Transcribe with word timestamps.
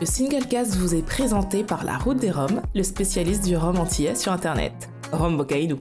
Le 0.00 0.06
Singlecast 0.06 0.76
vous 0.76 0.94
est 0.94 1.04
présenté 1.04 1.62
par 1.62 1.84
La 1.84 1.98
Route 1.98 2.16
des 2.16 2.30
Roms, 2.30 2.62
le 2.74 2.82
spécialiste 2.82 3.44
du 3.44 3.54
rhum 3.54 3.76
antillais 3.76 4.14
sur 4.14 4.32
Internet. 4.32 4.72
Rhum 5.12 5.36
Bocaïdou. 5.36 5.78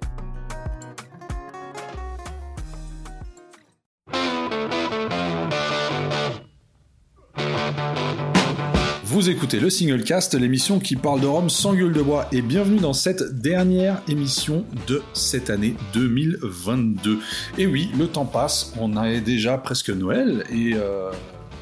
Vous 9.06 9.30
écoutez 9.30 9.62
le 9.62 9.70
Singlecast, 9.70 10.34
l'émission 10.36 10.80
qui 10.80 10.98
parle 10.98 11.22
de 11.22 11.28
Rome 11.28 11.50
sans 11.50 11.74
gueule 11.74 11.94
de 11.94 12.02
bois, 12.02 12.28
et 12.34 12.42
bienvenue 12.42 12.80
dans 12.80 12.92
cette 12.92 13.24
dernière 13.40 14.02
émission 14.10 14.66
de 14.88 15.02
cette 15.14 15.50
année 15.50 15.76
2022. 15.94 17.20
Et 17.58 17.68
oui, 17.68 17.90
le 17.98 18.08
temps 18.08 18.26
passe, 18.26 18.74
on 18.82 18.98
a 18.98 19.18
déjà 19.22 19.58
presque 19.58 19.92
Noël, 19.92 20.44
et 20.52 20.74
euh, 20.74 21.10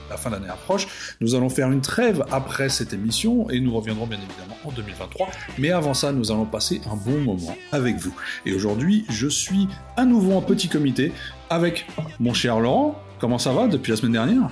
la 0.10 0.18
fin 0.18 0.30
d'année 0.30 0.50
approche. 0.50 0.88
Nous 1.22 1.36
allons 1.36 1.50
faire 1.50 1.72
une 1.72 1.82
trêve 1.82 2.24
après 2.32 2.70
cette 2.70 2.94
émission, 2.94 3.50
et 3.50 3.60
nous 3.60 3.76
reviendrons 3.76 4.08
bien 4.08 4.18
évidemment 4.18 4.58
en 4.66 4.72
2023. 4.72 5.28
Mais 5.58 5.72
avant 5.72 5.94
ça, 5.94 6.12
nous 6.12 6.32
allons 6.32 6.46
passer 6.46 6.82
un 6.92 6.96
bon 6.96 7.20
moment 7.22 7.56
avec 7.72 7.98
vous. 7.98 8.14
Et 8.46 8.54
aujourd'hui, 8.54 9.06
je 9.10 9.28
suis 9.28 9.68
à 9.96 10.06
nouveau 10.06 10.34
en 10.38 10.42
petit 10.42 10.68
comité 10.70 11.12
avec 11.50 11.86
mon 12.20 12.34
cher 12.34 12.60
Laurent. 12.60 13.02
Comment 13.20 13.40
ça 13.40 13.52
va 13.54 13.68
depuis 13.68 13.92
la 13.92 13.98
semaine 13.98 14.12
dernière? 14.14 14.50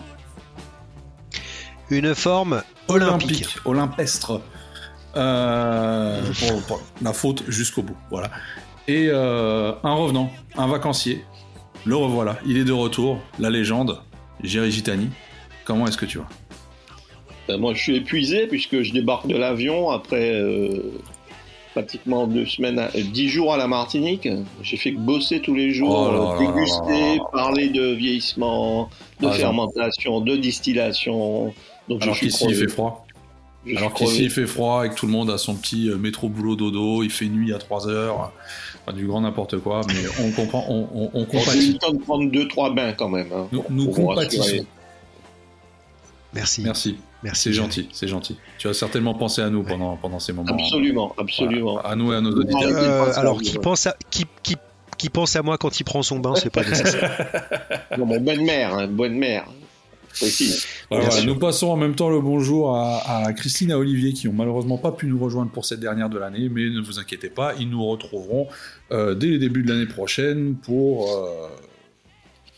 Une 1.89 2.15
forme 2.15 2.61
olympique. 2.87 3.57
olympestre. 3.65 4.41
Euh, 5.15 6.21
pour- 6.49 6.61
pour 6.63 6.81
la 7.01 7.13
faute 7.13 7.43
jusqu'au 7.47 7.83
bout, 7.83 7.95
voilà. 8.09 8.29
Et 8.87 9.07
euh, 9.09 9.71
un 9.83 9.93
revenant, 9.93 10.29
un 10.57 10.67
vacancier. 10.67 11.23
Le 11.85 11.95
revoilà, 11.95 12.37
il 12.45 12.57
est 12.57 12.63
de 12.65 12.71
retour, 12.73 13.21
la 13.39 13.49
légende, 13.51 14.01
Jerry 14.43 14.71
Gitani. 14.71 15.09
Comment 15.65 15.87
est-ce 15.87 15.97
que 15.97 16.05
tu 16.05 16.19
vas 16.19 16.27
Ben, 17.47 17.57
moi, 17.57 17.73
je 17.73 17.81
suis 17.81 17.95
épuisé 17.97 18.47
puisque 18.47 18.81
je 18.81 18.93
débarque 18.93 19.27
de 19.27 19.35
l'avion 19.35 19.89
après 19.89 20.31
euh, 20.33 20.93
pratiquement 21.73 22.25
deux 22.27 22.45
semaines, 22.45 22.79
à- 22.79 22.89
euh, 22.95 23.01
dix 23.11 23.27
jours 23.29 23.53
à 23.53 23.57
la 23.57 23.67
Martinique. 23.67 24.27
J'ai 24.61 24.77
fait 24.77 24.93
que 24.93 24.99
bosser 24.99 25.41
tous 25.41 25.53
les 25.55 25.71
jours, 25.71 26.09
Oh 26.13 26.39
là 26.39 26.45
déguster, 26.53 27.09
là 27.09 27.15
là. 27.15 27.23
parler 27.33 27.69
de 27.69 27.93
vieillissement, 27.93 28.89
de 29.19 29.27
Ah, 29.27 29.31
fermentation, 29.31 30.21
de 30.21 30.35
distillation. 30.37 31.53
Donc 31.89 32.01
Alors 32.03 32.17
qu'ici 32.17 32.45
il 32.47 32.55
fait 32.55 32.67
froid. 32.67 33.05
Je 33.65 33.75
Alors 33.77 33.93
qu'ici 33.95 34.23
il 34.25 34.29
fait 34.29 34.45
froid 34.45 34.85
et 34.85 34.89
que 34.89 34.95
tout 34.95 35.07
le 35.07 35.11
monde 35.11 35.29
a 35.31 35.37
son 35.39 35.55
petit 35.55 35.89
euh, 35.89 35.97
métro 35.97 36.29
boulot 36.29 36.55
dodo, 36.55 37.01
il 37.03 37.09
fait 37.09 37.25
nuit 37.25 37.51
à 37.53 37.57
3 37.57 37.87
heures, 37.87 38.31
enfin, 38.85 38.95
du 38.95 39.07
grand 39.07 39.21
n'importe 39.21 39.57
quoi, 39.57 39.81
mais 39.87 39.95
on 40.23 40.31
comprend, 40.31 40.63
on, 40.69 40.87
on, 40.93 41.09
on 41.13 41.19
On 41.19 41.19
a 41.19 41.21
eu 41.23 41.25
compatit. 41.25 41.71
le 41.73 41.77
temps 41.79 41.91
de 41.91 41.97
prendre 41.97 42.29
deux, 42.31 42.47
trois 42.47 42.71
bains 42.73 42.93
quand 42.93 43.09
même. 43.09 43.27
hein, 43.33 43.47
Nous, 43.51 43.63
nous 43.71 43.89
compatissons. 43.89 44.65
Merci. 46.35 46.63
Merci, 46.63 46.97
Merci. 47.23 47.41
c'est 47.43 47.53
gentil, 47.53 47.89
c'est 47.93 48.07
gentil. 48.09 48.37
Tu 48.57 48.67
as 48.67 48.73
certainement 48.73 49.13
pensé 49.13 49.41
à 49.41 49.49
nous 49.49 49.63
pendant, 49.63 49.95
pendant 49.95 50.19
ces 50.19 50.33
moments. 50.33 50.51
Absolument, 50.51 51.15
absolument. 51.17 51.73
Voilà. 51.73 51.89
À 51.89 51.95
nous 51.95 52.11
et 52.11 52.15
à 52.17 52.21
nos 52.21 52.31
auditeurs. 52.31 52.61
Euh, 52.61 53.11
à 53.11 53.19
alors, 53.19 53.41
qui 53.41 53.57
pense, 53.57 53.87
à, 53.87 53.95
qui, 54.11 54.25
qui, 54.43 54.57
qui 54.97 55.09
pense 55.09 55.35
à 55.37 55.41
moi 55.41 55.57
quand 55.57 55.79
il 55.79 55.85
prend 55.85 56.03
son 56.03 56.19
bain, 56.19 56.35
c'est 56.35 56.49
pas 56.49 56.63
nécessaire. 56.69 57.25
Non, 57.97 58.05
mais 58.05 58.19
bonne 58.19 58.43
mère, 58.43 58.75
hein, 58.75 58.87
bonne 58.87 59.15
mère. 59.15 59.45
Voilà, 60.89 61.09
voilà. 61.09 61.25
Nous 61.25 61.35
passons 61.35 61.67
en 61.67 61.75
même 61.75 61.95
temps 61.95 62.09
le 62.09 62.21
bonjour 62.21 62.75
à, 62.75 63.25
à 63.25 63.33
Christine 63.33 63.69
et 63.71 63.73
à 63.73 63.79
Olivier 63.79 64.13
qui 64.13 64.27
ont 64.27 64.33
malheureusement 64.33 64.77
pas 64.77 64.91
pu 64.91 65.07
nous 65.07 65.19
rejoindre 65.19 65.51
pour 65.51 65.65
cette 65.65 65.79
dernière 65.79 66.09
de 66.09 66.17
l'année, 66.17 66.49
mais 66.49 66.69
ne 66.69 66.81
vous 66.81 66.99
inquiétez 66.99 67.29
pas, 67.29 67.53
ils 67.59 67.69
nous 67.69 67.85
retrouveront 67.85 68.47
euh, 68.91 69.13
dès 69.15 69.27
le 69.27 69.37
début 69.37 69.63
de 69.63 69.69
l'année 69.71 69.87
prochaine 69.87 70.55
pour 70.55 71.11
euh, 71.13 71.47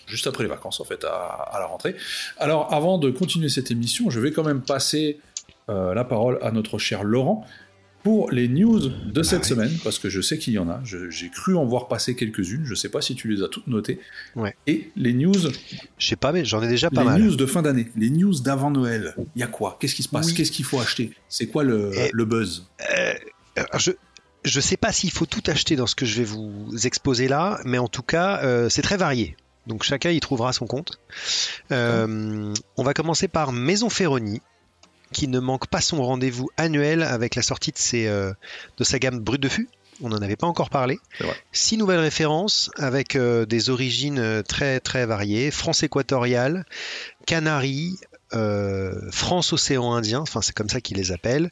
juste 0.07 0.25
après 0.27 0.43
les 0.43 0.49
vacances 0.49 0.79
en 0.79 0.85
fait 0.85 1.03
à, 1.03 1.09
à 1.15 1.59
la 1.59 1.65
rentrée. 1.67 1.95
Alors 2.37 2.73
avant 2.73 2.97
de 2.97 3.11
continuer 3.11 3.49
cette 3.49 3.69
émission, 3.71 4.09
je 4.09 4.19
vais 4.19 4.31
quand 4.31 4.43
même 4.43 4.61
passer 4.61 5.19
euh, 5.69 5.93
la 5.93 6.03
parole 6.03 6.39
à 6.41 6.51
notre 6.51 6.77
cher 6.79 7.03
Laurent 7.03 7.45
pour 8.03 8.31
les 8.31 8.47
news 8.47 8.79
de 8.79 9.21
cette 9.23 9.39
ouais. 9.41 9.45
semaine 9.49 9.71
parce 9.83 9.99
que 9.99 10.09
je 10.09 10.21
sais 10.21 10.37
qu'il 10.37 10.53
y 10.53 10.59
en 10.59 10.69
a. 10.69 10.79
J'ai 10.85 11.29
cru 11.29 11.57
en 11.57 11.65
voir 11.65 11.89
passer 11.89 12.15
quelques-unes. 12.15 12.63
Je 12.63 12.73
sais 12.73 12.87
pas 12.87 13.01
si 13.01 13.15
tu 13.15 13.27
les 13.27 13.43
as 13.43 13.49
toutes 13.49 13.67
notées. 13.67 13.99
Ouais. 14.35 14.55
Et 14.65 14.91
les 14.95 15.11
news 15.11 15.33
Je 15.97 16.07
sais 16.07 16.15
pas, 16.15 16.31
mais 16.31 16.45
j'en 16.45 16.61
ai 16.61 16.69
déjà 16.69 16.89
pas 16.89 17.01
les 17.01 17.09
mal. 17.09 17.21
news 17.21 17.35
de 17.35 17.45
fin 17.45 17.63
d'année, 17.63 17.91
les 17.97 18.09
news 18.09 18.39
d'avant 18.39 18.71
Noël, 18.71 19.13
il 19.35 19.41
y 19.41 19.43
a 19.43 19.47
quoi? 19.47 19.77
Qu'est-ce 19.81 19.95
qui 19.95 20.03
se 20.03 20.09
passe? 20.09 20.27
Oui. 20.27 20.35
Qu'est-ce 20.35 20.53
qu'il 20.53 20.63
faut 20.63 20.79
acheter? 20.79 21.11
C'est 21.27 21.47
quoi 21.47 21.65
le, 21.65 21.91
le 22.13 22.25
buzz? 22.25 22.67
Euh, 22.97 23.13
je 23.77 23.91
je 24.45 24.59
sais 24.61 24.77
pas 24.77 24.93
s'il 24.93 25.11
faut 25.11 25.25
tout 25.25 25.43
acheter 25.47 25.75
dans 25.75 25.87
ce 25.87 25.95
que 25.95 26.05
je 26.05 26.19
vais 26.19 26.23
vous 26.23 26.69
exposer 26.85 27.27
là, 27.27 27.59
mais 27.65 27.79
en 27.79 27.89
tout 27.89 28.03
cas, 28.03 28.39
euh, 28.43 28.69
c'est 28.69 28.83
très 28.83 28.95
varié. 28.95 29.35
Donc 29.67 29.83
chacun 29.83 30.09
y 30.09 30.19
trouvera 30.19 30.53
son 30.53 30.65
compte. 30.65 30.99
Euh, 31.71 32.53
on 32.77 32.83
va 32.83 32.93
commencer 32.93 33.27
par 33.27 33.51
Maison 33.51 33.89
Ferroni, 33.89 34.41
qui 35.11 35.27
ne 35.27 35.39
manque 35.39 35.67
pas 35.67 35.81
son 35.81 36.03
rendez-vous 36.03 36.49
annuel 36.57 37.03
avec 37.03 37.35
la 37.35 37.41
sortie 37.41 37.71
de, 37.71 37.77
ses, 37.77 38.07
euh, 38.07 38.33
de 38.77 38.83
sa 38.83 38.99
gamme 38.99 39.19
Brut 39.19 39.41
de 39.41 39.49
Fût. 39.49 39.69
On 40.01 40.09
n'en 40.09 40.21
avait 40.21 40.35
pas 40.35 40.47
encore 40.47 40.69
parlé. 40.69 40.99
Six 41.51 41.75
nouvelles 41.77 41.99
références 41.99 42.69
avec 42.77 43.15
euh, 43.15 43.45
des 43.45 43.69
origines 43.69 44.43
très 44.47 44.79
très 44.79 45.07
variées. 45.07 45.49
France 45.49 45.81
équatoriale, 45.81 46.65
Canaries, 47.25 47.97
euh, 48.33 49.09
France 49.11 49.53
océan 49.53 49.93
Indien, 49.93 50.19
enfin 50.19 50.41
c'est 50.41 50.53
comme 50.53 50.69
ça 50.69 50.81
qu'ils 50.81 50.97
les 50.97 51.11
appellent, 51.11 51.49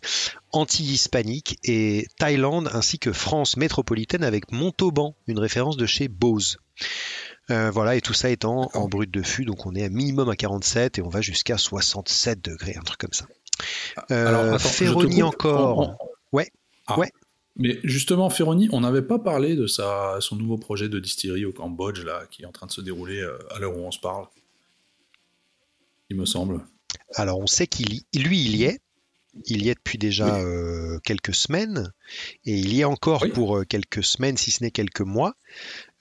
Antilles 0.51 0.91
hispaniques 0.91 1.57
et 1.63 2.07
Thaïlande, 2.17 2.69
ainsi 2.73 2.99
que 2.99 3.13
France 3.13 3.55
métropolitaine 3.55 4.23
avec 4.23 4.51
Montauban, 4.51 5.15
une 5.27 5.39
référence 5.39 5.77
de 5.77 5.85
chez 5.85 6.07
Bose. 6.07 6.57
Euh, 7.51 7.69
voilà, 7.69 7.95
et 7.95 8.01
tout 8.01 8.13
ça 8.13 8.29
étant 8.29 8.69
en 8.73 8.88
brut 8.88 9.11
de 9.11 9.22
fût, 9.22 9.45
donc 9.45 9.66
on 9.67 9.75
est 9.75 9.83
à 9.83 9.89
minimum 9.89 10.29
à 10.29 10.35
47 10.35 10.97
et 10.97 11.01
on 11.03 11.09
va 11.09 11.22
jusqu'à 11.22 11.57
67 11.57 12.44
degrés, 12.44 12.75
un 12.75 12.81
truc 12.83 13.00
comme 13.00 13.13
ça. 13.13 13.25
Euh, 14.11 14.28
Alors, 14.28 14.53
attends, 14.56 14.59
Ferroni 14.69 15.22
encore. 15.23 15.78
On- 15.79 15.89
on- 15.91 15.97
Ouais, 16.31 16.51
Ah. 16.88 17.00
ouais. 17.00 17.11
Mais 17.57 17.79
justement, 17.84 18.29
Ferroni, 18.29 18.67
on 18.73 18.81
n'avait 18.81 19.01
pas 19.03 19.19
parlé 19.19 19.55
de 19.55 19.67
sa, 19.67 20.17
son 20.19 20.35
nouveau 20.35 20.57
projet 20.57 20.89
de 20.89 21.00
distillerie 21.00 21.45
au 21.45 21.53
Cambodge, 21.53 22.03
là, 22.03 22.23
qui 22.29 22.41
est 22.41 22.45
en 22.45 22.51
train 22.51 22.66
de 22.67 22.72
se 22.72 22.81
dérouler 22.81 23.19
euh, 23.22 23.38
à 23.55 23.59
l'heure 23.59 23.78
où 23.78 23.81
on 23.81 23.91
se 23.91 24.00
parle. 24.00 24.25
Il 26.09 26.17
me 26.17 26.25
semble. 26.25 26.61
Alors 27.16 27.39
on 27.39 27.47
sait 27.47 27.67
qu'il 27.67 27.94
y- 27.94 28.05
lui 28.19 28.44
il 28.44 28.55
y 28.57 28.63
est, 28.66 28.79
il 29.45 29.66
y 29.66 29.69
est 29.69 29.75
depuis 29.75 29.97
déjà 29.97 30.35
euh, 30.38 31.00
quelques 31.03 31.34
semaines 31.34 31.91
et 32.45 32.53
il 32.57 32.73
y 32.73 32.81
est 32.81 32.85
encore 32.85 33.22
Oui. 33.23 33.29
pour 33.29 33.57
euh, 33.57 33.63
quelques 33.63 34.03
semaines 34.03 34.38
si 34.38 34.51
ce 34.51 34.63
n'est 34.63 34.72
quelques 34.72 35.01
mois. 35.01 35.35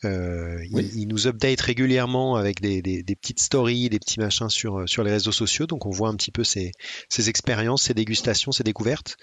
Euh, 0.04 0.58
il- 0.64 0.74
Oui. 0.74 0.90
il, 0.94 1.08
nous 1.08 1.26
update 1.26 1.60
régulièrement 1.60 2.36
avec 2.36 2.60
des, 2.60 2.82
des- 2.82 3.02
des 3.02 3.16
petites 3.16 3.40
stories, 3.40 3.88
des 3.88 3.98
petits 3.98 4.20
machins 4.20 4.48
sur, 4.50 4.80
euh, 4.80 4.86
sur 4.86 5.02
les 5.04 5.10
réseaux 5.10 5.32
sociaux, 5.32 5.66
donc 5.66 5.86
on 5.86 5.90
voit 5.90 6.08
un 6.08 6.16
petit 6.16 6.30
peu 6.32 6.44
ses, 6.44 6.72
ses 7.08 7.28
expériences, 7.28 7.84
ses 7.84 7.94
dégustations, 7.94 8.52
ses 8.52 8.64
découvertes. 8.64 9.16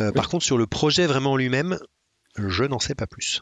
Euh, 0.00 0.12
Par 0.12 0.28
contre 0.28 0.44
sur 0.44 0.58
le 0.58 0.66
projet 0.66 1.06
vraiment 1.06 1.36
lui-même, 1.36 1.78
je 2.36 2.64
n'en 2.64 2.78
sais 2.78 2.94
pas 2.94 3.06
plus. 3.06 3.40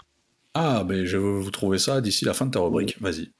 Ah, 0.54 0.84
ben 0.84 1.04
je 1.04 1.16
vais 1.18 1.22
vous 1.42 1.50
trouver 1.50 1.78
ça 1.78 2.00
d'ici 2.00 2.24
la 2.24 2.32
fin 2.32 2.46
de 2.46 2.50
ta 2.52 2.60
rubrique. 2.60 2.96
Vas-y. 3.00 3.30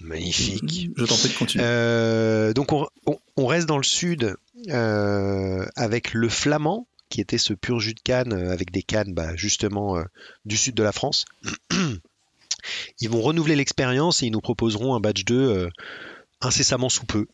Magnifique. 0.00 0.90
Je 0.96 1.04
t'en 1.04 1.16
prie 1.16 1.28
de 1.28 1.34
continuer. 1.34 1.64
Euh, 1.66 2.52
donc 2.52 2.72
on, 2.72 2.86
on- 3.06 3.18
on 3.36 3.46
reste 3.46 3.66
dans 3.68 3.76
le 3.78 3.82
sud 3.84 4.36
avec 5.76 6.14
le 6.14 6.28
flamand, 6.28 6.86
qui 7.10 7.20
était 7.20 7.38
ce 7.38 7.52
pur 7.54 7.80
jus 7.80 7.94
de 7.94 8.00
canne 8.00 8.32
avec 8.32 8.70
des 8.70 8.82
cannes 8.82 9.14
bah, 9.14 9.34
justement 9.34 9.96
euh, 9.96 10.04
du 10.44 10.56
sud 10.56 10.74
de 10.74 10.82
la 10.82 10.92
France. 10.92 11.24
Ils 13.00 13.08
vont 13.08 13.20
renouveler 13.20 13.56
l'expérience 13.56 14.22
et 14.22 14.26
ils 14.26 14.32
nous 14.32 14.40
proposeront 14.40 14.94
un 14.94 15.00
badge 15.00 15.24
2 15.24 15.34
euh, 15.34 15.68
incessamment 16.40 16.88
sous 16.88 17.06
peu, 17.06 17.26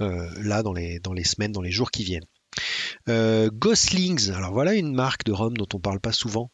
euh, 0.00 0.28
là 0.42 0.62
dans 0.62 0.72
les, 0.72 0.98
dans 1.00 1.12
les 1.12 1.24
semaines, 1.24 1.52
dans 1.52 1.60
les 1.60 1.70
jours 1.70 1.90
qui 1.90 2.04
viennent. 2.04 2.24
Euh, 3.08 3.50
Goslings, 3.52 4.30
alors 4.30 4.52
voilà 4.52 4.74
une 4.74 4.94
marque 4.94 5.24
de 5.24 5.32
rhum 5.32 5.56
dont 5.56 5.68
on 5.74 5.78
parle 5.80 6.00
pas 6.00 6.12
souvent. 6.12 6.50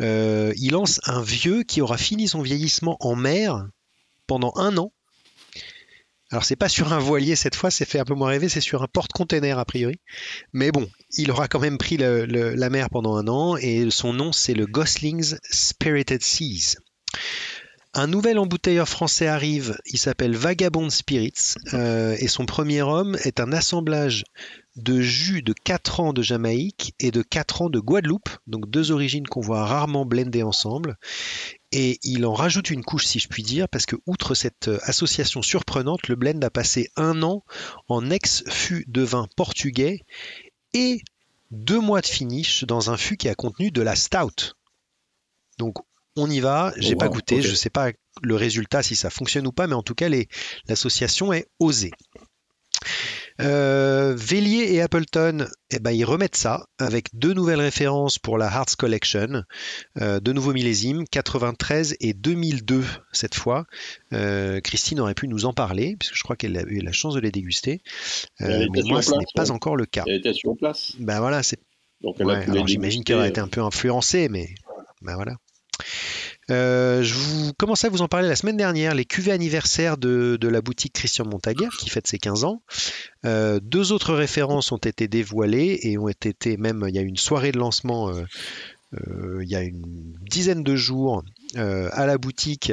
Il 0.00 0.70
lance 0.72 1.00
un 1.04 1.22
vieux 1.22 1.62
qui 1.62 1.80
aura 1.80 1.98
fini 1.98 2.28
son 2.28 2.42
vieillissement 2.42 2.96
en 3.00 3.14
mer 3.14 3.66
pendant 4.26 4.52
un 4.56 4.76
an 4.76 4.92
alors 6.32 6.44
c'est 6.44 6.56
pas 6.56 6.68
sur 6.68 6.92
un 6.92 6.98
voilier 6.98 7.36
cette 7.36 7.54
fois, 7.54 7.70
c'est 7.70 7.84
fait 7.84 8.00
un 8.00 8.04
peu 8.04 8.14
moins 8.14 8.30
rêver, 8.30 8.48
c'est 8.48 8.60
sur 8.60 8.82
un 8.82 8.88
porte-container 8.88 9.60
a 9.60 9.64
priori. 9.64 10.00
Mais 10.52 10.72
bon, 10.72 10.88
il 11.16 11.30
aura 11.30 11.46
quand 11.46 11.60
même 11.60 11.78
pris 11.78 11.96
la 11.98 12.70
mer 12.70 12.90
pendant 12.90 13.16
un 13.16 13.28
an 13.28 13.56
et 13.56 13.88
son 13.90 14.12
nom 14.12 14.32
c'est 14.32 14.54
le 14.54 14.66
Goslings 14.66 15.36
Spirited 15.48 16.22
Seas. 16.22 16.78
Un 17.98 18.08
nouvel 18.08 18.38
embouteilleur 18.38 18.90
français 18.90 19.26
arrive, 19.26 19.78
il 19.86 19.98
s'appelle 19.98 20.36
Vagabond 20.36 20.90
Spirits 20.90 21.54
euh, 21.72 22.14
et 22.18 22.28
son 22.28 22.44
premier 22.44 22.82
homme 22.82 23.16
est 23.24 23.40
un 23.40 23.52
assemblage 23.52 24.24
de 24.76 25.00
jus 25.00 25.40
de 25.40 25.54
4 25.54 26.00
ans 26.00 26.12
de 26.12 26.20
Jamaïque 26.20 26.94
et 27.00 27.10
de 27.10 27.22
4 27.22 27.62
ans 27.62 27.70
de 27.70 27.80
Guadeloupe, 27.80 28.28
donc 28.46 28.68
deux 28.68 28.90
origines 28.90 29.26
qu'on 29.26 29.40
voit 29.40 29.64
rarement 29.64 30.04
blender 30.04 30.42
ensemble. 30.42 30.98
Et 31.72 31.98
il 32.02 32.26
en 32.26 32.34
rajoute 32.34 32.68
une 32.68 32.84
couche, 32.84 33.06
si 33.06 33.18
je 33.18 33.28
puis 33.28 33.42
dire, 33.42 33.66
parce 33.66 33.86
que 33.86 33.96
outre 34.04 34.34
cette 34.34 34.68
euh, 34.68 34.78
association 34.82 35.40
surprenante, 35.40 36.08
le 36.08 36.16
blend 36.16 36.42
a 36.42 36.50
passé 36.50 36.90
un 36.96 37.22
an 37.22 37.44
en 37.88 38.10
ex-fût 38.10 38.84
de 38.88 39.00
vin 39.00 39.26
portugais 39.36 40.04
et 40.74 41.00
deux 41.50 41.80
mois 41.80 42.02
de 42.02 42.06
finish 42.06 42.64
dans 42.64 42.90
un 42.90 42.98
fût 42.98 43.16
qui 43.16 43.30
a 43.30 43.34
contenu 43.34 43.70
de 43.70 43.80
la 43.80 43.96
stout. 43.96 44.52
Donc 45.58 45.76
on 46.16 46.30
y 46.30 46.40
va, 46.40 46.72
j'ai 46.76 46.94
Oh, 46.94 46.98
pas 46.98 47.06
wow, 47.06 47.14
goûté, 47.14 47.36
ok. 47.36 47.42
je 47.42 47.54
sais 47.54 47.70
pas 47.70 47.92
le 48.22 48.34
résultat 48.34 48.82
si 48.82 48.96
ça 48.96 49.10
fonctionne 49.10 49.46
ou 49.46 49.52
pas, 49.52 49.66
mais 49.66 49.74
en 49.74 49.82
tout 49.82 49.94
cas 49.94 50.08
l'association 50.68 51.32
est 51.32 51.46
osée. 51.58 51.92
Euh, 53.40 53.96
Euh, 54.06 54.14
Vélier 54.16 54.72
et 54.72 54.80
Appleton, 54.80 55.46
eh 55.70 55.78
ben, 55.78 55.90
ils 55.90 56.04
remettent 56.04 56.36
ça 56.36 56.66
avec 56.78 57.08
deux 57.12 57.34
nouvelles 57.34 57.60
références 57.60 58.18
pour 58.18 58.38
la 58.38 58.46
Hearts 58.46 58.76
Collection, 58.76 59.42
euh, 60.00 60.20
deux 60.20 60.32
nouveaux 60.32 60.52
millésimes, 60.52 61.04
93 61.10 61.96
et 62.00 62.14
2002 62.14 62.84
cette 63.12 63.34
fois. 63.34 63.66
Euh, 64.12 64.60
Christine 64.60 65.00
aurait 65.00 65.14
pu 65.14 65.28
nous 65.28 65.44
en 65.44 65.52
parler, 65.52 65.96
puisque 65.98 66.16
je 66.16 66.22
crois 66.22 66.36
qu'elle 66.36 66.56
a 66.56 66.62
eu 66.62 66.78
la 66.78 66.92
chance 66.92 67.14
de 67.14 67.20
les 67.20 67.32
déguster. 67.32 67.82
Elle 68.38 68.68
mais 68.72 68.82
moi, 68.84 69.02
ce 69.02 69.10
n'est 69.10 69.24
pas 69.34 69.44
ouais. 69.44 69.50
encore 69.50 69.76
le 69.76 69.86
cas. 69.86 70.04
Elle 70.06 70.16
était 70.16 70.32
sur 70.32 70.56
place. 70.56 70.92
Ben 70.98 71.18
voilà, 71.20 71.42
c'est 71.42 71.58
Ouais, 72.02 72.34
alors 72.48 72.66
j'imagine 72.66 73.04
qu'elle 73.04 73.18
a 73.18 73.28
été 73.28 73.40
un 73.40 73.48
peu 73.48 73.62
influencée, 73.62 74.28
mais 74.28 74.54
ben 75.02 75.16
voilà. 75.16 75.36
Euh, 76.50 77.02
je 77.02 77.14
vous 77.14 77.52
commençais 77.54 77.88
à 77.88 77.90
vous 77.90 78.02
en 78.02 78.08
parler 78.08 78.28
la 78.28 78.36
semaine 78.36 78.56
dernière, 78.56 78.94
les 78.94 79.04
cuvées 79.04 79.32
anniversaires 79.32 79.96
de, 79.96 80.38
la 80.40 80.60
boutique 80.60 80.92
Christian 80.92 81.26
Montaguer 81.26 81.68
qui 81.78 81.90
fête 81.90 82.06
ses 82.06 82.18
15 82.18 82.44
ans. 82.44 82.62
Euh, 83.24 83.58
deux 83.62 83.92
autres 83.92 84.14
références 84.14 84.70
ont 84.70 84.76
été 84.76 85.08
dévoilées 85.08 85.80
et 85.82 85.98
ont 85.98 86.08
été 86.08 86.56
même, 86.56 86.84
il 86.88 86.94
y 86.94 86.98
a 86.98 87.02
une 87.02 87.16
soirée 87.16 87.52
de 87.52 87.58
lancement 87.58 88.10
euh, 88.94 89.42
il 89.42 89.48
y 89.48 89.56
a 89.56 89.62
une 89.62 90.14
dizaine 90.30 90.62
de 90.62 90.76
jours 90.76 91.24
euh, 91.54 91.88
à 91.92 92.06
la 92.06 92.18
boutique. 92.18 92.72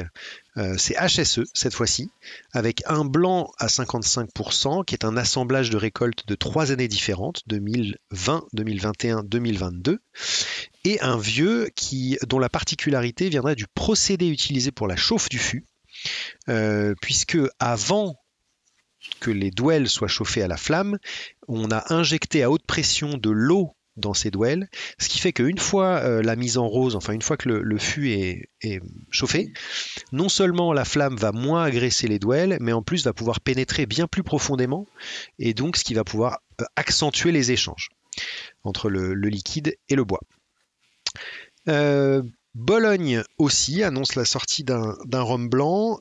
Euh, 0.57 0.75
c'est 0.77 0.95
HSE 0.95 1.41
cette 1.53 1.73
fois-ci, 1.73 2.09
avec 2.53 2.81
un 2.87 3.05
blanc 3.05 3.51
à 3.59 3.67
55%, 3.67 4.83
qui 4.83 4.95
est 4.95 5.05
un 5.05 5.15
assemblage 5.15 5.69
de 5.69 5.77
récoltes 5.77 6.27
de 6.27 6.35
trois 6.35 6.71
années 6.71 6.87
différentes, 6.87 7.43
2020, 7.47 8.45
2021, 8.53 9.23
2022, 9.23 9.99
et 10.85 10.99
un 11.01 11.17
vieux 11.17 11.69
qui, 11.75 12.17
dont 12.27 12.39
la 12.39 12.49
particularité 12.49 13.29
viendrait 13.29 13.55
du 13.55 13.67
procédé 13.67 14.27
utilisé 14.27 14.71
pour 14.71 14.87
la 14.87 14.95
chauffe 14.95 15.29
du 15.29 15.39
fût, 15.39 15.65
euh, 16.49 16.95
puisque 17.01 17.37
avant 17.59 18.19
que 19.19 19.31
les 19.31 19.51
douelles 19.51 19.89
soient 19.89 20.07
chauffées 20.07 20.43
à 20.43 20.47
la 20.47 20.57
flamme, 20.57 20.97
on 21.47 21.69
a 21.71 21.93
injecté 21.93 22.43
à 22.43 22.49
haute 22.49 22.65
pression 22.65 23.17
de 23.17 23.29
l'eau 23.29 23.75
dans 23.95 24.13
ces 24.13 24.31
douelles, 24.31 24.69
ce 24.97 25.07
qui 25.07 25.19
fait 25.19 25.33
qu'une 25.33 25.59
fois 25.59 25.99
euh, 25.99 26.21
la 26.23 26.35
mise 26.35 26.57
en 26.57 26.67
rose, 26.67 26.95
enfin 26.95 27.13
une 27.13 27.21
fois 27.21 27.37
que 27.37 27.49
le, 27.49 27.77
fût 27.77 28.11
est, 28.11 28.49
chauffé, 29.11 29.53
non 30.11 30.29
seulement 30.29 30.73
la 30.73 30.85
flamme 30.85 31.15
va 31.15 31.31
moins 31.31 31.63
agresser 31.63 32.07
les 32.07 32.19
douelles, 32.19 32.57
mais 32.59 32.73
en 32.73 32.81
plus 32.81 33.05
va 33.05 33.13
pouvoir 33.13 33.39
pénétrer 33.39 33.85
bien 33.85 34.07
plus 34.07 34.23
profondément, 34.23 34.87
et 35.37 35.53
donc 35.53 35.77
ce 35.77 35.83
qui 35.83 35.93
va 35.93 36.03
pouvoir 36.03 36.39
euh, 36.61 36.65
accentuer 36.75 37.31
les 37.31 37.51
échanges 37.51 37.89
entre 38.63 38.89
le, 38.89 39.13
liquide 39.13 39.75
et 39.89 39.95
le 39.95 40.03
bois. 40.03 40.21
Euh, 41.67 42.23
Bologne 42.55 43.23
aussi 43.37 43.83
annonce 43.83 44.15
la 44.15 44.25
sortie 44.25 44.63
d'un 44.63 45.21
rhum 45.21 45.49
blanc 45.49 45.99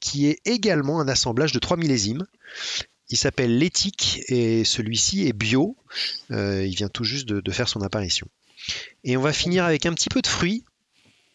qui 0.00 0.28
est 0.28 0.38
également 0.46 1.00
un 1.00 1.08
assemblage 1.08 1.52
de 1.52 1.58
trois 1.58 1.76
millésimes. 1.76 2.24
Il 3.08 3.16
s'appelle 3.16 3.58
l'éthique 3.58 4.20
et 4.28 4.64
celui-ci 4.64 5.26
est 5.26 5.32
bio. 5.32 5.76
Euh, 6.30 6.66
il 6.66 6.74
vient 6.74 6.88
tout 6.88 7.04
juste 7.04 7.26
de, 7.26 7.40
de 7.40 7.50
faire 7.52 7.68
son 7.68 7.82
apparition. 7.82 8.26
Et 9.04 9.16
on 9.16 9.20
va 9.22 9.32
finir 9.32 9.64
avec 9.64 9.86
un 9.86 9.92
petit 9.92 10.08
peu 10.08 10.22
de 10.22 10.26
fruits, 10.26 10.64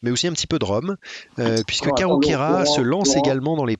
mais 0.01 0.11
aussi 0.11 0.27
un 0.27 0.33
petit 0.33 0.47
peu 0.47 0.59
de 0.59 0.65
rhum, 0.65 0.97
euh, 1.39 1.63
puisque 1.65 1.89
Quera 1.95 2.63
Laurent, 2.63 2.65
se 2.65 2.81
lance 2.81 3.15
également 3.15 3.55
dans 3.55 3.65
les... 3.65 3.77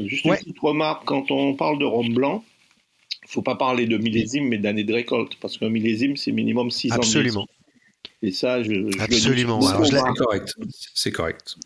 Juste 0.00 0.24
Ouais. 0.24 0.36
une 0.38 0.44
petite 0.44 0.58
remarque, 0.60 1.04
quand 1.06 1.30
on 1.30 1.54
parle 1.54 1.78
de 1.78 1.84
rhum 1.84 2.12
blanc, 2.12 2.44
il 3.22 3.30
faut 3.30 3.42
pas 3.42 3.54
parler 3.54 3.86
de 3.86 3.96
millésime, 3.96 4.48
mais 4.48 4.58
d'année 4.58 4.84
de 4.84 4.92
récolte, 4.92 5.36
parce 5.40 5.58
qu'un 5.58 5.70
millésime, 5.70 6.16
c'est 6.16 6.32
minimum 6.32 6.70
6 6.70 6.92
ans 6.92 6.94
de 6.96 7.00
Absolument. 7.00 7.46
Et 8.22 8.30
ça, 8.32 8.62
je, 8.62 8.90
je 8.90 9.00
Absolument. 9.00 9.60
C'est 9.60 10.14
correct. 10.16 10.54
C'est 10.94 11.12
correct. 11.12 11.56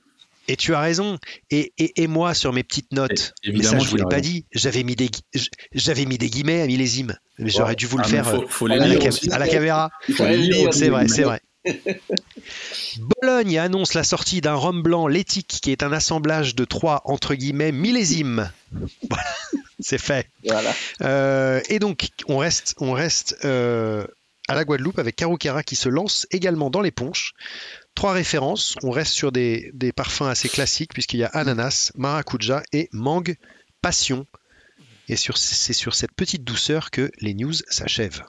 Et 0.51 0.57
tu 0.57 0.75
as 0.75 0.81
raison. 0.81 1.19
Et, 1.51 1.73
et, 1.79 2.03
et 2.03 2.07
moi, 2.07 2.35
sur 2.35 2.53
mes 2.53 2.63
petites 2.65 2.93
notes, 2.93 3.33
Et- 3.45 3.53
mais 3.53 3.63
ça, 3.63 3.79
je 3.79 3.89
vous 3.89 3.97
l'ai 3.97 4.05
pas 4.11 4.21
dit, 4.21 4.45
j'avais 4.53 4.83
mis, 4.83 4.97
des, 4.97 5.09
gui- 5.09 5.23
j- 5.35 5.49
j'avais 5.73 6.05
mis 6.07 6.19
des 6.19 6.29
guillemets 6.29 6.63
à 6.63 6.67
millésime. 6.67 7.17
Mais 7.39 7.51
j'aurais 7.51 7.77
dû 7.77 7.87
vous 7.87 7.99
le 7.99 8.05
Ah, 8.05 8.09
faire 8.09 8.27
faut, 8.29 8.43
euh, 8.43 8.47
faut 8.49 8.67
à, 8.67 8.77
la, 8.77 8.87
lire 8.89 8.99
cam- 8.99 9.09
aussi. 9.09 9.31
à 9.31 9.39
la 9.39 9.49
caméra. 9.49 9.91
Il 10.09 10.15
faut 10.15 10.25
les 10.27 10.37
le 10.37 10.43
lire 10.43 10.57
lire, 10.57 10.75
C'est 10.75 10.89
vrai, 10.89 11.07
c'est 11.09 11.23
vrai. 11.23 11.41
Bologne 13.21 13.59
annonce 13.59 13.95
la 13.95 14.03
sortie 14.05 14.41
d'un 14.41 14.55
rhum 14.55 14.83
blanc 14.83 15.07
l'éthique 15.07 15.59
qui 15.63 15.71
est 15.71 15.83
un 15.83 15.93
assemblage 15.93 16.55
de 16.55 16.65
trois 16.65 17.03
entre 17.05 17.35
guillemets 17.35 17.73
millésimes. 17.73 18.51
Voilà, 19.09 19.25
c'est 19.81 19.99
fait. 19.99 20.29
Voilà. 20.47 20.73
Euh, 21.03 21.61
et 21.69 21.79
donc 21.79 22.09
on 22.29 22.39
reste, 22.39 22.75
on 22.79 22.93
reste 22.93 23.37
euh, 23.45 24.07
à 24.49 24.55
la 24.55 24.65
Guadeloupe 24.65 24.99
avec 24.99 25.17
Caro 25.17 25.37
Cara 25.37 25.63
qui 25.63 25.77
se 25.77 25.89
lance 25.89 26.27
également 26.31 26.71
dans 26.71 26.81
les 26.81 26.91
ponches. 26.93 27.33
Trois 28.01 28.13
références. 28.13 28.77
On 28.83 28.93
reste 28.93 29.13
sur 29.13 29.31
des, 29.31 29.75
parfums 29.95 30.23
assez 30.23 30.49
classiques 30.49 30.95
puisqu'il 30.95 31.21
y 31.21 31.25
a 31.25 31.27
ananas, 31.35 31.93
maracuja 31.99 32.63
et 32.73 32.89
mangue 32.93 33.37
passion. 33.83 34.27
Et 35.11 35.17
c'est 35.17 35.75
sur 35.75 35.95
cette 35.95 36.13
petite 36.13 36.43
douceur 36.43 36.91
que 36.91 37.11
les 37.21 37.35
news 37.35 37.53
s'achèvent. 37.69 38.23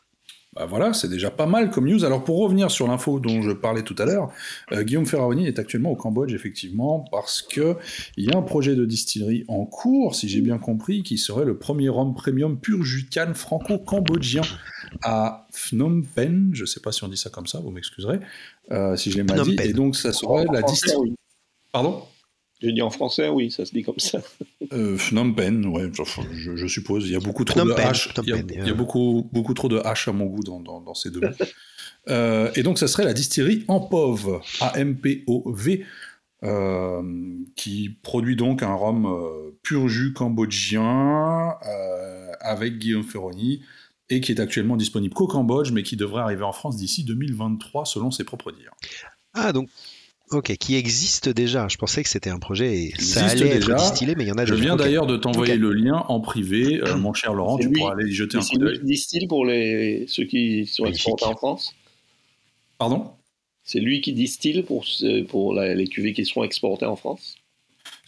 Bah 0.54 0.66
voilà, 0.66 0.92
c'est 0.92 1.08
déjà 1.08 1.32
pas 1.32 1.46
mal 1.46 1.70
comme 1.70 1.88
news. 1.88 2.04
Alors 2.04 2.26
pour 2.26 2.40
revenir 2.40 2.70
sur 2.70 2.86
l'info 2.86 3.22
dont 3.22 3.42
je 3.42 3.52
parlais 3.52 3.84
tout 3.84 3.96
à 3.98 4.04
l'heure, 4.04 4.34
euh, 4.74 4.84
Guillaume 4.84 5.06
Ferraroni 5.06 5.48
est 5.48 5.58
actuellement 5.58 5.92
au 5.92 5.96
Cambodge 5.96 6.34
effectivement 6.34 7.06
parce 7.10 7.42
que 7.42 7.78
il 8.18 8.26
y 8.26 8.34
a 8.34 8.38
un 8.38 8.42
projet 8.42 8.76
de 8.76 8.84
distillerie 8.84 9.46
en 9.48 9.66
cours, 9.66 10.16
si 10.16 10.28
j'ai 10.28 10.42
bien 10.42 10.58
compris, 10.58 11.04
qui 11.04 11.18
serait 11.18 11.46
le 11.46 11.58
premier 11.58 11.88
rhum 11.88 12.14
premium 12.14 12.60
pur 12.60 12.84
jus 12.84 13.08
franco-cambodgien 13.36 14.42
à 15.04 15.48
Phnom 15.52 16.02
Penh. 16.16 16.52
Je 16.54 16.66
sais 16.66 16.80
pas 16.80 16.92
si 16.92 17.04
on 17.04 17.08
dit 17.08 17.18
ça 17.18 17.30
comme 17.30 17.48
ça, 17.48 17.60
vous 17.60 17.72
m'excuserez 17.72 18.20
euh, 18.72 18.96
si 18.96 19.12
je 19.12 19.18
l'ai 19.18 19.24
mal 19.24 19.42
dit. 19.44 19.56
Et 19.64 19.74
donc 19.74 19.96
ça 19.96 20.14
serait 20.14 20.46
la 20.52 20.62
distillerie. 20.62 21.00
oui. 21.02 21.16
Pardon? 21.72 22.04
Je 22.62 22.70
dis 22.70 22.82
en 22.82 22.92
français, 22.92 23.28
oui, 23.28 23.50
ça 23.50 23.66
se 23.66 23.72
dit 23.72 23.82
comme 23.82 23.98
ça. 23.98 24.22
Euh, 24.72 24.96
Phnom 24.96 25.34
Penh, 25.34 25.66
ouais, 25.66 25.90
je, 26.32 26.56
je 26.56 26.68
suppose. 26.68 27.08
Il 27.08 27.12
y 27.12 27.16
a 27.16 27.20
beaucoup 27.20 27.44
trop 27.44 27.62
Phnom 27.62 27.74
de 27.74 27.80
H. 27.80 28.12
Il 28.24 28.30
y 28.30 28.34
a, 28.34 28.38
Penh, 28.38 28.48
il 28.52 28.68
y 28.68 28.70
a 28.70 28.74
beaucoup, 28.74 29.28
beaucoup 29.34 29.54
trop 29.56 29.68
de 29.68 29.80
H 29.80 30.10
à 30.10 30.14
mon 30.14 30.26
goût 30.26 30.44
dans, 30.44 30.60
dans, 30.60 30.80
dans 30.80 30.94
ces 30.94 31.10
deux 31.12 31.22
mots. 31.22 31.36
Euh, 32.10 32.52
et 32.56 32.64
donc, 32.64 32.80
ça 32.80 32.88
serait 32.88 33.04
la 33.04 33.14
distillerie 33.14 33.64
Ampov, 33.68 34.42
A-M-P-O-V, 34.60 35.86
euh, 36.44 37.04
qui 37.56 38.00
produit 38.02 38.36
donc 38.36 38.64
un 38.64 38.74
rhum 38.74 39.06
euh, 39.06 39.52
pur 39.62 39.88
jus 39.88 40.12
cambodgien 40.12 41.54
euh, 41.68 42.32
avec 42.40 42.80
Guillaume 42.80 43.04
Ferroni 43.04 43.62
et 44.12 44.22
qui 44.22 44.32
est 44.32 44.40
actuellement 44.40 44.78
disponible 44.78 45.14
qu'au 45.14 45.28
Cambodge, 45.28 45.72
mais 45.72 45.84
qui 45.84 45.96
devrait 45.96 46.22
arriver 46.22 46.44
en 46.44 46.52
France 46.52 46.78
d'ici 46.78 47.04
2023, 47.04 47.86
selon 47.86 48.12
ses 48.12 48.24
propres 48.24 48.52
dires. 48.52 48.74
Ah 49.34 49.54
donc 49.54 49.70
ok, 50.32 50.56
qui 50.58 50.76
existe 50.76 51.30
déjà. 51.30 51.68
Je 51.68 51.78
pensais 51.78 52.04
que 52.04 52.10
c'était 52.10 52.30
un 52.30 52.40
projet 52.40 52.76
et 52.76 52.90
ça 53.00 53.26
Existe 53.26 53.42
allait 53.44 53.56
déjà. 53.60 53.74
être 53.74 53.80
distillé, 53.82 54.16
mais 54.16 54.24
il 54.24 54.28
y 54.28 54.32
en 54.32 54.38
a 54.38 54.46
Je 54.46 54.52
déjà. 54.54 54.64
viens 54.64 54.74
Ok. 54.74 54.80
d'ailleurs 54.80 55.06
de 55.08 55.18
t'envoyer 55.18 55.56
le 55.58 55.74
lien 55.74 56.06
en 56.08 56.20
privé, 56.20 56.82
euh, 56.82 56.96
mon 56.98 57.14
cher 57.14 57.34
Laurent, 57.34 57.58
tu 57.58 57.68
lui. 57.70 57.80
pourras 57.80 57.94
aller 57.94 58.10
y 58.10 58.14
jeter 58.14 58.38
un 58.38 58.42
C'est 58.42 58.56
coup 58.56 58.60
lui 58.62 58.68
d'œil. 58.70 58.80
qui 58.80 58.86
distille 58.86 59.28
pour 59.28 59.46
les... 59.46 60.06
ceux 60.08 60.26
qui 60.26 60.66
sont 60.68 60.86
exportés 60.86 61.26
en 61.26 61.36
France? 61.36 61.74
Pardon? 62.78 63.12
C'est 63.64 63.80
lui 63.80 64.02
qui 64.02 64.14
distille 64.14 64.64
pour, 64.64 64.86
ce- 64.86 65.24
pour 65.24 65.54
la- 65.54 65.76
les 65.76 65.88
cuvées 65.88 66.14
qui 66.14 66.26
seront 66.26 66.44
exportées 66.44 66.86
en 66.86 66.96
France? 66.96 67.36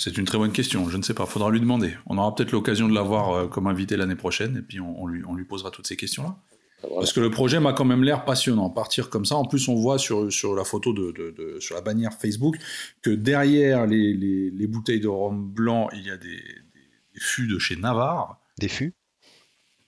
C'est 0.04 0.18
une 0.18 0.26
très 0.26 0.38
bonne 0.38 0.52
question, 0.52 0.90
je 0.90 0.98
ne 0.98 1.02
sais 1.02 1.14
pas, 1.14 1.26
faudra 1.26 1.50
lui 1.50 1.62
demander. 1.62 1.94
On 2.08 2.18
aura 2.18 2.36
peut-être 2.36 2.52
l'occasion 2.52 2.90
de 2.90 2.94
l'avoir 2.94 3.32
euh, 3.32 3.48
comme 3.48 3.68
invité 3.68 3.96
l'année 3.96 4.18
prochaine, 4.18 4.58
et 4.58 4.62
puis 4.62 4.82
on, 4.82 5.02
on 5.02 5.08
lui, 5.08 5.24
on 5.26 5.34
lui 5.34 5.46
posera 5.46 5.72
toutes 5.72 5.88
ces 5.88 5.96
questions-là. 5.96 6.36
Voilà. 6.82 6.96
Parce 6.98 7.14
que 7.14 7.22
le 7.22 7.32
projet 7.32 7.62
m'a 7.62 7.72
quand 7.72 7.86
même 7.86 8.04
l'air 8.04 8.26
passionnant. 8.26 8.70
Partir 8.70 9.10
comme 9.10 9.24
ça, 9.24 9.38
en 9.38 9.46
plus 9.46 9.70
on 9.70 9.76
voit 9.76 9.98
sur, 9.98 10.30
sur 10.30 10.56
la 10.56 10.66
photo, 10.66 10.92
de, 10.92 11.14
de- 11.14 11.32
de- 11.32 11.60
sur 11.62 11.76
la 11.76 11.82
bannière 11.82 12.12
Facebook, 12.16 12.58
que 13.02 13.12
derrière 13.12 13.86
les, 13.88 14.14
les- 14.14 14.52
les 14.52 14.68
bouteilles 14.68 15.00
de 15.00 15.08
rhum 15.08 15.50
blanc, 15.50 15.88
il 15.94 16.06
y 16.06 16.10
a 16.12 16.18
des, 16.18 16.28
des- 16.28 16.90
des 17.14 17.20
fûts 17.22 17.48
de 17.48 17.58
chez 17.58 17.78
Navarre. 17.78 18.42
Des 18.60 18.68
fûts? 18.68 18.94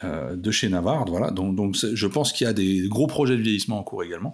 euh, 0.06 0.38
de 0.38 0.52
chez 0.52 0.70
Navarre, 0.70 1.04
voilà. 1.10 1.32
Donc, 1.32 1.76
je 1.76 2.08
pense 2.08 2.32
qu'il 2.32 2.46
y 2.46 2.50
a 2.50 2.54
des 2.54 2.88
gros 2.88 3.08
projets 3.08 3.36
de 3.36 3.42
vieillissement 3.42 3.80
en 3.80 3.84
cours 3.84 4.04
également, 4.04 4.34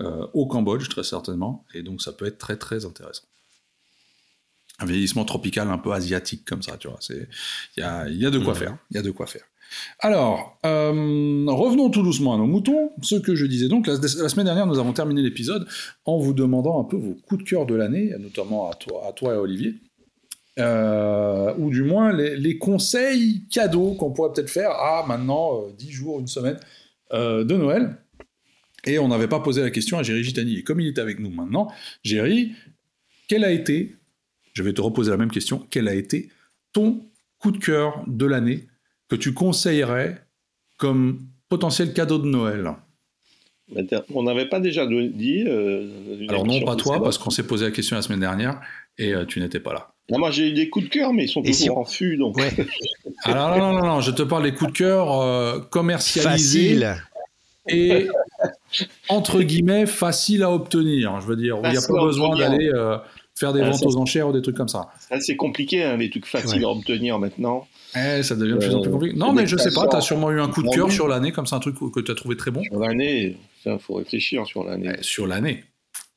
euh, 0.00 0.26
au 0.34 0.46
Cambodge 0.46 0.88
très 0.90 1.04
certainement, 1.04 1.64
et 1.74 1.82
donc 1.82 2.02
ça 2.02 2.12
peut 2.12 2.26
être 2.26 2.38
très 2.38 2.56
très 2.58 2.84
intéressant. 2.84 3.24
Un 4.84 4.86
vieillissement 4.86 5.24
tropical 5.24 5.70
un 5.70 5.78
peu 5.78 5.92
asiatique 5.92 6.44
comme 6.44 6.62
ça, 6.62 6.76
tu 6.76 6.88
vois. 6.88 6.98
C'est, 7.00 7.26
il 7.76 7.80
y 7.80 7.82
a, 7.82 8.06
il 8.08 8.16
y 8.18 8.26
a 8.26 8.30
de 8.30 8.38
quoi 8.38 8.54
faire, 8.54 8.76
il 8.90 8.96
y 8.96 9.00
a 9.00 9.02
de 9.02 9.10
quoi 9.10 9.26
faire. 9.26 9.44
Alors, 10.00 10.58
euh, 10.66 11.44
revenons 11.48 11.90
tout 11.90 12.02
doucement 12.02 12.34
à 12.34 12.36
nos 12.36 12.46
moutons. 12.46 12.92
Ce 13.02 13.16
que 13.16 13.34
je 13.34 13.46
disais 13.46 13.68
donc, 13.68 13.86
la, 13.86 13.94
la 13.94 14.28
semaine 14.28 14.46
dernière, 14.46 14.66
nous 14.66 14.78
avons 14.78 14.92
terminé 14.92 15.22
l'épisode 15.22 15.66
en 16.04 16.18
vous 16.18 16.34
demandant 16.34 16.80
un 16.80 16.84
peu 16.84 16.96
vos 16.96 17.14
coups 17.26 17.44
de 17.44 17.48
cœur 17.48 17.66
de 17.66 17.74
l'année, 17.74 18.12
notamment 18.18 18.70
à 18.70 18.74
toi, 18.74 19.06
à 19.08 19.12
toi 19.12 19.32
et 19.32 19.36
à 19.36 19.40
Olivier. 19.40 19.74
Euh, 20.60 21.52
ou 21.58 21.70
du 21.70 21.82
moins 21.82 22.12
les, 22.12 22.36
les 22.36 22.58
conseils 22.58 23.44
cadeaux 23.50 23.94
qu'on 23.94 24.12
pourrait 24.12 24.32
peut-être 24.32 24.50
faire 24.50 24.70
à 24.70 25.04
maintenant 25.04 25.64
euh, 25.64 25.72
10 25.76 25.90
jours, 25.90 26.20
une 26.20 26.28
semaine 26.28 26.58
euh, 27.12 27.42
de 27.42 27.56
Noël. 27.56 27.96
Et 28.86 28.98
on 28.98 29.08
n'avait 29.08 29.28
pas 29.28 29.40
posé 29.40 29.62
la 29.62 29.70
question 29.70 29.98
à 29.98 30.02
Géry 30.02 30.22
Gitani. 30.22 30.58
Et 30.58 30.62
comme 30.62 30.80
il 30.80 30.86
est 30.86 30.98
avec 30.98 31.18
nous 31.18 31.30
maintenant, 31.30 31.72
Géry, 32.04 32.52
quel 33.26 33.42
a 33.42 33.50
été, 33.50 33.96
je 34.54 34.62
vais 34.62 34.72
te 34.72 34.80
reposer 34.80 35.10
la 35.10 35.16
même 35.16 35.30
question, 35.30 35.66
quel 35.70 35.88
a 35.88 35.94
été 35.94 36.30
ton 36.72 37.04
coup 37.38 37.50
de 37.50 37.58
cœur 37.58 38.02
de 38.06 38.24
l'année 38.26 38.66
que 39.08 39.16
tu 39.16 39.34
conseillerais 39.34 40.24
comme 40.78 41.20
potentiel 41.48 41.92
cadeau 41.92 42.18
de 42.18 42.26
Noël? 42.26 42.72
Mais 43.74 43.84
t'as- 43.84 44.04
On 44.14 44.22
n'avait 44.22 44.48
pas 44.48 44.60
déjà 44.60 44.86
dit. 44.86 45.44
euh, 45.46 46.26
Alors 46.28 46.46
non, 46.46 46.60
pas 46.64 46.76
toi, 46.76 47.02
parce 47.02 47.18
qu'on 47.18 47.30
s'est 47.30 47.46
posé 47.46 47.64
la 47.64 47.70
question 47.70 47.96
la 47.96 48.02
semaine 48.02 48.20
dernière 48.20 48.60
et 48.98 49.12
euh, 49.14 49.24
tu 49.24 49.40
n'étais 49.40 49.60
pas 49.60 49.72
là. 49.72 49.90
Ah, 50.12 50.18
moi, 50.18 50.30
j'ai 50.30 50.48
eu 50.50 50.52
des 50.52 50.68
coups 50.68 50.84
de 50.84 50.90
cœur, 50.90 51.14
mais 51.14 51.24
ils 51.24 51.28
sont 51.28 51.42
toujours 51.42 51.78
en 51.78 51.84
fût. 51.86 52.16
Donc... 52.18 52.36
Alors, 53.24 53.48
ah, 53.54 53.58
non, 53.58 53.72
non, 53.72 53.86
non, 53.86 54.00
je 54.02 54.10
te 54.10 54.22
parle 54.22 54.42
des 54.42 54.52
coups 54.52 54.72
de 54.72 54.76
cœur 54.76 55.18
euh, 55.20 55.60
commercialisés. 55.60 56.78
Facile. 56.78 56.96
Et 57.68 58.06
entre 59.08 59.40
guillemets, 59.40 59.86
facile 59.86 60.42
à 60.42 60.50
obtenir. 60.52 61.18
Je 61.22 61.26
veux 61.26 61.36
dire, 61.36 61.56
il 61.64 61.70
n'y 61.70 61.76
a 61.78 61.80
pas 61.80 62.04
besoin 62.04 62.36
d'aller 62.36 62.68
euh, 62.74 62.98
faire 63.34 63.52
des 63.52 63.62
ventes 63.62 63.84
aux 63.84 63.96
enchères 63.96 64.28
ou 64.28 64.32
des 64.32 64.42
trucs 64.42 64.56
comme 64.56 64.68
ça. 64.68 64.88
C'est 65.20 65.36
compliqué, 65.36 65.82
hein, 65.82 65.96
les 65.96 66.10
trucs 66.10 66.26
faciles 66.26 66.64
à 66.64 66.68
obtenir 66.68 67.18
maintenant. 67.18 67.66
Eh, 67.96 68.22
ça 68.22 68.36
devient 68.36 68.54
de 68.54 68.58
plus 68.58 68.74
en 68.74 68.80
plus 68.80 68.88
euh, 68.88 68.92
compliqué. 68.92 69.16
Non, 69.16 69.32
mais 69.32 69.46
je 69.46 69.56
sais 69.56 69.72
pas, 69.72 69.86
tu 69.88 69.96
as 69.96 70.00
sûrement 70.00 70.30
eu 70.30 70.40
un 70.40 70.48
coup 70.48 70.62
de 70.62 70.70
cœur 70.70 70.90
sur 70.90 71.08
l'année, 71.08 71.32
comme 71.32 71.46
c'est 71.46 71.54
un 71.54 71.60
truc 71.60 71.76
que 71.78 72.00
tu 72.00 72.10
as 72.10 72.14
trouvé 72.14 72.36
très 72.36 72.50
bon. 72.50 72.62
Sur 72.62 72.78
l'année, 72.78 73.36
il 73.66 73.78
faut 73.78 73.94
réfléchir 73.94 74.46
sur 74.46 74.64
l'année. 74.64 74.90
Eh, 74.98 75.02
sur 75.02 75.26
l'année. 75.26 75.64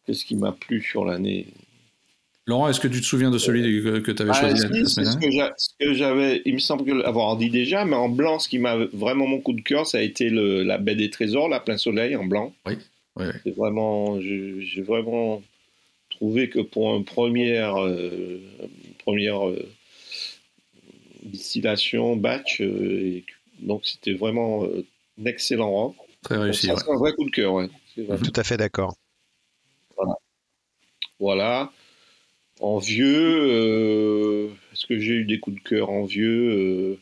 Qu'est-ce 0.05 0.25
qui 0.25 0.36
m'a 0.36 0.51
plu 0.51 0.81
sur 0.81 1.05
l'année? 1.05 1.47
Laurent, 2.45 2.69
est-ce 2.69 2.79
que 2.79 2.88
tu 2.88 3.01
te 3.01 3.05
souviens 3.05 3.29
de 3.29 3.38
celui 3.38 3.83
que, 4.01 4.12
tu 4.12 4.21
avais 4.21 4.31
ah, 4.33 4.39
choisi 4.39 4.62
la 4.62 4.86
semaine 4.86 5.53
ce 5.57 5.69
que 5.77 5.93
j'avais, 5.93 6.41
il 6.45 6.53
me 6.53 6.59
semble 6.59 7.03
avoir 7.03 7.36
dit 7.36 7.50
déjà, 7.50 7.83
mais 7.83 7.97
en 7.97 8.07
blanc, 8.07 8.39
ce 8.39 8.47
qui 8.47 8.57
m'a 8.57 8.77
vraiment 8.93 9.27
mon 9.27 9.41
coup 9.41 9.51
de 9.51 9.59
cœur, 9.59 9.86
ça 9.86 9.97
a 9.97 10.01
été 10.01 10.29
le, 10.29 10.63
la 10.63 10.77
baie 10.77 10.95
des 10.95 11.09
trésors, 11.09 11.50
la 11.50 11.59
plein 11.59 11.75
soleil 11.75 12.15
en 12.15 12.25
blanc. 12.25 12.53
Oui. 12.65 12.77
oui, 13.17 13.25
C'est 13.43 13.53
vraiment, 13.53 14.21
j'ai 14.21 14.81
vraiment 14.81 15.41
trouvé 16.09 16.49
que 16.49 16.59
pour 16.59 16.95
une 16.95 17.05
première, 17.05 17.81
euh, 17.83 18.41
première 18.99 19.47
euh, 19.47 19.69
distillation 21.23 22.15
batch, 22.15 22.61
euh, 22.61 23.21
donc 23.59 23.85
c'était 23.85 24.13
vraiment 24.13 24.65
un 24.65 25.25
excellent 25.25 25.71
rang. 25.71 25.95
Très 26.23 26.37
réussi. 26.37 26.67
C'est 26.67 26.89
un 26.89 26.97
vrai 26.97 27.13
coup 27.13 27.25
de 27.25 27.31
cœur, 27.31 27.53
ouais. 27.53 27.69
Tout 27.95 28.33
à 28.35 28.43
fait 28.43 28.57
d'accord. 28.57 28.95
Voilà. 29.95 30.13
voilà. 31.19 31.71
En 32.59 32.79
vieux, 32.79 33.37
euh, 33.39 34.49
est-ce 34.71 34.85
que 34.87 34.99
j'ai 34.99 35.13
eu 35.13 35.25
des 35.25 35.39
coups 35.39 35.57
de 35.57 35.61
cœur 35.61 35.89
en 35.91 36.05
vieux 36.05 36.49
euh, 36.49 36.99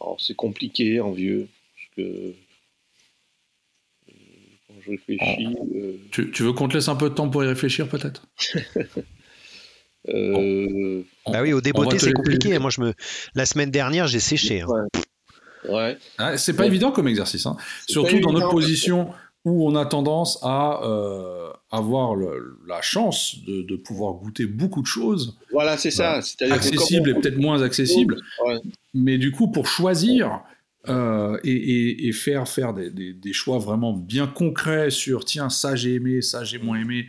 Alors 0.00 0.20
c'est 0.20 0.34
compliqué 0.34 1.00
en 1.00 1.12
vieux, 1.12 1.48
parce 1.74 1.88
que 1.96 2.32
quand 2.32 2.47
je 4.88 4.92
réfléchis. 4.92 5.56
Tu, 6.10 6.42
veux 6.42 6.52
qu'on 6.52 6.68
te 6.68 6.74
laisse 6.74 6.88
un 6.88 6.96
peu 6.96 7.10
de 7.10 7.14
temps 7.14 7.28
pour 7.28 7.44
y 7.44 7.46
réfléchir 7.46 7.88
peut-être? 7.88 8.26
Bah 10.06 11.42
oui, 11.42 11.52
au 11.52 11.60
débeauté 11.60 11.98
c'est 11.98 12.12
compliqué. 12.12 12.58
Moi, 12.58 12.70
je 12.70 12.80
me, 12.80 12.94
la 13.34 13.44
semaine 13.44 13.70
dernière, 13.70 14.06
j'ai 14.06 14.20
séché. 14.20 14.62
Hein. 14.62 14.86
Ouais. 15.68 15.98
Ah, 16.16 16.38
c'est 16.38 16.54
pas 16.54 16.64
évident 16.64 16.92
comme 16.92 17.08
exercice, 17.08 17.44
hein. 17.44 17.58
surtout 17.86 18.18
dans 18.20 18.32
notre 18.32 18.48
position 18.48 19.10
où 19.44 19.68
on 19.68 19.76
a 19.76 19.86
tendance 19.86 20.38
à 20.42 20.80
euh, 20.82 21.50
avoir 21.70 22.16
la 22.66 22.82
chance 22.82 23.36
de, 23.46 23.76
pouvoir 23.76 24.14
goûter 24.14 24.46
beaucoup 24.46 24.82
de 24.82 24.86
choses. 24.86 25.38
Voilà, 25.52 25.76
c'est 25.76 25.90
ça. 25.90 26.20
Euh, 26.42 26.50
accessible 26.50 27.10
et 27.10 27.14
peut-être 27.14 27.38
moins 27.38 27.62
accessible. 27.62 28.20
Mais 28.94 29.18
du 29.18 29.30
coup, 29.30 29.48
pour 29.48 29.66
choisir 29.66 30.42
euh, 30.88 31.38
et, 31.44 32.12
faire, 32.12 32.48
faire 32.48 32.72
des, 32.72 33.32
choix 33.32 33.58
vraiment 33.58 33.92
bien 33.92 34.26
concrets 34.26 34.90
sur 34.90 35.24
tiens, 35.24 35.50
ça 35.50 35.74
j'ai 35.76 35.94
aimé, 35.94 36.22
ça 36.22 36.44
j'ai 36.44 36.58
moins 36.58 36.80
aimé, 36.80 37.06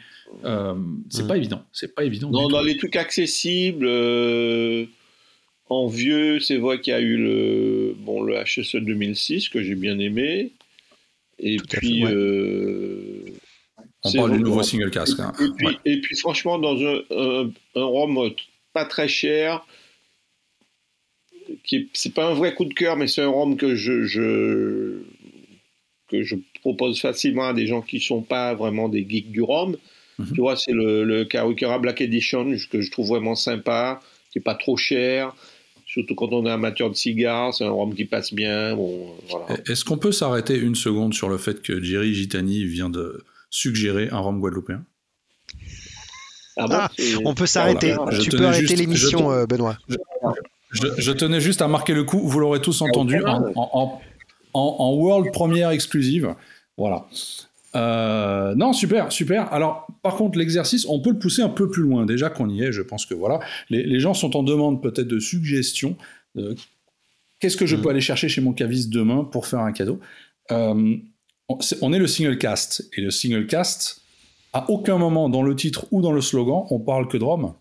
c'est 1.09 1.27
pas 1.27 1.37
évident. 1.37 1.63
C'est 1.71 1.93
pas 1.93 2.03
évident. 2.03 2.29
Non, 2.29 2.47
dans 2.49 2.61
les 2.61 2.77
trucs 2.77 2.95
accessibles, 2.95 3.87
en 5.69 5.87
vieux, 5.87 6.39
c'est 6.39 6.57
vrai 6.57 6.81
qu'il 6.81 6.91
y 6.91 6.95
a 6.95 6.99
eu 6.99 7.15
le, 7.15 7.95
bon, 7.99 8.21
le 8.21 8.43
HSE 8.43 8.77
2006 8.77 9.49
que 9.49 9.61
j'ai 9.61 9.75
bien 9.75 9.99
aimé. 9.99 10.51
Et 11.37 11.57
puis. 11.57 12.03
Euh, 12.05 13.25
on 14.03 14.13
parle 14.13 14.37
du 14.37 14.43
nouveau 14.43 14.63
single 14.63 14.89
casque. 14.91 15.19
Hein. 15.19 15.33
Et, 15.39 15.49
puis, 15.55 15.77
et, 15.85 16.01
puis, 16.01 16.15
franchement, 16.15 16.57
dans 16.57 16.77
un, 16.81 17.01
un, 17.75 17.83
rhum 17.83 18.31
pas 18.73 18.85
très 18.85 19.07
cher, 19.07 19.65
qui 21.63 21.89
c'est 21.93 22.13
pas 22.13 22.27
un 22.27 22.33
vrai 22.33 22.53
coup 22.53 22.65
de 22.65 22.73
cœur, 22.73 22.95
mais 22.95 23.07
c'est 23.07 23.21
un 23.21 23.29
rhum 23.29 23.57
que 23.57 23.75
je, 23.75 24.03
je, 24.03 25.01
que 26.07 26.23
je 26.23 26.35
propose 26.61 26.99
facilement 26.99 27.47
à 27.47 27.53
des 27.53 27.67
gens 27.67 27.81
qui 27.81 27.99
sont 27.99 28.21
pas 28.21 28.53
vraiment 28.53 28.89
des 28.89 29.05
geeks 29.07 29.31
du 29.31 29.41
rhum. 29.41 29.77
Mhm. 30.17 30.33
Tu 30.33 30.41
vois, 30.41 30.55
c'est 30.55 30.73
le, 30.73 31.03
le 31.03 31.77
Black 31.79 32.01
Edition 32.01 32.45
que 32.69 32.81
je 32.81 32.91
trouve 32.91 33.07
vraiment 33.07 33.35
sympa, 33.35 34.01
qui 34.31 34.39
est 34.39 34.41
pas 34.41 34.55
trop 34.55 34.77
cher 34.77 35.33
surtout 35.89 36.13
quand 36.13 36.31
on 36.31 36.45
est 36.45 36.51
amateur 36.51 36.89
de 36.89 36.95
cigares, 36.95 37.53
c'est 37.53 37.65
un 37.65 37.71
rhum 37.71 37.95
qui 37.95 38.05
passe 38.05 38.33
bien. 38.33 38.77
Est-ce 39.67 39.83
qu'on 39.83 39.97
peut 39.97 40.11
s'arrêter 40.11 40.55
une 40.55 40.75
seconde 40.75 41.15
sur 41.15 41.29
le 41.29 41.37
fait 41.37 41.61
que 41.61 41.81
Jerry 41.81 42.13
Gitani 42.13 42.63
vient 42.65 42.91
de 42.91 43.25
suggérer 43.49 44.07
un 44.11 44.19
rhum 44.19 44.39
guadeloupéen? 44.39 44.85
Ah, 46.57 46.65
ah 46.69 46.91
on 47.25 47.33
peut 47.33 47.47
s'arrêter. 47.47 47.95
tu 48.21 48.29
peux 48.29 48.45
arrêter 48.45 48.75
l'émission, 48.75 49.31
euh, 49.31 49.45
Benoît. 49.47 49.77
Je, 49.87 49.97
tenais 51.11 51.41
juste 51.41 51.61
à 51.61 51.67
marquer 51.67 51.93
le 51.93 52.03
coup. 52.03 52.19
Vous 52.19 52.39
l'aurez 52.39 52.61
tous 52.61 52.81
entendu 52.81 53.21
en, 53.25 54.01
en, 54.53 54.93
world 54.93 55.31
première 55.31 55.71
exclusive. 55.71 56.35
Voilà. 56.77 57.05
Euh, 57.75 58.55
non, 58.55 58.73
super, 58.73 59.11
super. 59.11 59.51
Alors, 59.53 59.87
par 60.01 60.15
contre, 60.15 60.37
l'exercice, 60.39 60.85
on 60.87 60.99
peut 61.01 61.11
le 61.11 61.19
pousser 61.19 61.41
un 61.41 61.49
peu 61.49 61.69
plus 61.69 61.83
loin. 61.83 62.05
Déjà 62.05 62.29
qu'on 62.29 62.49
y 62.49 62.63
est, 62.63 62.71
je 62.71 62.81
pense 62.81 63.05
que 63.05 63.13
voilà, 63.13 63.39
les, 63.69 63.99
gens 63.99 64.13
sont 64.13 64.35
en 64.35 64.43
demande 64.43 64.81
peut-être 64.81 65.07
de 65.07 65.19
suggestions. 65.19 65.95
Qu'est-ce 67.39 67.57
que 67.57 67.65
je 67.65 67.75
mm. 67.75 67.81
peux 67.81 67.89
aller 67.89 68.01
chercher 68.01 68.29
chez 68.29 68.41
mon 68.41 68.53
caviste 68.53 68.89
demain 68.89 69.23
pour 69.23 69.47
faire 69.47 69.59
un 69.59 69.71
cadeau 69.71 69.99
euh, 70.51 70.95
on, 71.81 71.93
est, 71.93 71.99
le 71.99 72.07
single 72.07 72.37
cast 72.37 72.89
et 72.95 73.01
le 73.01 73.11
single 73.11 73.47
cast, 73.47 74.01
à 74.53 74.69
aucun 74.69 74.97
moment 74.97 75.29
dans 75.29 75.41
le 75.41 75.55
titre 75.55 75.85
ou 75.91 76.01
dans 76.01 76.11
le 76.11 76.21
slogan, 76.21 76.63
on 76.69 76.79
parle 76.79 77.07
que 77.07 77.17
de 77.17 77.23
Rome. 77.23 77.53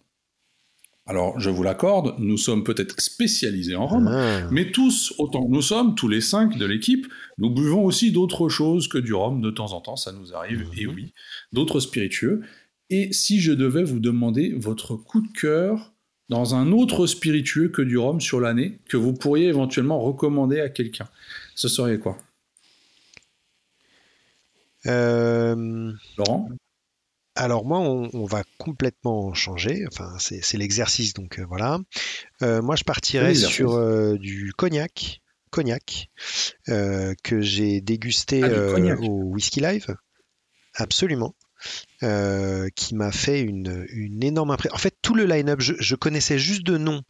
Alors, 1.09 1.41
je 1.41 1.49
vous 1.49 1.63
l'accorde, 1.63 2.17
nous 2.19 2.37
sommes 2.37 2.65
peut-être 2.65 3.01
spécialisés 3.01 3.75
en 3.75 3.87
rhum, 3.87 4.09
ah. 4.09 4.47
mais 4.51 4.71
tous, 4.71 5.15
autant 5.17 5.43
que 5.47 5.51
nous 5.51 5.63
sommes, 5.63 5.95
tous 5.95 6.07
les 6.07 6.21
cinq 6.21 6.59
de 6.59 6.67
l'équipe, 6.67 7.07
nous 7.39 7.49
buvons 7.49 7.83
aussi 7.83 8.13
d'autres 8.13 8.51
choses 8.51 8.89
que 8.89 8.99
du 8.99 9.15
rhum 9.15 9.41
de 9.41 9.51
temps 9.51 9.73
en 9.73 9.81
temps, 9.81 9.97
ça 9.97 10.13
nous 10.13 10.35
arrive, 10.35 10.67
et 10.77 10.87
mhm. 10.87 10.95
oui, 10.95 11.15
d'autres 11.55 11.81
spiritueux. 11.81 12.43
Et 12.91 13.11
si 13.15 13.41
je 13.41 13.53
devais 13.53 13.85
vous 13.85 14.01
demander 14.01 14.53
votre 14.55 14.97
coup 14.97 15.23
de 15.23 15.33
cœur 15.33 15.95
dans 16.29 16.55
un 16.55 16.73
autre 16.73 17.07
spiritueux 17.07 17.71
que 17.71 17.81
du 17.81 17.97
rhum 17.97 18.21
sur 18.21 18.39
l'année, 18.39 18.79
que 18.91 18.99
vous 18.99 19.15
pourriez 19.15 19.47
éventuellement 19.47 20.01
recommander 20.01 20.61
à 20.61 20.69
quelqu'un, 20.69 21.09
ce 21.55 21.69
serait 21.69 21.99
quoi? 21.99 22.19
Euh, 24.85 25.91
Laurent? 26.19 26.51
Alors 27.39 27.65
moi, 27.65 27.79
on, 27.79 28.25
va 28.25 28.43
complètement 28.59 29.33
changer. 29.33 29.85
Enfin, 29.87 30.17
c'est 30.19 30.59
l'exercice, 30.59 31.15
donc 31.15 31.39
euh, 31.39 31.45
voilà. 31.49 31.79
Euh, 32.43 32.61
moi, 32.61 32.75
je 32.77 32.85
partirais 32.85 33.35
sur 33.35 33.75
euh, 33.75 34.19
du 34.19 34.53
cognac, 34.57 35.23
cognac 35.51 36.11
que 36.67 37.41
j'ai 37.41 37.81
dégusté 37.81 38.43
ah, 38.43 38.97
au 39.01 39.23
Whisky 39.33 39.61
Live. 39.61 39.97
Absolument. 40.75 41.35
qui 42.01 42.95
m'a 42.95 43.13
fait 43.13 43.41
une, 43.41 43.87
énorme 44.23 44.51
impression. 44.51 44.75
En 44.75 44.79
fait, 44.79 44.97
tout 45.01 45.15
le 45.15 45.25
line-up, 45.25 45.61
je, 45.61 45.95
connaissais 45.95 46.39
juste 46.39 46.65
de 46.65 46.77
nom 46.77 47.03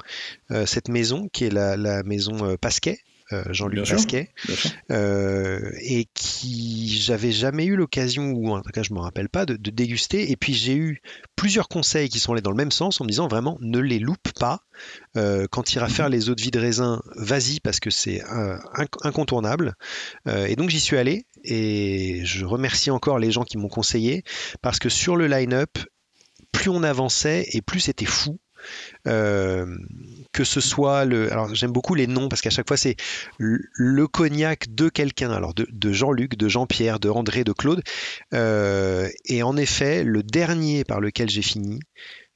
cette 0.66 0.88
maison, 0.88 1.28
qui 1.32 1.44
est 1.44 1.50
la, 1.50 1.76
la 1.76 2.02
maison 2.02 2.56
Pasquet, 2.58 2.99
Jean-Luc 3.50 3.88
Pasquet, 3.88 4.30
euh, 4.90 5.70
et 5.82 6.06
qui 6.14 6.88
j'avais 6.88 7.32
jamais 7.32 7.66
eu 7.66 7.76
l'occasion, 7.76 8.30
ou 8.30 8.50
en 8.50 8.62
tout 8.62 8.70
cas 8.70 8.82
je 8.82 8.92
me 8.94 9.00
rappelle 9.00 9.28
pas, 9.28 9.47
de, 9.47 9.56
déguster. 9.56 10.30
Et 10.30 10.37
puis 10.37 10.54
j'ai 10.54 10.76
eu 10.76 11.02
plusieurs 11.37 11.68
conseils 11.68 12.08
qui 12.08 12.20
sont 12.20 12.32
allés 12.32 12.42
dans 12.42 12.50
le 12.50 12.56
même 12.56 12.70
sens 12.70 13.00
en 13.00 13.04
me 13.04 13.11
disant 13.11 13.28
vraiment 13.28 13.58
ne 13.61 13.78
les 13.78 13.99
loupe 13.99 14.32
pas. 14.38 14.62
Euh, 15.16 15.47
quand 15.50 15.62
tu 15.62 15.76
iras 15.76 15.88
faire 15.88 16.08
les 16.08 16.30
eaux 16.30 16.35
de 16.35 16.40
vie 16.40 16.50
de 16.50 16.58
raisin, 16.58 17.02
vas-y 17.16 17.61
parce 17.61 17.80
que 17.80 17.90
c'est 17.90 18.23
incontournable. 19.02 19.75
et 20.26 20.56
donc 20.56 20.70
j'y 20.70 20.80
suis 20.80 20.97
allé 20.97 21.26
et 21.44 22.23
je 22.25 22.44
remercie 22.44 22.90
encore 22.90 23.18
les 23.18 23.30
gens 23.30 23.44
qui 23.44 23.58
m'ont 23.58 23.68
conseillé 23.68 24.25
parce 24.62 24.78
que 24.78 24.88
sur 24.88 25.16
le 25.16 25.26
line-up, 25.26 25.78
plus 26.52 26.70
on 26.70 26.82
avançait 26.82 27.47
et 27.52 27.62
plus 27.62 27.80
c'était 27.80 28.04
fou. 28.04 28.38
Euh, 29.06 29.66
que 30.38 30.45
ce 30.45 30.61
soit 30.61 31.04
le. 31.04 31.33
Alors 31.33 31.52
j'aime 31.52 31.73
beaucoup 31.73 31.97
les 31.97 32.07
noms 32.07 32.28
parce 32.28 32.42
qu'à 32.42 32.50
chaque 32.50 32.68
fois 32.68 32.76
c'est 32.76 32.95
le 33.38 34.07
cognac 34.07 34.73
de 34.73 34.88
quelqu'un, 34.88 35.33
alors 35.33 35.52
de, 35.52 35.92
Jean-Luc, 35.92 36.37
de 36.37 36.49
Jean-Pierre, 36.49 37.00
de 37.00 37.11
André, 37.11 37.42
de 37.42 37.50
Claude. 37.50 37.83
Euh, 38.35 39.09
et 39.25 39.42
en 39.42 39.57
effet, 39.57 40.04
le 40.04 40.23
dernier 40.23 40.85
par 40.85 41.00
lequel 41.00 41.28
j'ai 41.28 41.42
fini, 41.42 41.80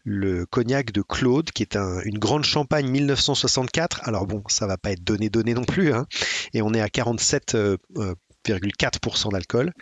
le 0.05 0.47
cognac 0.47 0.91
de 0.91 1.01
Claude, 1.01 1.53
qui 1.53 1.63
est 1.63 1.77
une 1.77 2.19
grande 2.19 2.43
champagne 2.43 2.89
1964. 2.89 4.01
Alors 4.03 4.27
bon, 4.27 4.43
ça 4.49 4.67
va 4.67 4.77
pas 4.79 4.91
être 4.91 5.05
donné 5.05 5.31
donné 5.31 5.55
non 5.55 5.63
plus, 5.63 5.93
hein, 5.93 6.07
et 6.55 6.61
on 6.61 6.75
est 6.75 6.81
à 6.81 6.89
47,4% 6.89 7.69
euh, 7.99 9.31
d'alcool. 9.31 9.73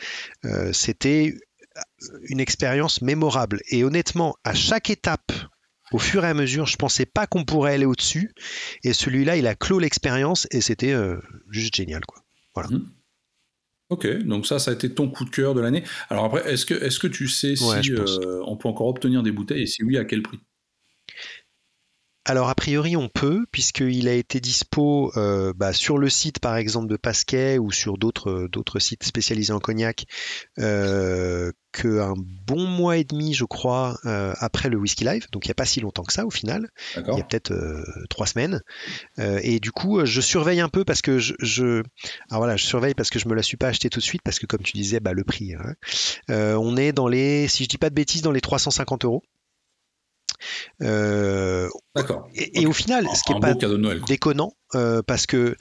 C'était 0.72 1.32
une 2.24 2.40
expérience 2.40 3.00
mémorable. 3.00 3.62
Et 3.70 3.82
honnêtement, 3.82 4.34
à 4.44 4.52
chaque 4.52 4.90
étape 4.90 5.32
au 5.92 5.98
fur 5.98 6.24
et 6.24 6.28
à 6.28 6.34
mesure, 6.34 6.66
je 6.66 6.76
pensais 6.76 7.06
pas 7.06 7.26
qu'on 7.26 7.44
pourrait 7.44 7.74
aller 7.74 7.86
au-dessus. 7.86 8.32
Et 8.84 8.92
celui-là, 8.92 9.36
il 9.36 9.46
a 9.46 9.54
clos 9.54 9.78
l'expérience 9.78 10.46
et 10.50 10.60
c'était 10.60 10.92
euh, 10.92 11.16
juste 11.50 11.74
génial. 11.74 12.04
Quoi. 12.06 12.22
Voilà. 12.54 12.70
Mhm. 12.70 12.90
Ok, 13.90 14.06
donc 14.22 14.46
ça, 14.46 14.60
ça 14.60 14.70
a 14.70 14.74
été 14.74 14.94
ton 14.94 15.10
coup 15.10 15.24
de 15.24 15.30
cœur 15.30 15.52
de 15.52 15.60
l'année. 15.60 15.82
Alors 16.10 16.24
après, 16.24 16.48
est-ce 16.48 16.64
que, 16.64 16.74
est 16.74 16.96
que 16.96 17.08
tu 17.08 17.26
sais 17.26 17.56
si 17.56 17.92
euh, 17.92 18.40
on 18.46 18.56
peut 18.56 18.68
encore 18.68 18.86
obtenir 18.86 19.24
des 19.24 19.32
bouteilles 19.32 19.62
et 19.62 19.66
si 19.66 19.82
oui, 19.82 19.98
à 19.98 20.04
quel 20.04 20.22
prix? 20.22 20.38
Alors 22.30 22.48
a 22.48 22.54
priori 22.54 22.96
on 22.96 23.08
peut 23.08 23.44
puisqu'il 23.50 24.06
a 24.06 24.12
été 24.12 24.38
dispo 24.38 25.10
euh, 25.16 25.52
bah, 25.56 25.72
sur 25.72 25.98
le 25.98 26.08
site 26.08 26.38
par 26.38 26.56
exemple 26.56 26.86
de 26.86 26.96
Pasquet 26.96 27.58
ou 27.58 27.72
sur 27.72 27.98
d'autres 27.98 28.46
d'autres 28.52 28.78
sites 28.78 29.02
spécialisés 29.02 29.52
en 29.52 29.58
cognac 29.58 30.04
euh, 30.60 31.50
qu'un 31.72 32.14
bon 32.46 32.68
mois 32.68 32.98
et 32.98 33.04
demi 33.04 33.34
je 33.34 33.44
crois 33.44 33.98
euh, 34.04 34.32
après 34.38 34.68
le 34.68 34.76
Whisky 34.76 35.02
Live. 35.02 35.26
Donc 35.32 35.44
il 35.44 35.48
n'y 35.48 35.52
a 35.52 35.54
pas 35.54 35.64
si 35.64 35.80
longtemps 35.80 36.04
que 36.04 36.12
ça 36.12 36.24
au 36.24 36.30
final. 36.30 36.68
Il 36.96 37.18
y 37.18 37.20
a 37.20 37.24
peut-être 37.24 37.50
euh, 37.50 37.82
trois 38.10 38.28
semaines. 38.28 38.60
Et 39.18 39.58
du 39.58 39.72
coup 39.72 40.04
je 40.06 40.20
surveille 40.20 40.60
un 40.60 40.68
peu 40.68 40.84
parce 40.84 41.02
que 41.02 41.18
je, 41.18 41.34
je, 41.40 41.82
alors 42.30 42.42
voilà 42.42 42.56
je 42.56 42.64
surveille 42.64 42.94
parce 42.94 43.10
que 43.10 43.18
je 43.18 43.26
me 43.26 43.34
la 43.34 43.42
suis 43.42 43.56
pas 43.56 43.68
acheté 43.68 43.90
tout 43.90 43.98
de 43.98 44.04
suite 44.04 44.22
parce 44.22 44.38
que 44.38 44.46
comme 44.46 44.62
tu 44.62 44.72
disais 44.74 45.00
bah, 45.00 45.14
le 45.14 45.24
prix 45.24 45.54
hein. 45.54 45.74
on 46.28 46.76
est 46.76 46.92
dans 46.92 47.08
les 47.08 47.48
si 47.48 47.64
je 47.64 47.68
dis 47.68 47.78
pas 47.78 47.90
de 47.90 47.94
bêtises 47.96 48.22
dans 48.22 48.30
les 48.30 48.40
350 48.40 49.04
euros. 49.04 49.24
euh, 49.24 49.39
D'accord. 50.80 52.28
Et, 52.34 52.66
au 52.66 52.72
final, 52.72 53.06
ce 53.14 53.22
qui 53.22 53.32
est 53.32 53.40
pas 53.40 53.54
déconnant, 54.06 54.52
euh, 54.74 55.02
parce 55.02 55.26
que 55.26 55.56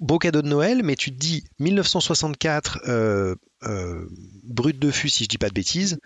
beau 0.00 0.18
cadeau 0.18 0.42
de 0.42 0.48
Noël, 0.48 0.82
mais 0.82 0.96
tu 0.96 1.12
te 1.12 1.18
dis 1.18 1.44
1964 1.58 2.80
euh, 2.88 3.34
brut 4.44 4.78
de 4.78 4.90
fût, 4.90 5.08
si 5.08 5.24
je 5.24 5.28
dis 5.28 5.38
pas 5.38 5.48
de 5.48 5.54
bêtises. 5.54 5.98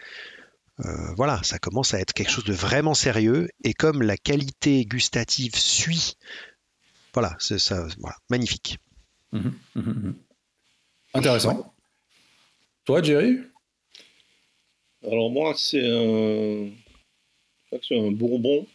voilà, 1.17 1.41
ça 1.43 1.59
commence 1.59 1.95
à 1.95 2.01
être 2.01 2.13
quelque 2.13 2.31
chose 2.31 2.45
de 2.45 2.53
vraiment 2.53 2.95
sérieux. 2.95 3.49
Et 3.65 3.75
comme 3.75 4.03
la 4.03 4.17
qualité 4.17 4.85
gustative 4.85 5.57
suit, 5.57 6.15
voilà, 7.15 7.35
c'est 7.39 7.59
ça, 7.59 7.87
voilà, 7.99 8.17
magnifique. 8.29 8.79
Mmh 9.33 9.49
mmh 9.75 9.81
mmh 9.81 10.15
Intéressant. 11.15 11.75
Toi, 12.85 13.03
Jerry? 13.03 13.39
Alors 15.03 15.31
moi, 15.31 15.55
c'est 15.57 15.81
un 15.81 16.71
c'est 17.83 17.99
un 17.99 18.11
Bourbon 18.11 18.67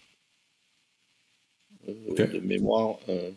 euh, 1.88 2.28
de 2.28 2.40
mémoire. 2.40 2.98
Euh, 3.10 3.32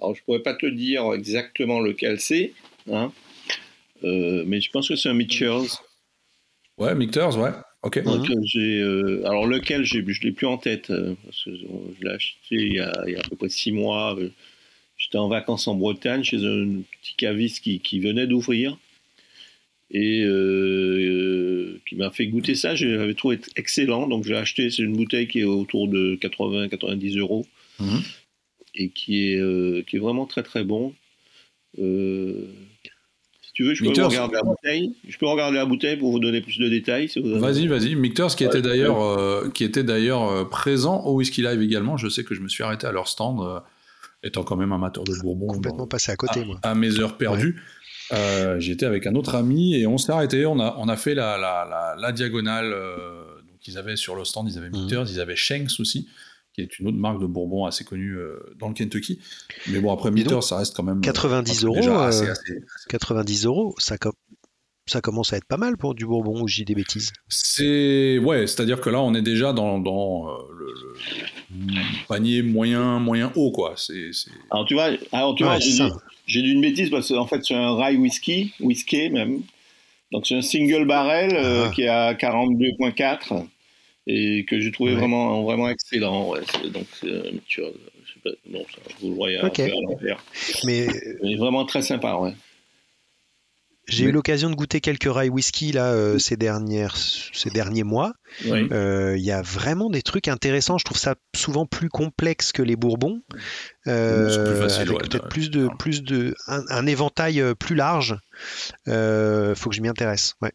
alors, 0.00 0.14
je 0.14 0.22
pourrais 0.24 0.42
pas 0.42 0.54
te 0.54 0.66
dire 0.66 1.12
exactement 1.14 1.80
lequel 1.80 2.20
c'est, 2.20 2.52
hein, 2.90 3.12
euh, 4.02 4.44
mais 4.46 4.60
je 4.60 4.70
pense 4.70 4.88
que 4.88 4.96
c'est 4.96 5.08
un 5.08 5.14
Mitchells. 5.14 5.68
Ouais, 6.78 6.94
Mitchells, 6.94 7.38
ouais. 7.38 7.50
Ok. 7.82 7.98
alors, 7.98 9.46
lequel 9.46 9.84
je 9.84 9.98
ne 9.98 10.22
l'ai 10.22 10.32
plus 10.32 10.46
en 10.46 10.56
tête, 10.56 10.88
parce 10.88 11.44
que 11.44 11.54
je 11.54 12.04
l'ai 12.04 12.10
acheté 12.10 12.56
il 12.56 12.72
y, 12.74 12.80
a, 12.80 12.90
à 12.90 13.28
peu 13.28 13.36
près 13.36 13.50
six 13.50 13.72
mois. 13.72 14.16
J'étais 14.96 15.18
en 15.18 15.28
vacances 15.28 15.68
en 15.68 15.74
Bretagne 15.74 16.24
chez 16.24 16.38
un 16.38 16.80
petit 17.02 17.14
caviste 17.16 17.62
qui, 17.62 17.80
qui 17.80 18.00
venait 18.00 18.26
d'ouvrir 18.26 18.78
et 19.94 20.24
euh, 20.24 21.80
qui 21.88 21.94
m'a 21.94 22.10
fait 22.10 22.26
goûter 22.26 22.56
ça. 22.56 22.74
J'avais 22.74 23.14
trouvé 23.14 23.38
excellent, 23.56 24.08
donc 24.08 24.24
j'ai 24.26 24.36
acheté. 24.36 24.68
C'est 24.68 24.82
une 24.82 24.96
bouteille 24.96 25.28
qui 25.28 25.40
est 25.40 25.44
autour 25.44 25.88
de 25.88 26.18
80-90 26.20 27.18
euros 27.20 27.46
mhm. 27.78 28.00
et 28.74 28.90
qui 28.90 29.30
est, 29.30 29.38
euh, 29.38 29.84
qui 29.86 29.96
est 29.96 30.00
vraiment 30.00 30.26
très 30.26 30.42
très 30.42 30.64
bon. 30.64 30.92
Euh, 31.78 32.48
si 33.40 33.52
tu 33.54 33.62
veux, 33.62 33.74
je 33.74 33.84
peux 33.84 33.90
regarder 33.90 34.34
la 34.34 34.42
bouteille. 34.42 34.96
Je 35.06 35.16
peux 35.16 35.26
regarder 35.26 35.58
la 35.58 35.64
bouteille 35.64 35.96
pour 35.96 36.10
vous 36.10 36.18
donner 36.18 36.40
plus 36.40 36.58
de 36.58 36.68
détails. 36.68 37.08
vas-y, 37.16 37.68
vas-y. 37.68 37.94
Mictors 37.94 38.34
qui, 38.34 38.42
était 38.42 38.62
d'ailleurs, 38.62 39.52
qui 39.52 39.62
était 39.62 39.84
d'ailleurs 39.84 40.48
présent 40.48 41.04
au 41.04 41.14
Whisky 41.14 41.40
Live 41.40 41.62
également. 41.62 41.96
Je 41.96 42.08
sais 42.08 42.24
que 42.24 42.34
je 42.34 42.40
me 42.40 42.48
suis 42.48 42.64
arrêté 42.64 42.88
à 42.88 42.90
leur 42.90 43.06
stand, 43.06 43.62
étant 44.24 44.42
quand 44.42 44.56
même 44.56 44.72
amateur 44.72 45.04
de 45.04 45.14
Bourbon. 45.22 45.46
Complètement 45.46 45.86
passé 45.86 46.10
à 46.10 46.16
côté, 46.16 46.44
moi. 46.44 46.58
À 46.64 46.74
mes 46.74 46.98
heures 46.98 47.16
perdues. 47.16 47.62
Euh, 48.12 48.60
j'étais 48.60 48.86
avec 48.86 49.06
un 49.06 49.14
autre 49.14 49.34
ami 49.34 49.74
et 49.74 49.86
on 49.86 49.98
s'est 49.98 50.12
arrêté. 50.12 50.46
On 50.46 50.60
a, 50.60 50.76
on 50.78 50.88
a 50.88 50.96
fait 50.96 51.14
la, 51.14 51.38
la, 51.38 51.94
la, 51.98 52.12
diagonale. 52.12 52.72
Euh, 52.72 53.24
donc 53.48 53.66
ils 53.66 53.78
avaient 53.78 53.96
sur 53.96 54.14
le 54.14 54.24
stand, 54.24 54.48
ils 54.50 54.58
avaient 54.58 54.70
mhm. 54.70 54.82
Mitters, 54.82 55.10
ils 55.10 55.20
avaient 55.20 55.36
Shanks 55.36 55.80
aussi, 55.80 56.08
qui 56.52 56.60
est 56.60 56.78
une 56.78 56.88
autre 56.88 56.98
marque 56.98 57.20
de 57.20 57.26
bourbon 57.26 57.64
assez 57.64 57.84
connue 57.84 58.16
euh, 58.16 58.38
dans 58.58 58.68
le 58.68 58.74
Kentucky. 58.74 59.20
Mais 59.68 59.80
bon, 59.80 59.92
après 59.92 60.10
Mitters, 60.10 60.42
ça 60.42 60.58
reste 60.58 60.76
quand 60.76 60.82
même 60.82 61.00
90 61.00 61.64
euros. 61.64 61.98
Assez, 61.98 62.26
90 62.88 63.46
euros, 63.46 63.74
ça, 63.78 63.96
ça 64.86 65.00
commence 65.00 65.32
à 65.32 65.36
être 65.36 65.46
pas 65.46 65.56
mal 65.56 65.76
pour 65.76 65.94
du 65.94 66.04
Bourbon 66.06 66.42
ou 66.42 66.48
j'ai 66.48 66.64
des 66.64 66.74
bêtises. 66.74 67.12
C'est 67.28 68.18
ouais, 68.18 68.46
c'est-à-dire 68.46 68.80
que 68.80 68.90
là 68.90 69.00
on 69.00 69.14
est 69.14 69.22
déjà 69.22 69.52
dans, 69.52 69.78
dans 69.78 70.26
le, 70.56 70.74
panier 72.08 72.42
moyen 72.42 72.98
moyen 72.98 73.32
haut 73.34 73.50
quoi. 73.50 73.74
C'est 73.76 74.10
alors 74.50 74.66
tu 74.66 74.74
vois, 74.74 74.90
alors 75.12 75.34
tu 75.34 75.44
vois, 75.44 75.58
j'ai 76.26 76.42
dit 76.42 76.50
une 76.50 76.60
bêtise 76.60 76.90
parce 76.90 77.08
qu'en 77.08 77.26
fait, 77.26 77.44
c'est 77.44 77.54
un 77.54 77.76
rye 77.76 77.96
whisky, 77.96 78.52
whisky 78.60 79.10
même. 79.10 79.42
Donc, 80.12 80.26
c'est 80.26 80.36
un 80.36 80.42
single 80.42 80.86
barrel 80.86 81.34
euh, 81.34 81.66
ah. 81.66 81.72
qui 81.74 81.82
est 81.82 81.88
à 81.88 82.14
42,4 82.14 83.46
et 84.06 84.44
que 84.44 84.60
j'ai 84.60 84.70
trouvé 84.70 84.94
vraiment, 84.94 85.42
vraiment 85.42 85.68
excellent. 85.68 86.30
Ouais, 86.30 86.40
donc, 86.72 86.86
c'est 87.00 87.62
bon, 88.46 88.64
ça, 88.72 88.80
vous 89.00 89.10
le 89.10 89.14
voyez 89.14 89.38
à 89.38 89.42
l'envers. 89.42 90.24
Mais... 90.64 90.86
Mais 91.22 91.36
vraiment 91.36 91.64
très 91.64 91.82
sympa, 91.82 92.14
ouais. 92.16 92.32
J'ai 93.86 94.04
eu 94.04 94.12
l'occasion 94.12 94.48
de 94.48 94.54
goûter 94.54 94.80
quelques 94.80 95.08
rye 95.08 95.28
whisky 95.28 95.72
là 95.72 95.92
euh, 95.92 96.18
ces 96.18 96.36
dernières 96.36 96.96
ces 96.96 97.50
derniers 97.50 97.82
mois. 97.82 98.14
Euh, 98.46 99.14
il 99.16 99.24
y 99.24 99.30
a 99.30 99.42
vraiment 99.42 99.90
des 99.90 100.02
trucs 100.02 100.28
intéressants. 100.28 100.78
Je 100.78 100.84
trouve 100.84 100.98
ça 100.98 101.16
souvent 101.36 101.66
plus 101.66 101.88
complexe 101.88 102.52
que 102.52 102.62
les 102.62 102.76
Bourbons. 102.76 103.20
Euh, 103.86 104.66
avec 104.78 104.98
peut-être 104.98 105.28
plus 105.28 105.50
de 105.50 105.68
plus 105.78 106.02
de 106.02 106.34
un, 106.46 106.86
éventail 106.86 107.42
plus 107.58 107.76
large. 107.76 108.16
faut 108.86 109.70
que 109.70 109.76
je 109.76 109.80
m'y 109.80 109.88
intéresse. 109.88 110.34
Ouais. 110.40 110.52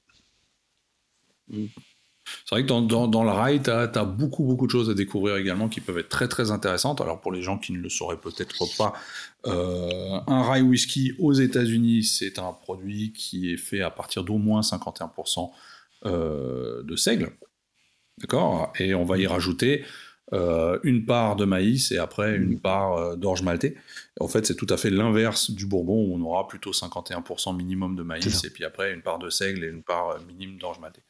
Mm. 2.30 2.44
C'est 2.46 2.56
vrai 2.56 2.64
que 2.64 2.68
dans, 2.68 3.08
dans, 3.08 3.24
le 3.24 3.32
rail, 3.32 3.62
tu 3.62 3.70
as, 3.70 3.88
beaucoup, 4.06 4.44
beaucoup 4.44 4.68
de 4.68 4.72
choses 4.72 4.90
à 4.90 4.94
découvrir 4.94 5.36
également 5.38 5.70
qui 5.70 5.82
peuvent 5.82 5.98
être 5.98 6.10
très, 6.10 6.28
très 6.28 6.52
intéressantes. 6.52 7.02
Alors, 7.02 7.22
pour 7.22 7.32
les 7.32 7.42
gens 7.42 7.58
qui 7.58 7.74
ne 7.74 7.80
le 7.80 7.90
sauraient 7.90 8.18
peut-être 8.18 8.66
pas, 8.78 8.94
euh, 9.48 10.20
un 10.28 10.52
rye 10.52 10.62
whisky 10.62 11.14
aux 11.20 11.34
États-Unis, 11.34 12.04
c'est 12.04 12.40
un 12.40 12.52
produit 12.52 13.14
qui 13.14 13.54
est 13.54 13.58
fait 13.58 13.82
à 13.82 13.90
partir 13.90 14.24
d'au 14.24 14.38
moins 14.38 14.62
51% 14.62 15.52
euh, 16.06 16.84
de 16.84 16.96
seigle. 16.96 17.32
D'accord? 18.18 18.74
Et 18.80 18.94
on 18.94 19.06
va 19.06 19.18
y 19.18 19.28
rajouter 19.28 19.86
euh, 20.34 20.78
une 20.84 21.06
part 21.06 21.38
de 21.38 21.46
maïs 21.46 21.92
et 21.92 21.98
après 21.98 22.36
une 22.36 22.60
part 22.60 23.16
d'orge 23.16 23.42
maltais. 23.42 23.76
En 24.20 24.28
fait, 24.28 24.46
c'est 24.46 24.56
tout 24.56 24.68
à 24.70 24.76
fait 24.76 24.90
l'inverse 24.90 25.52
du 25.52 25.66
bourbon 25.66 26.06
où 26.06 26.16
on 26.16 26.22
aura 26.22 26.48
plutôt 26.48 26.72
51% 26.72 27.56
minimum 27.56 27.96
de 27.96 28.04
maïs 28.04 28.44
et 28.44 28.50
puis 28.50 28.66
après 28.66 28.94
une 28.94 29.02
part 29.02 29.20
de 29.20 29.30
seigle 29.30 29.64
et 29.64 29.68
une 29.68 29.84
part 29.84 30.20
minime 30.28 30.58
d'orge 30.58 30.80
maltais. 30.80 31.04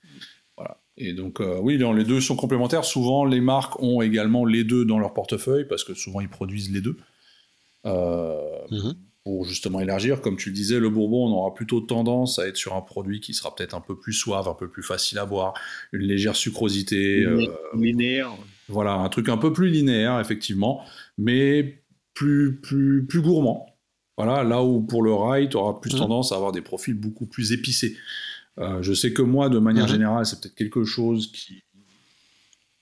Voilà. 0.60 0.78
Et 0.98 1.14
donc, 1.14 1.40
euh, 1.40 1.58
oui, 1.62 1.78
les 1.78 2.04
deux 2.04 2.20
sont 2.20 2.36
complémentaires. 2.36 2.84
Souvent, 2.84 3.24
les 3.24 3.40
marques 3.40 3.82
ont 3.82 4.02
également 4.02 4.44
les 4.44 4.66
deux 4.66 4.84
dans 4.84 5.00
leur 5.00 5.14
portefeuille 5.14 5.66
parce 5.66 5.86
que 5.86 5.94
souvent, 5.94 6.20
ils 6.20 6.28
produisent 6.28 6.72
les 6.72 6.82
deux. 6.82 6.98
Euh, 7.86 8.36
mhm. 8.70 8.96
Pour 9.24 9.46
justement 9.46 9.80
élargir, 9.80 10.22
comme 10.22 10.36
tu 10.36 10.50
le 10.50 10.56
disais, 10.56 10.80
le 10.80 10.90
bourbon, 10.90 11.28
on 11.28 11.32
aura 11.32 11.54
plutôt 11.54 11.80
tendance 11.80 12.40
à 12.40 12.48
être 12.48 12.58
sur 12.58 12.76
un 12.76 12.82
produit 12.82 13.22
qui 13.22 13.34
sera 13.34 13.56
peut-être 13.56 13.76
un 13.76 13.82
peu 13.82 13.98
plus 13.98 14.12
suave, 14.12 14.50
un 14.50 14.54
peu 14.54 14.70
plus 14.70 14.84
facile 14.84 15.20
à 15.20 15.26
boire, 15.26 15.54
une 15.94 16.02
légère 16.02 16.36
sucrosité. 16.36 17.24
Euh, 17.24 17.48
linéaire. 17.74 18.32
Voilà, 18.68 18.94
un 18.94 19.08
truc 19.10 19.30
un 19.30 19.38
peu 19.38 19.54
plus 19.54 19.70
linéaire, 19.70 20.20
effectivement, 20.20 20.84
mais 21.18 21.84
plus, 22.14 22.60
plus, 22.60 23.06
plus 23.06 23.22
gourmand. 23.22 23.78
Voilà, 24.18 24.44
là 24.44 24.64
où 24.64 24.82
pour 24.82 25.02
le 25.02 25.14
rye, 25.14 25.48
tu 25.48 25.56
auras 25.56 25.80
plus 25.80 25.94
mhm. 25.94 26.00
tendance 26.00 26.34
à 26.34 26.36
avoir 26.36 26.52
des 26.52 26.62
profils 26.62 26.94
beaucoup 26.94 27.26
plus 27.26 27.54
épicés. 27.54 27.96
Euh, 28.60 28.82
je 28.82 28.94
sais 28.94 29.14
que 29.14 29.22
moi, 29.22 29.50
de 29.50 29.60
manière 29.60 29.86
mhm. 29.86 29.92
générale, 29.92 30.26
c'est 30.26 30.40
peut-être 30.42 30.56
quelque 30.56 30.84
chose 30.84 31.32
qui, 31.32 31.64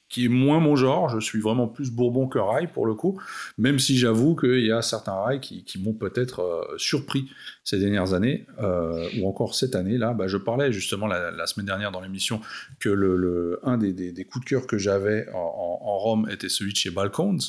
qui 0.10 0.26
est 0.26 0.30
moins 0.30 0.60
mon 0.60 0.76
genre. 0.76 1.10
Je 1.10 1.20
suis 1.20 1.40
vraiment 1.40 1.68
plus 1.68 1.92
Bourbon 1.92 2.28
que 2.28 2.40
Rail 2.40 2.68
pour 2.68 2.86
le 2.86 2.96
coup, 2.96 3.22
même 3.58 3.78
si 3.78 3.98
j'avoue 3.98 4.36
qu'il 4.36 4.66
y 4.66 4.72
a 4.72 4.82
certains 4.82 5.14
rails 5.14 5.40
qui, 5.40 5.80
m'ont 5.80 5.94
peut-être 5.94 6.40
euh, 6.40 6.78
surpris 6.78 7.30
ces 7.64 7.78
dernières 7.80 8.14
années, 8.14 8.48
euh, 8.60 9.08
ou 9.20 9.28
encore 9.28 9.54
cette 9.56 9.76
année. 9.76 9.98
Là, 9.98 10.14
bah, 10.14 10.28
je 10.28 10.38
parlais 10.38 10.72
justement 10.72 11.08
la, 11.08 11.46
semaine 11.46 11.66
dernière 11.66 11.92
dans 11.92 12.02
l'émission 12.02 12.42
que 12.80 12.90
le, 12.90 13.60
un 13.64 13.78
des, 13.78 13.94
des, 13.94 14.26
coups 14.26 14.46
de 14.46 14.50
cœur 14.50 14.68
que 14.68 14.78
j'avais 14.78 15.28
en, 15.34 15.98
Rome 15.98 16.28
était 16.30 16.50
celui 16.50 16.74
de 16.74 16.78
chez 16.78 16.92
Balcones. 16.92 17.40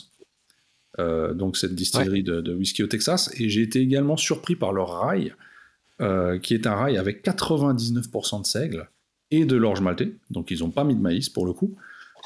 donc 0.98 1.56
cette 1.56 1.74
distillerie 1.74 2.22
de, 2.22 2.40
de, 2.40 2.54
whisky 2.54 2.82
au 2.82 2.86
Texas, 2.86 3.30
et 3.38 3.48
j'ai 3.48 3.62
été 3.62 3.80
également 3.80 4.16
surpris 4.16 4.56
par 4.56 4.72
leur 4.72 5.00
rail, 5.00 5.34
euh, 6.00 6.38
qui 6.38 6.54
est 6.54 6.68
un 6.68 6.76
rail 6.76 6.96
avec 6.96 7.24
99% 7.24 8.42
de 8.42 8.46
seigle 8.46 8.88
et 9.32 9.44
de 9.44 9.56
l'orge 9.56 9.80
maltais. 9.80 10.12
Donc 10.30 10.52
ils 10.52 10.60
n'ont 10.60 10.70
pas 10.70 10.84
mis 10.84 10.94
de 10.94 11.00
maïs 11.00 11.28
pour 11.28 11.44
le 11.44 11.52
coup. 11.52 11.74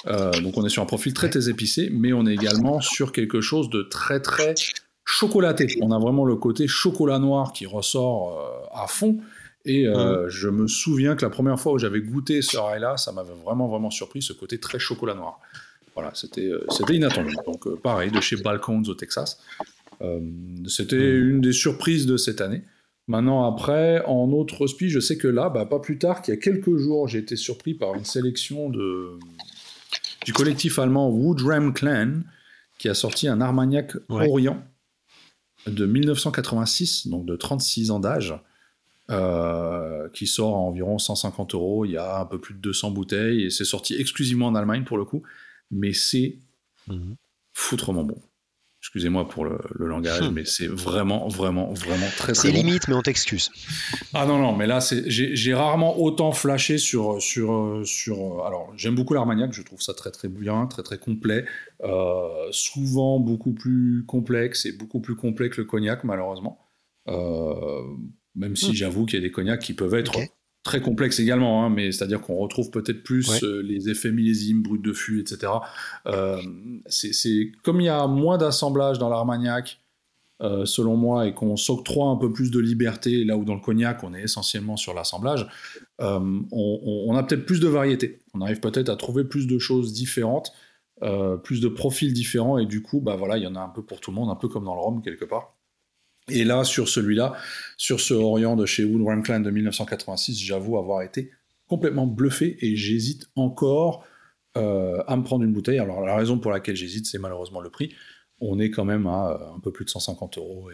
Euh, 0.07 0.31
donc 0.43 0.59
on 0.59 0.67
est 0.67 0.69
sur 0.69 0.83
un 0.83 0.87
profil 0.87 1.15
très 1.15 1.31
très 1.31 1.49
épicé, 1.49 1.89
mais 1.91 2.13
on 2.13 2.27
est 2.27 2.35
également 2.35 2.83
sur 2.83 3.13
quelque 3.13 3.41
chose 3.41 3.71
de 3.71 3.81
très 3.81 4.21
très 4.21 4.55
chocolaté. 5.07 5.79
On 5.81 5.91
a 5.91 5.99
vraiment 5.99 6.27
le 6.27 6.37
côté 6.37 6.69
chocolat 6.69 7.19
noir 7.19 7.55
qui 7.55 7.65
ressort 7.65 8.39
euh, 8.39 8.79
à 8.79 8.87
fond. 8.89 9.21
Et 9.65 9.85
je 9.85 10.49
me 10.49 10.67
souviens 10.67 11.15
que 11.15 11.25
la 11.25 11.31
première 11.31 11.59
fois 11.59 11.73
où 11.73 11.79
j'avais 11.79 12.01
goûté 12.01 12.43
ce 12.43 12.59
rail-là, 12.59 12.97
ça 12.99 13.13
m'avait 13.13 13.33
vraiment 13.45 13.69
vraiment 13.69 13.91
surpris, 13.91 14.21
ce 14.21 14.33
côté 14.33 14.59
très 14.59 14.81
chocolat 14.81 15.15
noir. 15.15 15.41
Voilà, 15.95 16.11
c'était 16.15 16.51
c'était 16.69 16.97
inattendu. 16.97 17.35
Donc 17.47 17.81
pareil, 17.81 18.11
de 18.11 18.21
chez 18.21 18.37
Balcones 18.37 18.89
au 18.89 18.95
Texas. 18.95 19.41
c'était 20.67 21.17
une 21.17 21.41
des 21.41 21.53
surprises 21.53 22.07
de 22.07 22.19
cette 22.19 22.41
année. 22.41 22.65
Maintenant, 23.09 23.45
après, 23.45 24.05
en 24.07 24.31
autre 24.31 24.67
spi, 24.67 24.89
je 24.89 25.01
sais 25.01 25.19
que 25.19 25.29
là, 25.29 25.49
bah, 25.49 25.67
pas 25.67 25.81
plus 25.81 25.99
tard 25.99 26.23
qu'il 26.23 26.35
y 26.35 26.37
a 26.37 26.41
quelques 26.41 26.77
jours, 26.77 27.09
j'ai 27.09 27.19
été 27.19 27.37
surpris 27.37 27.75
par 27.75 27.95
une 27.95 28.05
sélection 28.05 28.71
de, 28.71 29.19
du 30.25 30.33
collectif 30.33 30.79
allemand 30.79 31.11
Woodram 31.11 31.73
Clan, 31.73 32.21
qui 32.79 32.89
a 32.89 32.95
sorti 32.95 33.29
un 33.29 33.41
Armagnac 33.41 33.97
Orient 34.09 34.63
de 35.67 35.87
1986, 35.87 37.09
donc 37.09 37.27
de 37.27 37.37
36 37.37 37.91
ans 37.91 38.01
d'âge, 38.01 38.35
euh, 39.11 40.09
qui 40.11 40.27
sort 40.27 40.55
à 40.55 40.59
environ 40.59 40.99
150 40.99 41.55
euros. 41.55 41.85
Il 41.85 41.93
y 41.93 41.97
a 41.97 42.21
un 42.21 42.25
peu 42.25 42.41
plus 42.41 42.55
de 42.55 42.61
200 42.61 42.93
bouteilles 42.93 43.45
et 43.45 43.51
c'est 43.51 43.65
sorti 43.65 43.95
exclusivement 43.95 44.47
en 44.47 44.55
Allemagne 44.55 44.85
pour 44.85 44.97
le 44.97 45.05
coup, 45.05 45.23
mais 45.71 45.93
c'est 45.93 46.39
mhm. 46.89 47.17
foutrement 47.53 48.05
bon. 48.05 48.21
Excusez-moi 48.95 49.27
pour 49.27 49.47
le, 49.47 49.59
langage, 49.79 50.29
hmm. 50.29 50.35
mais 50.35 50.45
c'est 50.45 50.67
vraiment, 50.67 51.27
vraiment, 51.27 51.73
vraiment 51.73 52.09
très, 52.19 52.35
très 52.35 52.35
C'est 52.35 52.51
limite, 52.51 52.89
mais 52.89 52.95
on 52.95 53.01
t'excuse. 53.01 53.51
Ah 54.13 54.27
non, 54.27 54.37
non, 54.37 54.55
mais 54.55 54.67
là, 54.67 54.81
j'ai 55.07 55.55
rarement 55.55 55.99
autant 55.99 56.33
flashé 56.33 56.77
sur. 56.77 57.23
sur, 57.23 57.81
sur 57.87 58.45
alors, 58.45 58.71
j'aime 58.77 58.95
beaucoup 58.95 59.15
l'Armagnac, 59.15 59.55
je 59.55 59.63
trouve 59.63 59.81
ça 59.81 59.95
très, 59.95 60.11
très 60.11 60.29
bien, 60.29 60.67
très, 60.67 60.83
très 60.83 60.99
complet. 60.99 61.47
Euh, 61.83 62.29
souvent 62.51 63.19
beaucoup 63.19 63.55
plus 63.55 64.05
complexe 64.07 64.67
et 64.67 64.73
beaucoup 64.73 65.01
plus 65.01 65.17
complet 65.17 65.49
que 65.49 65.63
le 65.63 65.67
cognac, 65.67 66.05
malheureusement. 66.05 66.59
Euh, 67.09 67.81
même 68.35 68.57
si 68.57 68.73
hmm. 68.73 68.75
j'avoue 68.75 69.07
qu'il 69.07 69.19
y 69.19 69.23
a 69.23 69.27
des 69.27 69.33
cognacs 69.33 69.63
qui 69.63 69.73
peuvent 69.73 69.95
être 69.95 70.19
très 70.63 70.81
complexe 70.81 71.19
également, 71.19 71.65
hein, 71.65 71.71
mais 71.71 71.91
c'est-à-dire 71.93 72.21
qu'on 72.21 72.37
retrouve 72.37 72.71
peut-être 72.71 73.03
plus 73.03 73.43
euh, 73.43 73.63
les 73.63 73.89
effets 73.89 74.13
millésimes, 74.13 74.63
brut 74.63 74.83
de 74.83 74.93
fût, 74.93 75.21
etc. 75.21 75.53
Euh, 76.07 76.41
c'est 76.87 77.53
comme 77.63 77.81
il 77.81 77.85
y 77.85 77.89
a 77.89 78.07
moins 78.07 78.39
d'assemblage 78.39 78.99
dans 78.99 79.09
l'Armagnac, 79.09 79.81
euh, 80.41 80.65
selon 80.65 80.97
moi, 80.97 81.27
et 81.27 81.35
qu'on 81.35 81.57
s'octroie 81.57 82.09
un 82.09 82.17
peu 82.17 82.33
plus 82.33 82.51
de 82.51 82.61
liberté, 82.61 83.25
là 83.25 83.37
où 83.37 83.45
dans 83.45 83.55
le 83.55 83.61
cognac, 83.61 84.05
on 84.05 84.15
est 84.15 84.23
essentiellement 84.23 84.77
sur 84.77 84.95
l'assemblage, 84.95 85.47
on, 85.99 87.15
a 87.17 87.23
peut-être 87.23 87.47
plus 87.47 87.61
de 87.61 87.69
variété. 87.69 88.21
On 88.35 88.41
arrive 88.41 88.61
peut-être 88.61 88.89
à 88.89 88.97
trouver 88.97 89.25
plus 89.25 89.47
de 89.47 89.59
choses 89.59 89.93
différentes, 89.93 90.53
plus 91.45 91.61
de 91.61 91.69
profils 91.69 92.13
différents, 92.13 92.59
et 92.59 92.67
du 92.67 92.83
coup, 92.83 93.01
bah 93.01 93.15
voilà, 93.15 93.37
il 93.37 93.45
y 93.45 93.47
en 93.47 93.55
a 93.55 93.61
un 93.61 93.69
peu 93.69 93.83
pour 93.83 94.01
tout 94.01 94.11
le 94.11 94.17
monde, 94.17 94.31
un 94.31 94.37
peu 94.37 94.49
comme 94.49 94.65
dans 94.65 94.75
le 94.75 94.81
rhum 94.81 95.01
quelque 95.01 95.25
part. 95.25 95.55
Et 96.29 96.45
là, 96.45 96.65
sur 96.65 96.89
celui-là, 96.89 97.35
sur 97.77 98.01
ce 98.01 98.15
Orient 98.15 98.57
de 98.57 98.67
chez 98.67 98.85
Wood 98.85 99.23
Clan 99.25 99.41
de 99.41 99.51
1986, 99.51 100.41
j'avoue 100.41 100.79
avoir 100.79 101.03
été 101.03 101.31
complètement 101.69 102.07
bluffé 102.07 102.57
et 102.61 102.77
j'hésite 102.77 103.29
encore 103.35 104.05
euh, 104.57 105.03
à 105.07 105.17
me 105.17 105.25
prendre 105.25 105.45
une 105.45 105.53
bouteille. 105.53 105.79
Alors 105.79 106.03
la 106.03 106.15
raison 106.15 106.39
pour 106.39 106.51
laquelle 106.51 106.77
j'hésite, 106.77 107.07
c'est 107.07 107.19
malheureusement 107.19 107.61
le 107.61 107.71
prix. 107.71 107.95
On 108.41 108.59
est 108.59 108.71
quand 108.71 108.85
même 108.85 109.07
à 109.07 109.31
euh, 109.31 109.57
un 109.57 109.61
peu 109.61 109.73
plus 109.73 109.85
de 109.85 109.91
150 109.91 110.39
euros. 110.39 110.71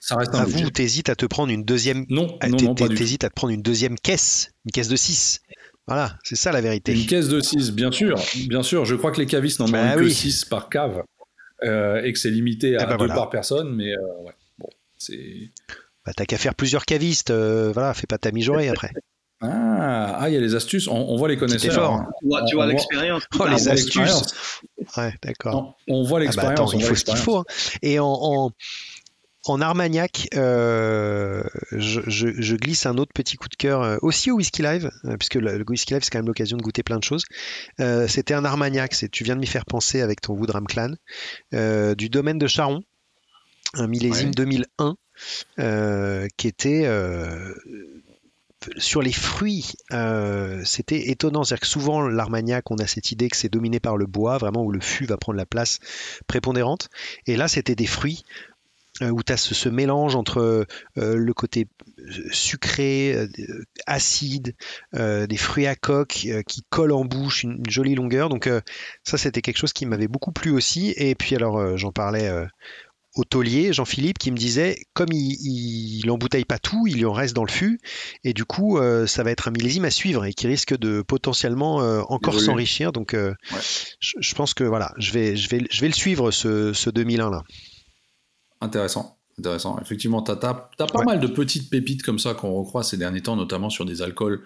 Ça 0.00 0.16
reste 0.16 0.34
un 0.34 0.44
vous, 0.44 0.70
t'hésites 0.70 1.08
à 1.08 1.16
te 1.16 1.26
prendre 1.26 1.52
une 1.52 1.64
deuxième. 1.64 2.06
Non, 2.08 2.38
non, 2.48 2.56
non 2.62 2.74
pas 2.74 2.88
T'hésites 2.88 3.24
à 3.24 3.28
te 3.28 3.34
prendre 3.34 3.52
une 3.52 3.62
deuxième 3.62 3.98
caisse, 3.98 4.52
une 4.64 4.72
caisse 4.72 4.88
de 4.88 4.96
6. 4.96 5.40
Voilà, 5.86 6.16
c'est 6.22 6.36
ça 6.36 6.52
la 6.52 6.60
vérité. 6.60 6.92
Une 6.92 7.06
caisse 7.06 7.28
de 7.28 7.40
6, 7.40 7.72
bien 7.72 7.90
sûr, 7.90 8.16
bien 8.48 8.62
sûr. 8.62 8.84
Je 8.84 8.94
crois 8.94 9.10
que 9.10 9.20
les 9.20 9.26
cavistes 9.26 9.60
n'en 9.60 9.68
bah 9.68 9.94
ont 9.94 9.98
que 9.98 10.08
6 10.08 10.44
par 10.44 10.68
cave. 10.68 11.02
Euh, 11.62 12.02
et 12.02 12.12
que 12.12 12.18
c'est 12.18 12.30
limité 12.30 12.76
à 12.76 12.84
eh 12.84 12.86
ben 12.86 12.96
deux 12.96 13.08
par 13.08 13.28
personne, 13.28 13.74
mais 13.74 13.92
euh, 13.92 14.22
ouais, 14.24 14.32
bon, 14.58 14.68
c'est. 14.96 15.50
Bah, 16.06 16.12
t'as 16.16 16.24
qu'à 16.24 16.38
faire 16.38 16.54
plusieurs 16.54 16.86
cavistes, 16.86 17.30
euh, 17.30 17.70
voilà, 17.72 17.92
fais 17.92 18.06
pas 18.06 18.16
ta 18.16 18.32
mijaurée 18.32 18.68
après. 18.68 18.90
Ah, 19.42 20.16
ah, 20.20 20.30
il 20.30 20.34
y 20.34 20.36
a 20.38 20.40
les 20.40 20.54
astuces, 20.54 20.88
on, 20.88 21.16
voit 21.16 21.28
les 21.28 21.36
connaisseurs. 21.36 21.74
Fort. 21.74 21.92
Hein. 21.92 22.44
Tu 22.48 22.54
vois, 22.54 22.66
l'expérience. 22.66 23.24
Oh, 23.38 23.46
les 23.46 23.68
astuces. 23.68 24.62
Ouais, 24.96 25.14
d'accord. 25.22 25.76
On, 25.86 26.02
voit 26.02 26.18
ah, 26.18 26.20
bah, 26.20 26.24
l'expérience. 26.24 26.72
il 26.74 26.82
faut 26.82 26.94
ce 26.94 27.04
qu'il 27.04 27.16
faut. 27.16 27.36
Hein. 27.36 27.44
Et 27.82 27.98
en, 27.98 28.06
en 28.06 28.50
Armagnac, 29.48 30.28
euh, 30.36 31.42
je, 31.72 32.56
glisse 32.56 32.86
un 32.86 32.98
autre 32.98 33.12
petit 33.14 33.36
coup 33.36 33.48
de 33.48 33.56
cœur 33.56 33.82
euh, 33.82 33.96
aussi 34.02 34.30
au 34.30 34.36
Whisky 34.36 34.62
Live, 34.62 34.90
euh, 35.04 35.16
puisque 35.16 35.36
le, 35.36 35.64
Whisky 35.66 35.94
Live 35.94 36.02
c'est 36.04 36.10
quand 36.10 36.18
même 36.18 36.26
l'occasion 36.26 36.56
de 36.56 36.62
goûter 36.62 36.82
plein 36.82 36.98
de 36.98 37.04
choses. 37.04 37.24
C'était 38.08 38.34
un 38.34 38.44
Armagnac, 38.44 38.94
tu 39.10 39.24
viens 39.24 39.36
de 39.36 39.40
m'y 39.40 39.46
faire 39.46 39.64
penser 39.64 40.02
avec 40.02 40.20
ton 40.20 40.34
Woodram 40.34 40.66
Clan, 40.66 40.94
du 41.94 42.08
domaine 42.08 42.38
de 42.38 42.46
Charon, 42.46 42.82
un 43.74 43.86
millésime 43.86 44.32
2001, 44.34 44.96
qui 46.36 46.48
était 46.48 46.86
sur 48.76 49.00
les 49.00 49.12
fruits, 49.12 49.72
c'était 50.64 51.10
étonnant. 51.10 51.44
C'est-à-dire 51.44 51.62
que 51.62 51.66
souvent, 51.66 52.02
l'Armagnac, 52.02 52.70
on 52.70 52.76
a 52.76 52.86
cette 52.86 53.10
idée 53.10 53.28
que 53.28 53.36
c'est 53.36 53.48
dominé 53.48 53.80
par 53.80 53.96
le 53.96 54.06
bois, 54.06 54.36
vraiment 54.36 54.62
où 54.62 54.70
le 54.70 54.80
fût 54.80 55.06
va 55.06 55.16
prendre 55.16 55.38
la 55.38 55.46
place 55.46 55.78
prépondérante. 56.26 56.90
Et 57.26 57.36
là, 57.36 57.48
c'était 57.48 57.74
des 57.74 57.86
fruits 57.86 58.22
où 59.08 59.22
tu 59.22 59.32
as 59.32 59.36
ce, 59.36 59.68
mélange 59.68 60.16
entre 60.16 60.66
euh, 60.98 61.16
le 61.16 61.34
côté 61.34 61.68
euh, 61.98 62.28
sucré, 62.32 63.28
acide, 63.86 64.54
des 64.92 65.36
fruits 65.36 65.66
à 65.66 65.76
coque 65.76 66.26
qui 66.46 66.62
collent 66.68 66.92
en 66.92 67.04
bouche, 67.04 67.44
une, 67.44 67.62
jolie 67.68 67.94
longueur. 67.94 68.28
Donc 68.28 68.48
ça, 69.04 69.18
c'était 69.18 69.42
quelque 69.42 69.58
chose 69.58 69.72
qui 69.72 69.86
m'avait 69.86 70.08
beaucoup 70.08 70.32
plu 70.32 70.50
aussi. 70.50 70.92
Et 70.96 71.14
puis 71.14 71.36
alors, 71.36 71.76
j'en 71.76 71.92
parlais 71.92 72.30
au 73.14 73.24
taulier, 73.24 73.72
Jean-Philippe, 73.72 74.18
qui 74.18 74.30
me 74.30 74.36
disait, 74.36 74.78
comme 74.92 75.12
il 75.12 76.02
n'embouteille 76.06 76.44
pas 76.44 76.58
tout, 76.58 76.86
il 76.86 76.98
y 76.98 77.04
en 77.04 77.12
reste 77.12 77.34
dans 77.34 77.44
le 77.44 77.50
fût, 77.50 77.80
et 78.22 78.32
du 78.32 78.44
coup, 78.44 78.78
ça 79.06 79.22
va 79.22 79.30
être 79.30 79.48
un 79.48 79.50
millésime 79.50 79.84
à 79.84 79.90
suivre 79.90 80.24
et 80.24 80.32
qui 80.32 80.46
risque 80.46 80.76
de 80.76 81.02
potentiellement 81.02 81.76
encore 82.10 82.40
s'enrichir. 82.40 82.92
Donc, 82.92 83.14
je, 84.00 84.34
pense 84.34 84.54
que 84.54 84.64
voilà, 84.64 84.92
je 84.98 85.12
vais, 85.12 85.36
je 85.36 85.48
vais, 85.48 85.66
je 85.70 85.80
vais 85.80 85.88
le 85.88 85.94
suivre 85.94 86.30
ce, 86.30 86.72
ce 86.72 86.90
2001 86.90 87.30
là. 87.30 87.42
Intéressant. 88.60 89.16
Intéressant. 89.38 89.78
Effectivement, 89.80 90.22
tu 90.22 90.32
as, 90.32 90.36
pas 90.36 91.04
mal 91.04 91.20
de 91.20 91.26
petites 91.26 91.70
pépites 91.70 92.02
comme 92.02 92.18
ça 92.18 92.34
qu'on 92.34 92.52
recroise 92.52 92.88
ces 92.88 92.96
derniers 92.96 93.22
temps, 93.22 93.36
notamment 93.36 93.70
sur 93.70 93.84
des 93.84 94.02
alcools 94.02 94.42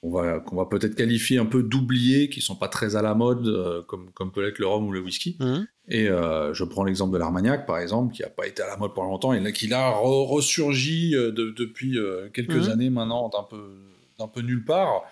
qu'on 0.00 0.10
va, 0.10 0.40
qu'on 0.40 0.56
va 0.56 0.66
peut-être 0.66 0.94
qualifier 0.94 1.38
un 1.38 1.44
peu 1.44 1.62
d'oubliés, 1.62 2.30
qui 2.30 2.40
sont 2.40 2.56
pas 2.56 2.68
très 2.68 2.96
à 2.96 3.02
la 3.02 3.14
mode, 3.14 3.46
euh, 3.46 3.82
comme, 3.82 4.10
comme 4.12 4.32
peut 4.32 4.42
l'être 4.42 4.58
le 4.58 4.66
rhum 4.66 4.86
ou 4.86 4.92
le 4.92 5.00
whisky. 5.00 5.36
Mhm. 5.38 5.66
Et 5.88 6.08
euh, 6.08 6.54
je 6.54 6.64
prends 6.64 6.84
l'exemple 6.84 7.12
de 7.12 7.18
l'Armagnac, 7.18 7.66
par 7.66 7.78
exemple, 7.78 8.14
qui 8.14 8.22
n'a 8.22 8.28
pas 8.28 8.46
été 8.46 8.62
à 8.62 8.66
la 8.66 8.76
mode 8.76 8.94
pendant 8.94 9.10
longtemps, 9.10 9.34
et 9.34 9.52
qui 9.52 9.72
a 9.72 9.90
ressurgi 9.90 11.14
euh, 11.14 11.30
depuis 11.32 11.98
quelques 12.32 12.66
mhm. 12.66 12.70
années 12.70 12.90
maintenant 12.90 13.28
d'un 13.28 13.42
peu, 13.42 13.74
d'un 14.18 14.28
peu 14.28 14.40
nulle 14.40 14.64
part. 14.64 15.02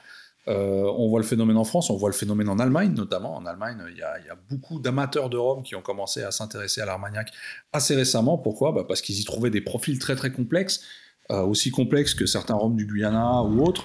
Euh, 0.48 0.90
on 0.96 1.08
voit 1.08 1.20
le 1.20 1.26
phénomène 1.26 1.58
en 1.58 1.64
France, 1.64 1.90
on 1.90 1.96
voit 1.96 2.08
le 2.08 2.14
phénomène 2.14 2.48
en 2.48 2.58
Allemagne 2.58 2.94
notamment. 2.94 3.36
En 3.36 3.44
Allemagne, 3.44 3.78
il 3.90 3.98
y 3.98 4.02
a, 4.02 4.16
beaucoup 4.48 4.80
d'amateurs 4.80 5.28
de 5.28 5.36
rhum 5.36 5.62
qui 5.62 5.74
ont 5.76 5.82
commencé 5.82 6.22
à 6.22 6.30
s'intéresser 6.30 6.80
à 6.80 6.86
l'Armagnac 6.86 7.30
assez 7.72 7.94
récemment. 7.94 8.38
Pourquoi? 8.38 8.72
Bah, 8.72 8.84
Parce 8.88 9.02
qu'ils 9.02 9.20
y 9.20 9.24
trouvaient 9.24 9.50
des 9.50 9.60
profils 9.60 9.98
très 9.98 10.16
très 10.16 10.32
complexes, 10.32 10.82
euh, 11.30 11.42
aussi 11.42 11.70
complexes 11.70 12.14
que 12.14 12.24
certains 12.24 12.54
rhums 12.54 12.76
du 12.76 12.86
Guyana 12.86 13.42
ou 13.42 13.62
autres, 13.62 13.84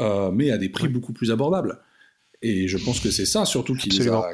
euh, 0.00 0.30
mais 0.30 0.52
à 0.52 0.58
des 0.58 0.68
prix 0.68 0.88
beaucoup 0.88 1.12
plus 1.12 1.32
abordables. 1.32 1.80
Et 2.46 2.68
je 2.68 2.76
pense 2.76 3.00
que 3.00 3.10
c'est 3.10 3.24
ça 3.24 3.46
surtout 3.46 3.74
qui 3.74 3.88
les, 3.88 4.06
a, 4.06 4.28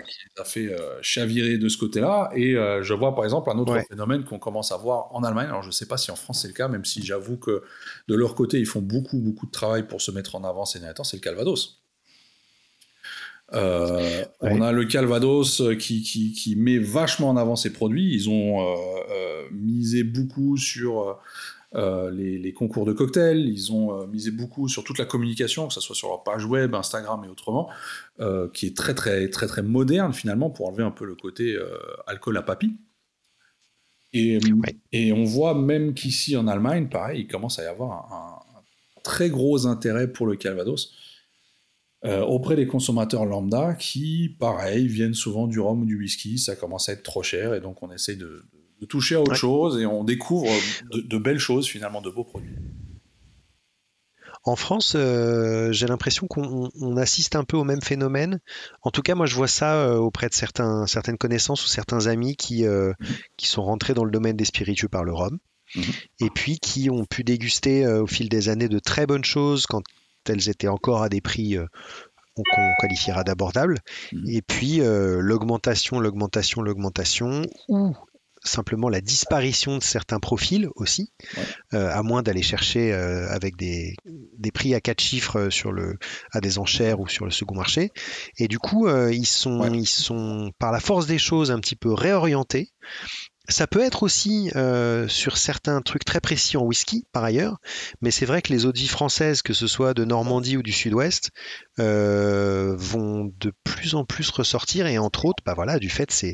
fait 0.45 0.67
euh, 0.67 0.99
chavirer 1.01 1.59
de 1.59 1.69
ce 1.69 1.79
côté-là. 1.79 2.33
Et 2.35 2.57
euh, 2.57 2.83
je 2.83 2.93
vois 2.93 3.15
par 3.15 3.23
exemple 3.23 3.49
un 3.51 3.59
autre 3.59 3.79
phénomène 3.89 4.25
qu'on 4.25 4.41
commence 4.41 4.73
à 4.73 4.77
voir 4.77 5.15
en 5.15 5.23
Allemagne. 5.23 5.47
Alors 5.47 5.63
je 5.63 5.69
ne 5.69 5.73
sais 5.73 5.87
pas 5.87 5.97
si 5.97 6.11
en 6.11 6.17
France 6.17 6.43
c'est 6.43 6.49
le 6.49 6.55
cas, 6.55 6.67
même 6.67 6.85
si 6.85 7.05
j'avoue 7.05 7.37
que 7.37 7.63
de 8.09 8.15
leur 8.17 8.35
côté 8.35 8.59
ils 8.59 8.67
font 8.67 8.81
beaucoup 8.81 9.21
beaucoup 9.21 9.47
de 9.47 9.53
travail 9.53 9.87
pour 9.87 10.03
se 10.03 10.11
mettre 10.11 10.35
en 10.35 10.43
avant 10.43 10.65
ces 10.65 10.81
derniers 10.81 10.95
temps, 10.95 11.05
c'est 11.05 11.19
le 11.19 11.21
Calvados. 11.21 11.85
Euh, 13.53 14.25
on 14.41 14.61
a 14.61 14.73
le 14.73 14.87
Calvados 14.87 15.63
qui, 15.79 16.03
qui, 16.03 16.33
qui, 16.33 16.57
met 16.57 16.79
vachement 16.79 17.29
en 17.29 17.37
avant 17.37 17.55
ses 17.55 17.73
produits. 17.73 18.13
Ils 18.13 18.29
ont 18.29 18.59
misé 19.53 20.03
beaucoup 20.03 20.57
sur 20.57 21.21
euh, 21.77 22.11
les, 22.11 22.53
concours 22.53 22.85
de 22.85 22.93
cocktails, 22.93 23.49
ils 23.49 23.73
ont 23.73 23.95
euh, 23.95 24.07
misé 24.07 24.33
beaucoup 24.33 24.69
sur 24.69 24.83
toute 24.83 24.99
la 24.99 25.05
communication, 25.05 25.69
que 25.69 25.75
ce 25.75 25.81
soit 25.81 25.95
sur 25.95 26.09
leur 26.09 26.25
page 26.25 26.45
web, 26.45 26.75
Instagram 26.75 27.25
et 27.25 27.29
autrement, 27.29 27.71
euh, 28.19 28.49
qui 28.53 28.67
est 28.67 28.77
très 28.77 28.95
très 28.95 29.29
très 29.29 29.47
très 29.47 29.63
moderne 29.63 30.13
finalement 30.13 30.51
pour 30.51 30.67
enlever 30.69 30.83
un 30.83 30.91
peu 30.91 31.05
le 31.05 31.15
côté 31.15 31.57
alcool 32.07 32.37
à 32.37 32.43
papy. 32.43 32.77
Et, 34.13 34.41
et, 34.91 35.13
on 35.13 35.23
voit 35.23 35.55
même 35.55 35.95
qu'ici 35.95 36.37
en 36.37 36.49
Allemagne, 36.49 36.89
pareil, 36.89 37.21
il 37.21 37.29
commence 37.29 37.61
à 37.61 37.63
y 37.63 37.67
avoir 37.67 38.13
un, 38.13 38.41
très 39.05 39.31
gros 39.31 39.67
intérêt 39.67 40.13
pour 40.13 40.27
le 40.27 40.35
Calvados. 40.35 40.93
auprès 42.05 42.57
des 42.57 42.67
consommateurs 42.67 43.25
lambda 43.25 43.75
qui, 43.75 44.37
pareil, 44.41 44.89
viennent 44.89 45.15
souvent 45.15 45.47
du 45.47 45.61
rhum 45.61 45.83
ou 45.83 45.87
du 45.87 45.97
whisky, 45.97 46.39
ça 46.39 46.57
commence 46.57 46.89
à 46.89 46.95
être 46.95 47.05
trop 47.05 47.23
cher 47.23 47.55
et 47.55 47.61
donc 47.61 47.83
on 47.85 47.93
essaye 47.93 48.17
de, 48.17 48.45
de 48.53 48.61
toucher 48.87 49.17
à 49.17 49.21
autre 49.21 49.35
chose 49.35 49.81
et 49.81 49.87
on 49.87 50.05
découvre 50.05 50.51
de, 50.93 51.19
belles 51.19 51.39
choses 51.39 51.67
finalement, 51.67 52.01
de 52.01 52.11
beaux 52.11 52.25
produits. 52.25 52.57
En 54.45 54.57
France, 54.57 54.95
euh, 54.97 55.71
j'ai 55.71 55.87
l'impression 55.87 56.27
qu'on 56.27 56.97
assiste 56.97 57.37
un 57.37 57.45
peu 57.45 57.59
au 57.59 57.65
même 57.65 57.83
phénomène. 57.83 58.41
En 58.83 58.91
tout 58.91 59.03
cas, 59.03 59.15
moi, 59.15 59.27
je 59.27 59.35
vois 59.35 59.49
ça 59.49 59.75
euh, 59.83 59.97
auprès 59.97 60.29
de 60.29 60.35
certains, 60.35 60.87
certaines 60.87 61.19
connaissances 61.19 61.63
ou 61.65 61.69
certains 61.69 62.07
amis 62.07 62.37
qui, 62.37 62.65
euh, 62.65 62.95
qui 63.37 63.47
sont 63.47 63.63
rentrés 63.63 63.93
dans 63.93 64.05
le 64.05 64.11
domaine 64.11 64.37
des 64.37 64.47
spiritueux 64.47 64.89
par 64.89 65.05
le 65.05 65.13
rhum, 65.13 65.39
mhm. 65.75 65.85
et 66.21 66.31
puis 66.31 66.59
qui 66.59 66.89
ont 66.89 67.05
pu 67.05 67.23
déguster 67.23 67.87
au 67.87 68.07
fil 68.07 68.31
des 68.31 68.49
années 68.49 68.69
de 68.69 68.79
très 68.79 69.07
bonnes 69.07 69.25
choses 69.25 69.67
quand 69.67 69.83
elles 70.27 70.49
étaient 70.49 70.69
encore 70.69 71.03
à 71.03 71.11
des 71.11 71.21
prix 71.21 71.57
qu'on 72.35 72.73
qualifiera 72.81 73.25
d'abordables. 73.25 73.81
Mhm. 74.13 74.25
Et 74.27 74.41
puis 74.41 74.81
l'augmentation, 74.83 76.01
l'augmentation, 76.01 76.63
l'augmentation, 76.63 77.43
ou 77.69 77.95
simplement 78.43 78.89
la 78.89 79.01
disparition 79.01 79.79
de 79.79 79.83
certains 79.83 80.19
profils 80.19 80.69
aussi, 80.75 81.13
à 81.73 82.03
moins 82.03 82.23
d'aller 82.23 82.43
chercher 82.43 82.93
avec 82.93 83.57
des, 83.57 83.95
des, 84.39 84.51
prix 84.51 84.75
à 84.75 84.81
quatre 84.81 85.01
chiffres 85.01 85.51
sur 85.51 85.73
le, 85.73 85.99
à 86.33 86.41
des 86.41 86.59
enchères 86.59 87.01
ou 87.01 87.09
sur 87.09 87.25
le 87.25 87.31
second 87.31 87.55
marché. 87.55 87.91
Et 88.39 88.49
du 88.49 88.59
coup, 88.59 88.89
ils, 88.89 89.27
sont, 89.27 89.73
ils 89.73 89.87
sont, 89.87 90.53
par 90.59 90.73
la 90.73 90.81
force 90.81 91.07
des 91.07 91.19
choses, 91.19 91.51
un 91.51 91.61
petit 91.61 91.77
peu 91.77 91.93
réorientés. 91.93 92.73
Ça 93.51 93.67
peut 93.67 93.81
être 93.81 94.05
aussi 94.05 94.51
euh, 94.55 95.09
sur 95.09 95.37
certains 95.37 95.83
trucs 95.83 96.05
très 96.05 96.21
précis 96.21 96.57
en 96.57 96.63
whisky, 96.63 97.07
par 97.13 97.25
ailleurs, 97.25 97.59
mais 98.01 98.13
c'est 98.13 98.27
vrai 98.27 98.43
que 98.43 98.53
les 98.53 98.63
de 98.63 98.79
vie 98.79 98.87
françaises, 98.87 99.43
que 99.43 99.53
ce 99.53 99.67
soit 99.67 99.93
de 99.93 100.05
Normandie 100.05 100.57
ou 100.57 100.63
du 100.63 100.73
Sud-Ouest, 100.73 101.31
euh, 101.81 102.77
vont 102.77 103.33
de 103.41 103.53
plus 103.65 103.97
en 103.97 104.05
plus 104.05 104.31
ressortir, 104.31 104.87
et 104.87 104.99
entre 104.99 105.25
autres, 105.25 105.43
bah 105.45 105.55
voilà, 105.55 105.81
du 105.81 105.89
fait 105.89 106.25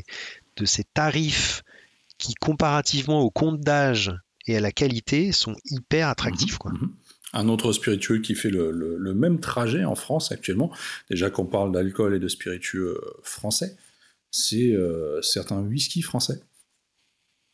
de 0.57 0.65
ces 0.65 0.83
tarifs 0.93 1.63
qui, 2.17 2.33
comparativement 2.35 3.21
au 3.21 3.29
compte 3.29 3.59
d'âge 3.59 4.13
et 4.47 4.57
à 4.57 4.59
la 4.59 4.71
qualité, 4.71 5.31
sont 5.31 5.55
hyper 5.65 6.07
attractifs. 6.07 6.57
Quoi. 6.57 6.71
Mhm, 6.71 6.79
mhm. 6.81 6.95
Un 7.33 7.49
autre 7.49 7.73
spiritueux 7.73 8.19
qui 8.19 8.35
fait 8.35 8.49
le, 8.49 9.13
même 9.13 9.39
trajet 9.39 9.83
en 9.83 9.95
France 9.95 10.31
actuellement, 10.31 10.71
déjà 11.09 11.29
qu'on 11.29 11.45
parle 11.45 11.71
d'alcool 11.71 12.15
et 12.15 12.19
de 12.19 12.27
spiritueux 12.27 12.99
français, 13.21 13.75
c'est 14.31 14.71
euh, 14.71 15.21
certains 15.21 15.61
whisky 15.61 16.01
français 16.01 16.41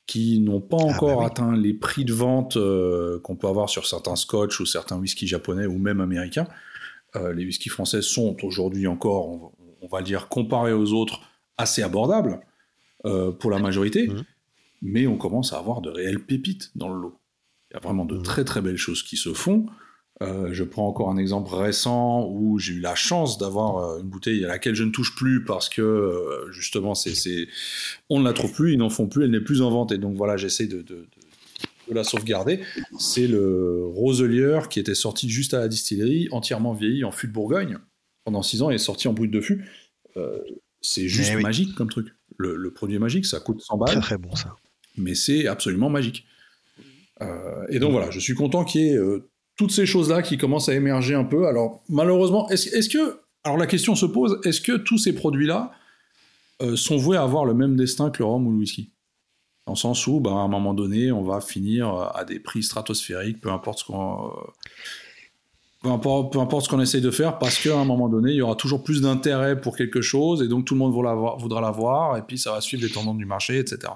qui 0.05 0.39
n'ont 0.39 0.61
pas 0.61 0.77
ah, 0.79 0.93
encore 0.93 1.21
bah 1.21 1.27
atteint 1.27 1.55
les 1.55 1.73
prix 1.73 2.05
de 2.05 2.13
vente 2.13 2.57
euh, 2.57 3.19
qu'on 3.21 3.35
peut 3.35 3.47
avoir 3.47 3.69
sur 3.69 3.85
certains 3.85 4.15
scotch 4.15 4.59
ou 4.59 4.65
certains 4.65 4.97
whisky 4.97 5.27
japonais 5.27 5.65
ou 5.65 5.77
même 5.77 6.01
américains. 6.01 6.47
Euh, 7.15 7.33
les 7.33 7.45
whisky 7.45 7.69
français 7.69 8.01
sont 8.01 8.35
aujourd'hui 8.43 8.87
encore, 8.87 9.51
on, 9.81 9.87
va 9.87 10.01
dire, 10.01 10.27
comparés 10.27 10.73
aux 10.73 10.93
autres, 10.93 11.21
assez 11.57 11.83
abordables 11.83 12.39
euh, 13.05 13.31
pour 13.31 13.51
la 13.51 13.59
majorité, 13.59 14.07
mmh. 14.07 14.23
Mais 14.83 15.07
on 15.07 15.17
commence 15.17 15.53
à 15.53 15.57
avoir 15.57 15.81
de 15.81 15.89
réelles 15.89 16.23
pépites 16.23 16.71
dans 16.75 16.93
le 16.93 17.01
lot. 17.01 17.19
Il 17.71 17.75
y 17.75 17.77
a 17.77 17.79
vraiment 17.79 18.05
de 18.05 18.17
mmh. 18.17 18.23
très 18.23 18.43
très 18.43 18.61
belles 18.61 18.77
choses 18.77 19.01
qui 19.01 19.17
se 19.17 19.33
font. 19.33 19.65
Euh, 20.21 20.49
je 20.53 20.63
prends 20.63 20.87
encore 20.87 21.09
un 21.09 21.17
exemple 21.17 21.55
récent 21.55 22.29
où 22.29 22.59
j'ai 22.59 22.73
eu 22.73 22.79
la 22.79 22.93
chance 22.93 23.39
d'avoir 23.39 23.77
euh, 23.77 23.99
une 23.99 24.09
bouteille 24.09 24.45
à 24.45 24.47
laquelle 24.47 24.75
je 24.75 24.83
ne 24.83 24.91
touche 24.91 25.15
plus 25.15 25.43
parce 25.43 25.69
que 25.69 25.81
euh, 25.81 26.51
justement 26.51 26.93
c'est, 26.93 27.47
on 28.09 28.19
ne 28.19 28.23
la 28.23 28.33
trouve 28.33 28.53
plus, 28.53 28.73
ils 28.73 28.77
n'en 28.77 28.91
font 28.91 29.07
plus, 29.07 29.23
elle 29.23 29.31
n'est 29.31 29.41
plus 29.41 29.61
en 29.61 29.71
vente 29.71 29.91
et 29.91 29.97
donc 29.97 30.15
voilà 30.15 30.37
j'essaie 30.37 30.67
de, 30.67 30.83
de, 30.83 31.07
la 31.89 32.03
sauvegarder. 32.03 32.61
C'est 32.99 33.27
le 33.27 33.85
Roselier 33.85 34.61
qui 34.69 34.79
était 34.79 34.95
sorti 34.95 35.29
juste 35.29 35.53
à 35.53 35.59
la 35.59 35.67
distillerie, 35.67 36.27
entièrement 36.31 36.73
vieilli 36.73 37.03
en 37.03 37.11
fût 37.11 37.27
de 37.27 37.33
Bourgogne 37.33 37.77
pendant 38.23 38.41
6 38.41 38.61
ans 38.61 38.69
et 38.69 38.77
sorti 38.77 39.07
en 39.07 39.13
brut 39.13 39.29
de 39.29 39.41
fût. 39.41 39.65
c'est 40.81 41.07
juste 41.07 41.31
eh 41.33 41.41
magique 41.41 41.75
comme 41.75 41.89
truc. 41.89 42.07
Le, 42.37 42.71
produit 42.71 42.95
est 42.95 42.99
magique, 42.99 43.25
ça 43.25 43.39
coûte 43.39 43.61
100 43.61 43.77
balles. 43.77 43.89
Très 43.89 43.99
très 43.99 44.17
bon 44.17 44.33
ça. 44.35 44.55
Mais 44.97 45.15
c'est 45.15 45.47
absolument 45.47 45.89
magique. 45.89 46.25
et 47.69 47.79
donc 47.79 47.91
voilà, 47.91 48.11
je 48.11 48.19
suis 48.19 48.35
content 48.35 48.63
qu'il 48.63 48.81
y 48.81 48.89
ait 48.89 48.99
toutes 49.55 49.71
ces 49.71 49.85
choses-là 49.85 50.21
qui 50.21 50.37
commencent 50.37 50.69
à 50.69 50.73
émerger 50.73 51.15
un 51.15 51.23
peu. 51.23 51.47
Alors, 51.47 51.83
malheureusement, 51.89 52.49
est-ce 52.49 52.89
que. 52.89 53.19
Alors, 53.43 53.57
la 53.57 53.67
question 53.67 53.95
se 53.95 54.05
pose 54.05 54.39
est-ce 54.45 54.61
que 54.61 54.77
tous 54.77 54.97
ces 54.97 55.13
produits-là 55.13 55.71
euh, 56.61 56.75
sont 56.75 56.97
voués 56.97 57.17
à 57.17 57.23
avoir 57.23 57.43
le 57.45 57.53
même 57.53 57.75
destin 57.75 58.09
que 58.09 58.19
le 58.19 58.25
rhum 58.25 58.47
ou 58.47 58.51
le 58.51 58.57
whisky? 58.57 58.91
Dans 59.67 59.73
le 59.73 59.77
sens 59.77 60.07
où, 60.07 60.19
ben, 60.19 60.31
à 60.31 60.39
un 60.39 60.47
moment 60.47 60.73
donné, 60.73 61.11
on 61.11 61.23
va 61.23 61.41
finir 61.41 61.89
à 62.15 62.25
des 62.25 62.39
prix 62.39 62.63
stratosphériques, 62.63 63.41
peu 63.41 63.49
importe 63.49 63.79
ce 63.79 63.85
qu'on. 63.85 64.27
Euh, 64.27 64.31
peu 65.81 65.89
importe, 65.89 66.31
peu 66.31 66.39
importe, 66.39 66.65
ce 66.65 66.69
qu'on 66.69 66.79
essaye 66.79 67.01
de 67.01 67.11
faire, 67.11 67.37
parce 67.37 67.61
qu'à 67.61 67.77
un 67.77 67.83
moment 67.83 68.07
donné, 68.07 68.31
il 68.31 68.37
y 68.37 68.41
aura 68.41 68.55
toujours 68.55 68.83
plus 68.83 69.01
d'intérêt 69.01 69.59
pour 69.59 69.75
quelque 69.75 70.01
chose, 70.01 70.41
et 70.41 70.47
donc 70.47 70.63
tout 70.63 70.75
le 70.75 70.79
monde 70.79 70.93
voudra 70.93 71.61
l'avoir, 71.61 72.15
et 72.15 72.21
puis 72.21 72.37
ça 72.37 72.53
va 72.53 72.61
suivre 72.61 72.83
les 72.83 72.89
tendances 72.89 73.17
du 73.17 73.25
marché, 73.25 73.59
etc. 73.59 73.91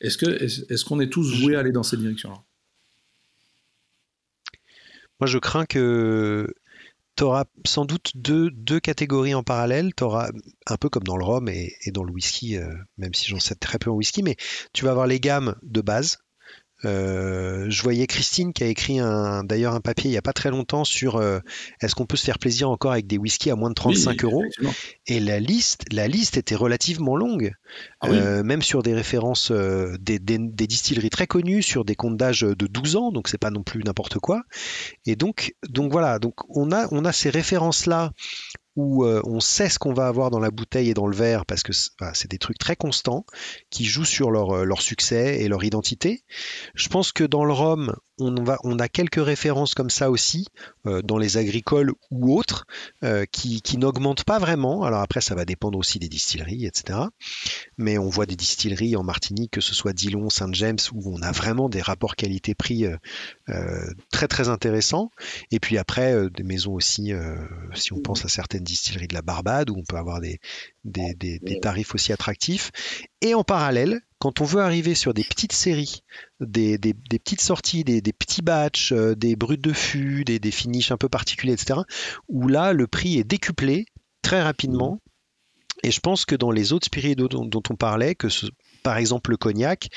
Est-ce 0.00 0.18
qu'on 0.18 0.30
est, 0.30 0.72
est, 0.72 0.84
qu'on 0.84 1.00
est 1.00 1.10
tous 1.10 1.40
voués 1.40 1.56
à 1.56 1.60
aller 1.60 1.72
dans 1.72 1.82
cette 1.82 2.00
direction-là? 2.00 2.42
Moi, 5.20 5.26
je 5.26 5.38
crains 5.38 5.66
que 5.66 6.52
tu 7.16 7.24
auras 7.24 7.44
sans 7.66 7.84
doute 7.84 8.12
deux, 8.14 8.80
catégories 8.80 9.34
en 9.34 9.42
parallèle. 9.42 9.94
Tu 9.94 10.02
auras, 10.04 10.30
un 10.66 10.76
peu 10.76 10.88
comme 10.88 11.02
dans 11.02 11.18
le 11.18 11.24
rhum 11.24 11.48
et, 11.48 11.74
dans 11.88 12.04
le 12.04 12.12
whisky, 12.12 12.56
euh, 12.56 12.72
même 12.96 13.12
si 13.12 13.28
j'en 13.28 13.38
sais 13.38 13.54
très 13.54 13.78
peu 13.78 13.90
en 13.90 13.94
whisky, 13.94 14.22
mais 14.22 14.36
tu 14.72 14.86
vas 14.86 14.92
avoir 14.92 15.06
les 15.06 15.20
gammes 15.20 15.56
de 15.62 15.82
base, 15.82 16.18
euh, 16.84 17.66
je 17.68 17.82
voyais 17.82 18.06
Christine 18.06 18.52
qui 18.52 18.64
a 18.64 18.66
écrit 18.66 18.98
un, 18.98 19.44
d'ailleurs 19.44 19.74
un 19.74 19.80
papier 19.80 20.08
il 20.08 20.12
n'y 20.12 20.18
a 20.18 20.22
pas 20.22 20.32
très 20.32 20.50
longtemps 20.50 20.84
sur 20.84 21.16
euh, 21.16 21.40
est-ce 21.80 21.94
qu'on 21.94 22.06
peut 22.06 22.16
se 22.16 22.24
faire 22.24 22.38
plaisir 22.38 22.70
encore 22.70 22.92
avec 22.92 23.06
des 23.06 23.18
whiskies 23.18 23.50
à 23.50 23.56
moins 23.56 23.68
de 23.68 23.74
35 23.74 24.24
euros. 24.24 24.44
Et 25.06 25.20
la 25.20 25.40
liste, 25.40 25.84
la 25.92 26.08
liste 26.08 26.36
était 26.36 26.54
relativement 26.54 27.16
longue, 27.16 27.52
ah 28.00 28.08
euh, 28.08 28.42
même 28.42 28.62
sur 28.62 28.82
des 28.82 28.94
références 28.94 29.52
des, 29.52 30.18
distilleries 30.18 31.10
très 31.10 31.26
connues, 31.26 31.62
sur 31.62 31.84
des 31.84 31.94
comptes 31.94 32.16
d'âge 32.16 32.40
de 32.40 32.66
12 32.66 32.96
ans, 32.96 33.12
donc 33.12 33.28
c'est 33.28 33.38
pas 33.38 33.50
non 33.50 33.62
plus 33.62 33.82
n'importe 33.84 34.18
quoi. 34.18 34.42
Et 35.06 35.16
donc, 35.16 35.54
donc 35.68 35.92
voilà, 35.92 36.18
donc 36.18 36.34
on 36.48 36.72
a, 36.72 36.88
on 36.92 37.04
a 37.04 37.12
ces 37.12 37.30
références 37.30 37.86
là 37.86 38.12
où 38.76 39.04
euh, 39.04 39.20
on 39.24 39.40
sait 39.40 39.68
ce 39.68 39.78
qu'on 39.78 39.92
va 39.92 40.06
avoir 40.06 40.30
dans 40.30 40.38
la 40.38 40.50
bouteille 40.50 40.90
et 40.90 40.94
dans 40.94 41.06
le 41.06 41.16
verre 41.16 41.44
parce 41.46 41.62
que 41.62 41.72
c'est 41.72 42.30
des 42.30 42.38
trucs 42.38 42.58
très 42.58 42.76
constants 42.76 43.24
qui 43.70 43.84
jouent 43.84 44.04
sur 44.04 44.30
leur, 44.30 44.50
euh, 44.50 44.64
leur, 44.64 44.82
succès 44.82 45.42
et 45.42 45.48
leur 45.48 45.64
identité. 45.64 46.24
Je 46.74 46.88
pense 46.88 47.12
que 47.12 47.24
dans 47.24 47.44
le 47.44 47.52
rhum, 47.52 47.94
on, 48.20 48.78
a 48.78 48.88
quelques 48.88 49.24
références 49.24 49.74
comme 49.74 49.90
ça 49.90 50.10
aussi, 50.10 50.46
euh, 50.86 51.02
dans 51.02 51.18
les 51.18 51.36
agricoles 51.36 51.92
ou 52.10 52.38
autres, 52.38 52.66
qui, 53.32 53.62
qui 53.62 53.78
n'augmentent 53.78 54.24
pas 54.24 54.38
vraiment. 54.38 54.84
Alors 54.84 55.00
après, 55.00 55.20
ça 55.20 55.34
va 55.34 55.44
dépendre 55.44 55.78
aussi 55.78 55.98
des 55.98 56.08
distilleries, 56.08 56.66
etc. 56.66 56.98
Mais 57.78 57.98
on 57.98 58.08
voit 58.08 58.26
des 58.26 58.36
distilleries 58.36 58.96
en 58.96 59.02
Martinique, 59.02 59.52
que 59.52 59.60
ce 59.60 59.74
soit 59.74 59.92
Dillon, 59.92 60.30
Saint 60.30 60.52
James, 60.52 60.78
où 60.92 61.14
on 61.14 61.22
a 61.22 61.32
vraiment 61.32 61.68
des 61.68 61.80
rapports 61.80 62.16
qualité-prix 62.16 62.86
très 64.10 64.28
très 64.28 64.48
intéressants. 64.48 65.10
Et 65.50 65.60
puis 65.60 65.78
après, 65.78 66.14
des 66.30 66.42
maisons 66.42 66.74
aussi, 66.74 67.12
si 67.74 67.92
on 67.92 68.00
pense 68.00 68.24
à 68.24 68.28
certaines 68.28 68.60
distillerie 68.70 69.08
de 69.08 69.14
la 69.14 69.22
Barbade 69.22 69.70
où 69.70 69.76
on 69.76 69.84
peut 69.84 69.96
avoir 69.96 70.20
des, 70.20 70.40
tarifs 71.60 71.94
aussi 71.94 72.12
attractifs. 72.12 72.70
Et 73.20 73.34
en 73.34 73.44
parallèle, 73.44 74.00
quand 74.18 74.40
on 74.40 74.44
veut 74.44 74.60
arriver 74.60 74.94
sur 74.94 75.14
des 75.14 75.24
petites 75.24 75.52
séries, 75.52 76.02
des, 76.40 76.78
petites 76.78 77.40
sorties, 77.40 77.84
des, 77.84 78.00
petits 78.12 78.42
batchs, 78.42 78.92
euh, 78.92 79.14
des 79.14 79.36
brutes 79.36 79.62
de 79.62 79.72
fût, 79.72 80.24
des, 80.24 80.50
finishes 80.50 80.92
un 80.92 80.96
peu 80.96 81.08
particuliers, 81.08 81.52
etc., 81.52 81.80
où 82.28 82.48
là, 82.48 82.72
le 82.72 82.86
prix 82.86 83.18
est 83.18 83.24
décuplé 83.24 83.86
très 84.22 84.42
rapidement. 84.42 85.00
Et 85.82 85.90
je 85.90 86.00
pense 86.00 86.24
que 86.24 86.34
dans 86.34 86.50
les 86.50 86.72
autres 86.72 86.86
spirits 86.86 87.16
dont, 87.16 87.62
on 87.70 87.76
parlait, 87.76 88.14
que 88.14 88.28
par 88.82 88.98
exemple 88.98 89.30
le 89.30 89.36
cognac, 89.36 89.88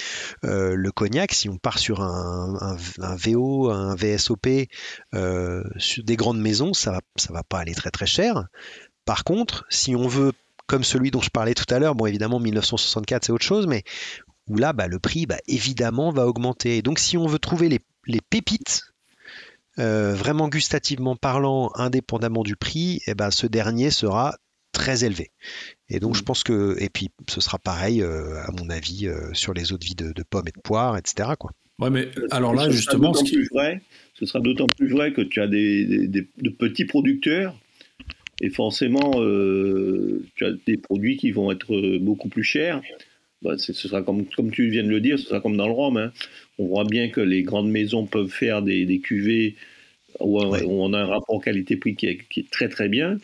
euh, 0.46 0.76
le 0.76 0.92
cognac, 0.92 1.34
si 1.34 1.50
on 1.50 1.58
part 1.58 1.78
sur 1.78 2.02
un, 2.02 2.78
VO, 2.98 3.70
un 3.70 3.96
VSOP, 3.96 4.70
euh, 5.14 5.64
sur 5.78 6.04
des 6.04 6.16
grandes 6.16 6.40
maisons, 6.40 6.74
ça 6.74 7.00
ça 7.18 7.34
va 7.34 7.44
pas 7.44 7.60
aller 7.60 7.76
très 7.76 7.92
très 7.92 8.06
cher. 8.06 8.46
Par 9.06 9.26
contre, 9.26 9.66
si 9.70 9.96
on 9.96 10.08
veut, 10.08 10.32
comme 10.68 10.86
celui 10.86 11.12
dont 11.12 11.22
je 11.22 11.30
parlais 11.30 11.54
tout 11.54 11.72
à 11.74 11.80
l'heure, 11.80 11.96
bon 11.96 12.06
évidemment 12.06 12.40
1964 12.40 13.26
c'est 13.26 13.34
autre 13.34 13.46
chose, 13.46 13.68
mais 13.68 13.84
où 14.48 14.58
là 14.58 14.74
bah, 14.74 14.88
le 14.88 15.00
prix 15.00 15.26
bah, 15.26 15.38
évidemment 15.48 16.12
va 16.12 16.28
augmenter. 16.28 16.82
donc 16.82 17.00
si 17.00 17.18
on 17.18 17.28
veut 17.28 17.40
trouver 17.40 17.70
les, 17.70 18.22
pépites, 18.30 18.82
euh, 19.80 20.14
vraiment 20.14 20.50
gustativement 20.50 21.16
parlant, 21.16 21.72
indépendamment 21.76 22.44
du 22.44 22.56
prix, 22.56 23.02
eh 23.08 23.16
ben, 23.16 23.32
ce 23.32 23.48
dernier 23.48 23.90
sera 23.90 24.36
très 24.74 25.06
élevé. 25.06 25.32
Et 25.88 26.00
donc, 26.00 26.16
je 26.16 26.22
mm. 26.22 26.26
pense 26.26 26.44
que, 26.44 26.76
et 26.80 26.90
puis, 26.90 27.10
ce 27.30 27.40
sera 27.40 27.58
pareil, 27.60 28.02
euh, 28.02 28.44
à 28.44 28.52
mon 28.52 28.70
avis, 28.70 29.08
euh, 29.08 29.34
sur 29.34 29.54
les 29.54 29.72
autres 29.72 29.86
vies 29.86 29.96
de, 29.96 30.12
pommes 30.30 30.48
et 30.48 30.52
de 30.52 30.62
poires, 30.62 30.98
etc. 30.98 31.30
Quoi. 31.40 31.52
Ouais, 31.80 31.90
mais 31.90 32.10
alors 32.32 32.54
là, 32.54 32.70
justement, 32.70 33.14
ce, 33.14 33.54
vrai, 33.54 33.82
ce 34.14 34.26
sera 34.26 34.42
d'autant 34.42 34.68
plus 34.68 34.90
vrai 34.90 35.14
que 35.14 35.22
tu 35.22 35.42
as 35.42 35.48
des, 35.48 36.08
de 36.08 36.50
petits 36.50 36.86
producteurs 36.86 37.56
et 38.42 38.50
forcément, 38.50 39.22
euh, 39.22 40.26
tu 40.36 40.46
as 40.46 40.52
des 40.68 40.78
produits 40.78 41.18
qui 41.18 41.32
vont 41.32 41.52
être 41.52 41.98
beaucoup 42.00 42.30
plus 42.30 42.44
chers. 42.44 42.82
Bah, 43.44 43.58
ce 43.58 43.74
sera 43.74 44.02
comme, 44.02 44.26
comme 44.26 44.52
tu 44.52 44.70
viens 44.70 44.84
de 44.84 44.90
le 44.90 45.02
dire, 45.02 45.20
ce 45.20 45.26
sera 45.26 45.42
comme 45.42 45.58
dans 45.58 45.68
le 45.68 45.74
rhum. 45.74 45.98
Hein. 45.98 46.12
On 46.58 46.68
voit 46.68 46.86
bien 46.86 47.10
que 47.10 47.20
les 47.20 47.44
grandes 47.44 47.70
maisons 47.70 48.06
peuvent 48.06 48.30
faire 48.30 48.62
des, 48.62 48.86
des 48.86 49.00
cuvées 49.00 49.56
où, 50.20 50.40
on 50.40 50.94
a 50.94 51.00
un 51.00 51.06
rapport 51.06 51.42
qualité-prix 51.44 51.96
qui, 51.96 52.18
qui 52.30 52.40
est, 52.42 52.50
très 52.50 52.70
très 52.70 52.88
bien. 52.88 53.18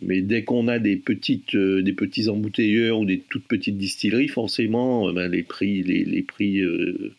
Mais 0.00 0.20
dès 0.20 0.42
qu'on 0.42 0.66
a 0.66 0.80
des 0.80 0.96
petites, 0.96 1.54
euh, 1.54 1.80
des 1.82 1.92
petits 1.92 2.28
embouteilleurs 2.28 2.98
ou 2.98 3.04
des 3.04 3.20
toutes 3.20 3.46
petites 3.46 3.76
distilleries, 3.76 4.28
forcément, 4.28 5.08
euh, 5.08 5.12
ben, 5.12 5.30
les 5.30 5.44
prix, 5.44 5.82
les, 5.84 6.04
les 6.04 6.22
prix 6.22 6.60
euh, 6.60 7.14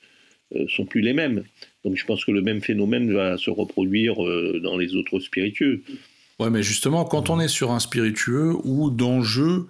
sont 0.67 0.86
plus 0.86 0.99
les 0.99 1.13
mêmes. 1.13 1.43
Donc 1.86 1.95
je 1.95 2.06
pense 2.06 2.25
que 2.25 2.32
le 2.32 2.41
même 2.41 2.62
phénomène 2.62 3.13
va 3.13 3.38
se 3.38 3.49
reproduire 3.49 4.15
dans 4.62 4.77
les 4.77 4.95
autres 4.95 5.19
spiritueux. 5.19 5.82
Ouais, 6.39 6.49
mais 6.49 6.63
justement, 6.63 7.06
quand 7.06 7.29
on 7.29 7.39
est 7.39 7.47
sur 7.47 7.71
un 7.71 7.79
spiritueux 7.79 8.53
où 8.63 8.89
d'enjeu, 8.89 9.65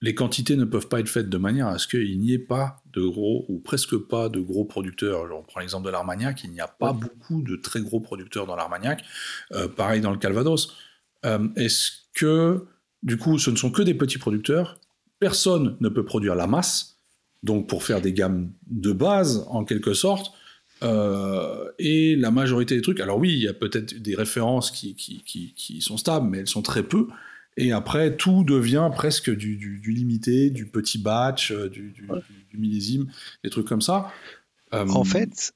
les 0.00 0.14
quantités 0.14 0.56
ne 0.56 0.64
peuvent 0.64 0.88
pas 0.88 1.00
être 1.00 1.08
faites 1.08 1.28
de 1.28 1.38
manière 1.38 1.66
à 1.66 1.78
ce 1.78 1.86
qu'il 1.86 2.18
n'y 2.18 2.32
ait 2.32 2.38
pas 2.38 2.82
de 2.92 3.02
gros 3.02 3.44
ou 3.48 3.58
presque 3.58 3.96
pas 3.96 4.28
de 4.28 4.40
gros 4.40 4.64
producteurs. 4.64 5.28
on 5.32 5.42
prend 5.42 5.60
l'exemple 5.60 5.86
de 5.86 5.90
l'Armagnac, 5.90 6.42
il 6.44 6.50
n'y 6.50 6.60
a 6.60 6.68
pas 6.68 6.92
beaucoup 6.92 7.42
de 7.42 7.56
très 7.56 7.80
gros 7.80 8.00
producteurs 8.00 8.46
dans 8.46 8.56
l'Armagnac. 8.56 9.04
pareil 9.76 10.00
dans 10.00 10.10
le 10.10 10.18
Calvados. 10.18 10.74
Euh, 11.26 11.48
est-ce 11.56 11.90
que, 12.14 12.66
du 13.02 13.16
coup, 13.16 13.38
ce 13.38 13.50
ne 13.50 13.56
sont 13.56 13.70
que 13.70 13.82
des 13.82 13.94
petits 13.94 14.18
producteurs? 14.18 14.78
Personne 15.18 15.76
ne 15.80 15.88
peut 15.88 16.04
produire 16.04 16.34
la 16.34 16.46
masse. 16.46 16.96
donc 17.42 17.68
pour 17.68 17.84
faire 17.84 18.02
des 18.02 18.12
gammes 18.12 18.52
de 18.66 18.92
base 18.92 19.46
en 19.48 19.64
quelque 19.64 19.94
sorte. 19.94 20.32
Euh, 20.82 21.70
et 21.78 22.16
la 22.16 22.30
majorité 22.30 22.74
des 22.74 22.82
trucs, 22.82 23.00
alors 23.00 23.18
oui, 23.18 23.32
il 23.32 23.40
y 23.40 23.48
a 23.48 23.54
peut-être 23.54 23.94
des 23.94 24.14
références 24.14 24.70
qui, 24.70 24.94
qui, 24.94 25.22
qui, 25.54 25.80
sont 25.80 25.96
stables, 25.96 26.28
mais 26.28 26.38
elles 26.38 26.48
sont 26.48 26.62
très 26.62 26.82
peu. 26.82 27.08
Et 27.60 27.72
après, 27.72 28.16
tout 28.16 28.44
devient 28.44 28.90
presque 28.94 29.30
du, 29.30 29.56
du, 29.56 29.92
limité, 29.92 30.50
du 30.50 30.66
petit 30.66 30.98
batch, 30.98 31.52
euh, 31.52 31.68
du, 31.68 31.92
du, 31.92 32.58
millésime, 32.58 33.06
des 33.44 33.50
trucs 33.50 33.66
comme 33.66 33.82
ça. 33.82 34.10
Euh, 34.72 34.88
en 34.88 35.04
fait, 35.04 35.52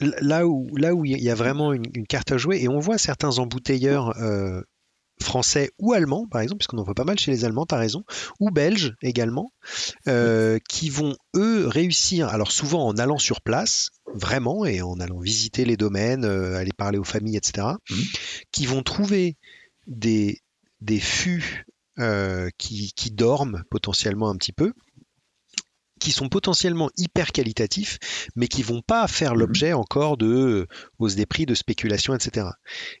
là 0.00 0.46
où 0.46 0.76
là 0.76 0.94
où 0.94 1.04
il 1.04 1.20
y 1.20 1.30
a 1.30 1.34
vraiment 1.34 1.72
une, 1.72 2.06
carte 2.06 2.32
à 2.32 2.38
jouer, 2.38 2.62
et 2.62 2.68
on 2.68 2.78
voit 2.78 2.98
certains 2.98 3.38
embouteilleurs 3.38 4.14
français 5.22 5.70
ou 5.78 5.92
allemands, 5.92 6.26
par 6.26 6.40
exemple, 6.40 6.58
puisqu'on 6.58 6.78
en 6.78 6.84
voit 6.84 6.94
pas 6.94 7.04
mal 7.04 7.18
chez 7.18 7.30
les 7.30 7.44
Allemands, 7.44 7.66
tu 7.66 7.74
as 7.74 7.78
raison, 7.78 8.04
ou 8.40 8.50
belges 8.50 8.94
également, 9.02 9.52
euh, 10.06 10.58
qui 10.68 10.90
vont, 10.90 11.16
eux, 11.36 11.66
réussir, 11.66 12.28
alors 12.28 12.52
souvent 12.52 12.86
en 12.86 12.96
allant 12.96 13.18
sur 13.18 13.40
place, 13.40 13.90
vraiment, 14.14 14.64
et 14.64 14.82
en 14.82 14.98
allant 15.00 15.18
visiter 15.18 15.64
les 15.64 15.76
domaines, 15.76 16.24
euh, 16.24 16.56
aller 16.56 16.72
parler 16.76 16.98
aux 16.98 17.04
familles, 17.04 17.36
etc., 17.36 17.66
mhm. 17.90 18.02
qui 18.52 18.66
vont 18.66 18.82
trouver 18.82 19.36
des, 19.86 20.40
des 20.80 21.00
fûts 21.00 21.64
euh, 21.98 22.50
qui, 22.58 22.92
qui 22.94 23.10
dorment 23.10 23.64
potentiellement 23.70 24.30
un 24.30 24.36
petit 24.36 24.52
peu, 24.52 24.72
qui 25.98 26.12
sont 26.12 26.28
potentiellement 26.28 26.90
hyper 26.96 27.32
qualitatifs, 27.32 27.98
mais 28.36 28.48
qui 28.48 28.62
vont 28.62 28.82
pas 28.82 29.06
faire 29.08 29.32
mhm. 29.32 29.40
l'objet 29.40 29.72
encore 29.72 30.16
de 30.16 30.26
euh, 30.26 30.66
hausse 30.98 31.14
des 31.14 31.26
prix, 31.26 31.46
de 31.46 31.54
spéculation, 31.54 32.14
etc. 32.14 32.46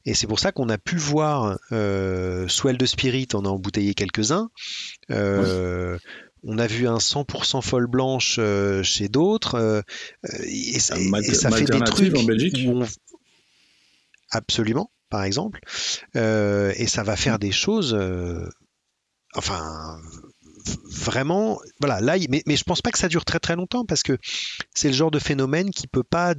Et 0.04 0.14
c'est 0.14 0.26
pour 0.26 0.40
ça 0.40 0.52
qu'on 0.52 0.68
a 0.68 0.78
pu 0.78 0.96
voir 0.96 1.58
euh, 1.72 2.48
Swell 2.48 2.76
de 2.76 2.86
Spirit, 2.86 3.28
on 3.34 3.44
a 3.44 3.48
embouteillé 3.48 3.94
quelques-uns. 3.94 4.50
Euh, 5.10 5.98
on 6.44 6.58
a 6.58 6.66
vu 6.66 6.86
un 6.86 6.98
100% 6.98 7.62
folle 7.62 7.86
blanche 7.86 8.38
chez 8.82 9.08
d'autres. 9.08 9.84
et, 10.44 10.78
ça 10.78 10.96
fait 11.50 11.64
des 11.64 11.80
trucs 11.80 12.16
en 12.16 12.22
Belgique. 12.24 12.68
Absolument, 14.30 14.90
par 15.08 15.24
exemple. 15.24 15.60
et 16.14 16.86
ça 16.86 17.02
va 17.02 17.16
faire 17.16 17.38
des 17.38 17.52
choses 17.52 17.96
enfin 19.34 20.00
vraiment, 20.90 21.58
voilà, 21.80 22.00
là, 22.00 22.16
mais, 22.28 22.42
mais 22.46 22.56
je 22.56 22.64
pense 22.64 22.82
pas 22.82 22.90
que 22.90 22.98
ça 22.98 23.08
dure 23.08 23.24
très 23.24 23.38
très 23.38 23.56
longtemps 23.56 23.84
parce 23.84 24.02
que 24.02 24.18
c'est 24.74 24.88
le 24.88 24.94
genre 24.94 25.10
de 25.10 25.18
phénomène 25.18 25.70
qui 25.70 25.86
peut 25.86 26.02
pas 26.02 26.34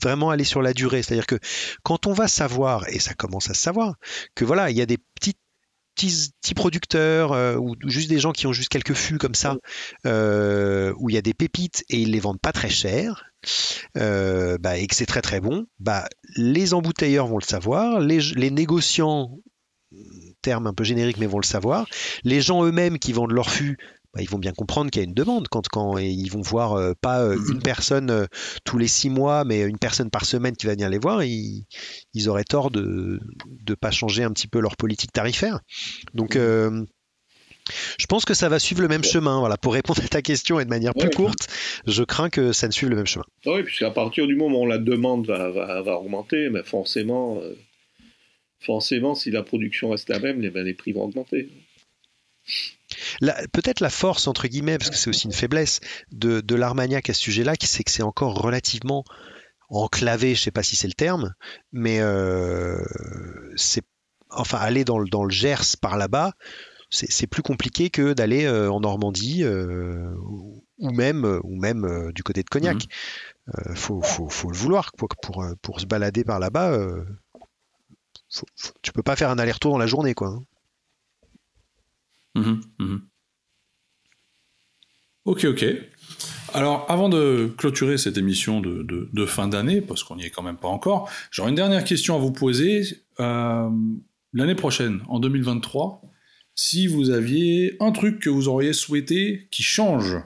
vraiment 0.00 0.30
aller 0.30 0.44
sur 0.44 0.62
la 0.62 0.72
durée. 0.72 1.02
C'est-à-dire 1.02 1.26
que 1.26 1.38
quand 1.82 2.06
on 2.06 2.12
va 2.12 2.28
savoir, 2.28 2.88
et 2.88 2.98
ça 2.98 3.14
commence 3.14 3.50
à 3.50 3.54
se 3.54 3.62
savoir, 3.62 3.94
que 4.34 4.44
voilà, 4.44 4.70
il 4.70 4.76
y 4.76 4.82
a 4.82 4.86
des 4.86 4.98
petites 4.98 5.40
petits, 5.96 6.54
producteurs 6.54 7.32
euh, 7.32 7.56
ou 7.56 7.74
juste 7.86 8.08
des 8.08 8.18
gens 8.18 8.32
qui 8.32 8.46
ont 8.46 8.52
juste 8.52 8.68
quelques 8.68 8.94
fûts 8.94 9.18
comme 9.18 9.34
ça, 9.34 9.56
euh, 10.06 10.92
où 10.98 11.10
il 11.10 11.14
y 11.14 11.18
a 11.18 11.22
des 11.22 11.34
pépites 11.34 11.84
et 11.88 11.98
ils 12.00 12.10
les 12.10 12.20
vendent 12.20 12.40
pas 12.40 12.52
très 12.52 12.68
cher, 12.68 13.24
euh, 13.96 14.58
bah, 14.58 14.78
et 14.78 14.86
que 14.86 14.94
c'est 14.94 15.06
très 15.06 15.22
très 15.22 15.40
bon, 15.40 15.66
bah, 15.80 16.08
les 16.36 16.74
embouteilleurs 16.74 17.26
vont 17.26 17.38
le 17.38 17.44
savoir, 17.44 18.00
les, 18.00 18.50
négociants 18.50 19.38
terme 20.42 20.66
un 20.66 20.74
peu 20.74 20.84
générique, 20.84 21.16
mais 21.18 21.26
vont 21.26 21.40
le 21.40 21.46
savoir. 21.46 21.86
Les 22.22 22.40
gens 22.40 22.64
eux-mêmes 22.64 22.98
qui 22.98 23.12
vendent 23.12 23.32
leur 23.32 23.50
fût, 23.50 23.78
bah, 24.16 24.22
ils 24.22 24.30
vont 24.30 24.38
bien 24.38 24.52
comprendre 24.52 24.90
qu'il 24.90 25.02
y 25.02 25.04
a 25.04 25.08
une 25.08 25.12
demande 25.12 25.46
quand, 25.48 25.68
quand 25.68 25.98
et 25.98 26.08
ils 26.08 26.30
vont 26.30 26.40
voir 26.40 26.72
euh, 26.72 26.94
pas 26.98 27.20
euh, 27.20 27.36
une 27.50 27.60
personne 27.60 28.10
euh, 28.10 28.24
tous 28.64 28.78
les 28.78 28.88
six 28.88 29.10
mois, 29.10 29.44
mais 29.44 29.60
une 29.60 29.78
personne 29.78 30.08
par 30.10 30.24
semaine 30.24 30.56
qui 30.56 30.64
va 30.64 30.72
venir 30.72 30.88
les 30.88 30.96
voir. 30.98 31.22
Ils, 31.22 31.66
ils 32.14 32.28
auraient 32.30 32.44
tort 32.44 32.70
de 32.70 33.20
ne 33.68 33.74
pas 33.74 33.90
changer 33.90 34.22
un 34.22 34.30
petit 34.30 34.48
peu 34.48 34.58
leur 34.60 34.76
politique 34.76 35.12
tarifaire. 35.12 35.60
Donc 36.14 36.38
je 36.38 38.06
pense 38.08 38.24
que 38.24 38.32
ça 38.32 38.48
va 38.48 38.58
suivre 38.58 38.80
le 38.80 38.88
même 38.88 39.04
chemin. 39.04 39.38
Voilà, 39.40 39.58
pour 39.58 39.74
répondre 39.74 40.02
à 40.02 40.08
ta 40.08 40.22
question 40.22 40.60
et 40.60 40.64
de 40.64 40.70
manière 40.70 40.94
plus 40.94 41.10
courte, 41.10 41.48
je 41.86 42.02
crains 42.02 42.30
que 42.30 42.52
ça 42.52 42.68
ne 42.68 42.72
suive 42.72 42.88
le 42.88 42.96
même 42.96 43.06
chemin. 43.06 43.24
Oui, 43.44 43.62
puisqu'à 43.64 43.90
partir 43.90 44.26
du 44.26 44.36
moment 44.36 44.62
où 44.62 44.66
la 44.66 44.78
demande 44.78 45.26
va, 45.26 45.50
va, 45.50 45.82
va 45.82 45.98
augmenter, 45.98 46.48
mais 46.48 46.62
forcément, 46.62 47.42
forcément, 48.60 49.14
si 49.14 49.30
la 49.30 49.42
production 49.42 49.90
reste 49.90 50.08
la 50.08 50.20
même, 50.20 50.40
les, 50.40 50.74
prix 50.74 50.92
vont 50.92 51.04
augmenter. 51.04 51.50
Peut-être 53.52 53.80
la 53.80 53.90
force, 53.90 54.26
entre 54.26 54.48
guillemets, 54.48 54.78
parce 54.78 54.90
que 54.90 54.96
c'est 54.96 55.10
aussi 55.10 55.26
une 55.26 55.32
faiblesse 55.32 55.80
de, 56.12 56.40
de 56.40 56.54
l'Armagnac 56.54 57.10
à 57.10 57.14
ce 57.14 57.20
sujet-là, 57.20 57.54
c'est 57.60 57.84
que 57.84 57.90
c'est 57.90 58.02
encore 58.02 58.40
relativement 58.40 59.04
enclavé, 59.68 60.34
je 60.34 60.40
ne 60.40 60.44
sais 60.44 60.50
pas 60.50 60.62
si 60.62 60.76
c'est 60.76 60.86
le 60.86 60.94
terme, 60.94 61.34
mais 61.72 62.00
euh, 62.00 62.78
c'est 63.56 63.82
enfin 64.30 64.58
aller 64.58 64.84
dans 64.84 64.98
le, 64.98 65.08
dans 65.08 65.24
le 65.24 65.30
Gers 65.30 65.76
par 65.80 65.96
là-bas, 65.96 66.32
c'est 66.88 67.26
plus 67.26 67.42
compliqué 67.42 67.90
que 67.90 68.12
d'aller 68.12 68.44
euh, 68.44 68.70
en 68.70 68.80
Normandie 68.80 69.42
euh, 69.42 70.14
ou 70.78 70.90
même, 70.90 71.40
ou 71.42 71.56
même 71.56 72.12
du 72.12 72.22
côté 72.22 72.42
de 72.42 72.48
Cognac. 72.48 72.84
Il 72.84 73.72
mmh. 73.72 73.76
faut, 73.76 74.00
faut, 74.02 74.28
faut, 74.28 74.50
le 74.50 74.56
vouloir 74.56 74.92
pour, 74.96 75.08
pour, 75.20 75.44
pour 75.62 75.80
se 75.80 75.86
balader 75.86 76.24
par 76.24 76.38
là-bas 76.38 76.78
tu 78.82 78.92
peux 78.92 79.02
pas 79.02 79.16
faire 79.16 79.30
un 79.30 79.38
aller-retour 79.38 79.72
dans 79.72 79.78
la 79.78 79.86
journée, 79.86 80.14
quoi. 80.14 80.28
Hein. 80.28 80.42
Mhm, 82.36 82.60
mhm. 82.78 83.00
Ok, 85.24 85.44
ok. 85.44 85.64
Alors, 86.54 86.86
avant 86.88 87.08
de 87.08 87.52
clôturer 87.58 87.98
cette 87.98 88.16
émission 88.16 88.60
de, 88.60 89.26
fin 89.26 89.48
d'année, 89.48 89.80
parce 89.80 90.04
qu'on 90.04 90.16
n'y 90.16 90.24
est 90.24 90.30
quand 90.30 90.42
même 90.42 90.56
pas 90.56 90.68
encore, 90.68 91.10
j'aurais 91.30 91.50
une 91.50 91.56
dernière 91.56 91.84
question 91.84 92.14
à 92.14 92.18
vous 92.18 92.32
poser. 92.32 92.84
Euh, 93.18 93.68
l'année 94.32 94.54
prochaine, 94.54 95.00
en 95.08 95.18
2023, 95.18 96.02
si 96.54 96.86
vous 96.86 97.10
aviez 97.10 97.76
un 97.80 97.90
truc 97.90 98.20
que 98.20 98.30
vous 98.30 98.48
auriez 98.48 98.72
souhaité 98.72 99.48
qui 99.50 99.62
change 99.62 100.16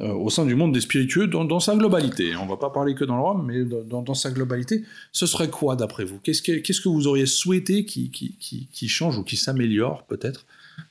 euh, 0.00 0.08
au 0.14 0.30
sein 0.30 0.46
du 0.46 0.54
monde 0.54 0.72
des 0.72 0.80
spiritueux 0.80 1.26
dans, 1.26 1.60
sa 1.60 1.76
globalité. 1.76 2.34
On 2.36 2.46
va 2.46 2.56
pas 2.56 2.70
parler 2.70 2.94
que 2.94 3.04
dans 3.04 3.16
le 3.16 3.22
rhum, 3.22 3.46
mais 3.46 3.62
dans, 3.64 4.14
sa 4.14 4.30
globalité. 4.30 4.84
Ce 5.12 5.26
serait 5.26 5.50
quoi 5.50 5.76
d'après 5.76 6.04
vous? 6.04 6.18
Qu'est-ce 6.20 6.40
que, 6.40 6.52
qu'est-ce 6.52 6.80
que 6.80 6.88
vous 6.88 7.06
auriez 7.06 7.26
souhaité 7.26 7.84
qui, 7.84 8.10
qui, 8.10 8.36
qui, 8.72 8.88
change 8.88 9.18
ou 9.18 9.22
qui 9.22 9.36
s'améliore 9.36 10.06
peut-être? 10.06 10.46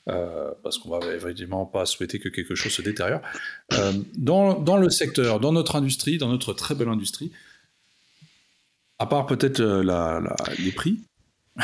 Euh, 0.08 0.50
parce 0.62 0.78
qu'on 0.78 0.90
va 0.90 1.00
évidemment 1.14 1.66
pas 1.66 1.86
souhaiter 1.86 2.18
que 2.18 2.28
quelque 2.28 2.54
chose 2.54 2.72
se 2.72 2.82
détériore. 2.82 3.22
Euh, 3.72 3.92
dans, 4.16 4.58
dans, 4.58 4.76
le 4.76 4.90
secteur, 4.90 5.40
dans 5.40 5.52
notre 5.52 5.76
industrie, 5.76 6.18
dans 6.18 6.28
notre 6.28 6.52
très 6.52 6.74
belle 6.74 6.88
industrie, 6.88 7.32
à 8.98 9.06
part 9.06 9.26
peut-être 9.26 9.60
la, 9.62 10.22
les 10.58 10.72
prix. 10.72 11.00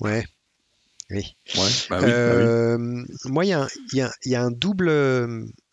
Ouais. 0.00 0.24
Oui. 1.10 1.36
Ouais, 1.54 1.68
bah 1.90 1.98
oui, 2.02 2.10
bah 2.10 2.76
oui. 2.76 3.04
Moi, 3.26 3.44
il 3.44 3.50
y, 3.92 4.00
y, 4.00 4.30
y, 4.30 4.34
a 4.34 4.42
un 4.42 4.50
double 4.50 4.90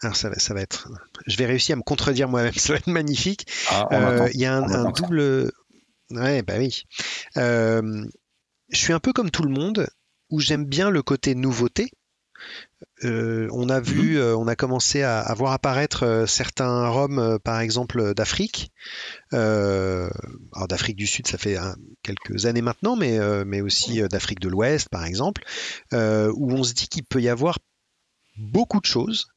alors 0.01 0.15
ça, 0.15 0.33
ça, 0.39 0.53
va 0.53 0.61
être. 0.61 0.89
Je 1.27 1.35
vais 1.37 1.45
réussir 1.45 1.73
à 1.73 1.75
me 1.75 1.83
contredire 1.83 2.29
moi-même, 2.29 2.53
ça 2.55 2.73
va 2.73 2.79
être 2.79 2.87
magnifique. 2.87 3.47
Ah, 3.69 3.87
euh, 3.91 4.29
il 4.33 4.39
y 4.39 4.45
a 4.45 4.55
un, 4.55 4.91
double. 4.91 5.51
Ouais, 6.11 6.41
bah 6.41 6.53
oui. 6.57 6.83
Euh, 7.37 8.05
je 8.69 8.77
suis 8.77 8.93
un 8.93 8.99
peu 8.99 9.13
comme 9.13 9.31
tout 9.31 9.43
le 9.43 9.49
monde 9.49 9.87
où 10.29 10.39
j'aime 10.39 10.65
bien 10.65 10.89
le 10.89 11.01
côté 11.01 11.35
nouveauté. 11.35 11.91
Euh, 13.03 13.49
on 13.51 13.67
a 13.67 13.81
vu, 13.81 14.17
mhm. 14.17 14.37
on 14.37 14.47
a 14.47 14.55
commencé 14.55 15.03
à, 15.03 15.33
voir 15.35 15.51
apparaître 15.51 16.25
certains 16.27 16.87
roms, 16.87 17.37
par 17.43 17.59
exemple 17.59 18.13
d'Afrique. 18.13 18.71
alors 19.31 20.67
d'Afrique 20.69 20.95
du 20.95 21.07
Sud, 21.07 21.27
ça 21.27 21.37
fait 21.37 21.57
hein, 21.57 21.75
quelques 22.03 22.45
années 22.45 22.61
maintenant, 22.61 22.95
mais, 22.95 23.19
mais 23.45 23.61
aussi 23.61 24.01
d'Afrique 24.07 24.39
de 24.39 24.47
l'Ouest, 24.47 24.87
par 24.89 25.03
exemple, 25.03 25.43
où 25.91 26.51
on 26.51 26.63
se 26.63 26.73
dit 26.73 26.87
qu'il 26.87 27.03
peut 27.03 27.21
y 27.21 27.27
avoir 27.27 27.59
beaucoup 28.37 28.79
de 28.79 28.85
choses 28.85 29.27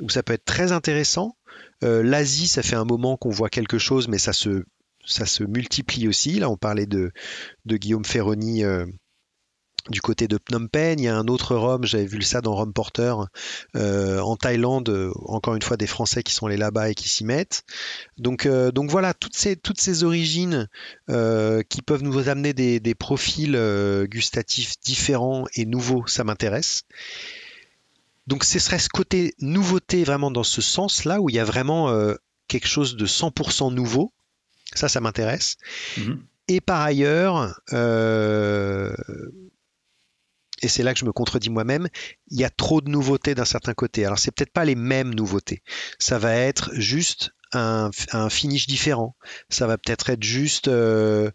où 0.00 0.08
ça 0.08 0.22
peut 0.22 0.32
être 0.32 0.44
très 0.44 0.72
intéressant. 0.72 1.36
Euh, 1.84 2.02
L'Asie, 2.02 2.48
ça 2.48 2.62
fait 2.62 2.76
un 2.76 2.84
moment 2.84 3.16
qu'on 3.16 3.30
voit 3.30 3.50
quelque 3.50 3.78
chose, 3.78 4.08
mais 4.08 4.18
ça 4.18 4.32
se, 4.32 4.64
ça 5.04 5.26
se 5.26 5.44
multiplie 5.44 6.08
aussi. 6.08 6.38
Là, 6.38 6.50
on 6.50 6.56
parlait 6.56 6.86
de, 6.86 7.12
de 7.64 7.76
Guillaume 7.76 8.04
Ferroni 8.04 8.64
euh, 8.64 8.86
du 9.90 10.00
côté 10.00 10.28
de 10.28 10.38
Phnom 10.38 10.66
Penh. 10.68 10.98
Il 10.98 11.04
y 11.04 11.08
a 11.08 11.16
un 11.16 11.26
autre 11.28 11.54
Rome, 11.56 11.84
j'avais 11.84 12.06
vu 12.06 12.22
ça 12.22 12.40
dans 12.40 12.54
Rome 12.54 12.72
Porter, 12.72 13.14
euh, 13.76 14.20
en 14.20 14.36
Thaïlande, 14.36 15.12
encore 15.26 15.54
une 15.54 15.62
fois 15.62 15.76
des 15.76 15.86
Français 15.86 16.22
qui 16.22 16.32
sont 16.32 16.46
allés 16.46 16.56
là-bas 16.56 16.90
et 16.90 16.94
qui 16.94 17.08
s'y 17.08 17.24
mettent. 17.24 17.64
Donc, 18.18 18.46
donc 18.46 18.90
voilà, 18.90 19.14
toutes 19.14 19.36
ces, 19.36 19.56
toutes 19.56 19.80
ces 19.80 20.04
origines 20.04 20.68
qui 21.08 21.82
peuvent 21.82 22.02
nous 22.02 22.28
amener 22.28 22.52
des, 22.52 22.80
des 22.80 22.94
profils 22.94 23.58
gustatifs 24.10 24.74
différents 24.84 25.44
et 25.54 25.66
nouveaux, 25.66 26.06
ça 26.06 26.24
m'intéresse. 26.24 26.84
Donc 28.26 28.44
ce 28.44 28.58
serait 28.58 28.78
ce 28.78 28.88
côté 28.88 29.34
nouveauté 29.40 30.04
vraiment 30.04 30.30
dans 30.30 30.42
ce 30.42 30.60
sens-là 30.60 31.20
où 31.20 31.30
il 31.30 31.36
y 31.36 31.38
a 31.38 31.44
vraiment 31.44 31.90
euh, 31.90 32.14
quelque 32.48 32.66
chose 32.66 32.96
de 32.96 33.06
100% 33.06 33.72
nouveau. 33.72 34.12
Ça, 34.74 34.88
ça 34.88 35.00
m'intéresse. 35.00 35.56
Mhm. 35.96 36.22
Et 36.48 36.60
par 36.60 36.80
ailleurs, 36.80 37.60
euh, 37.72 38.94
et 40.62 40.68
c'est 40.68 40.82
là 40.82 40.94
que 40.94 41.00
je 41.00 41.04
me 41.04 41.12
contredis 41.12 41.50
moi-même, 41.50 41.88
il 42.30 42.40
y 42.40 42.44
a 42.44 42.50
trop 42.50 42.80
de 42.80 42.88
nouveautés 42.88 43.34
d'un 43.34 43.44
certain 43.44 43.74
côté. 43.74 44.04
Alors 44.04 44.18
c'est 44.18 44.30
peut-être 44.30 44.52
pas 44.52 44.64
les 44.64 44.74
mêmes 44.74 45.14
nouveautés. 45.14 45.62
Ça 45.98 46.18
va 46.18 46.34
être 46.34 46.70
juste 46.74 47.32
un, 47.52 47.90
finish 48.30 48.66
différent. 48.66 49.14
Ça 49.48 49.66
va 49.66 49.78
peut-être 49.78 50.10
être 50.10 50.22
juste 50.22 50.68
euh, 50.68 51.30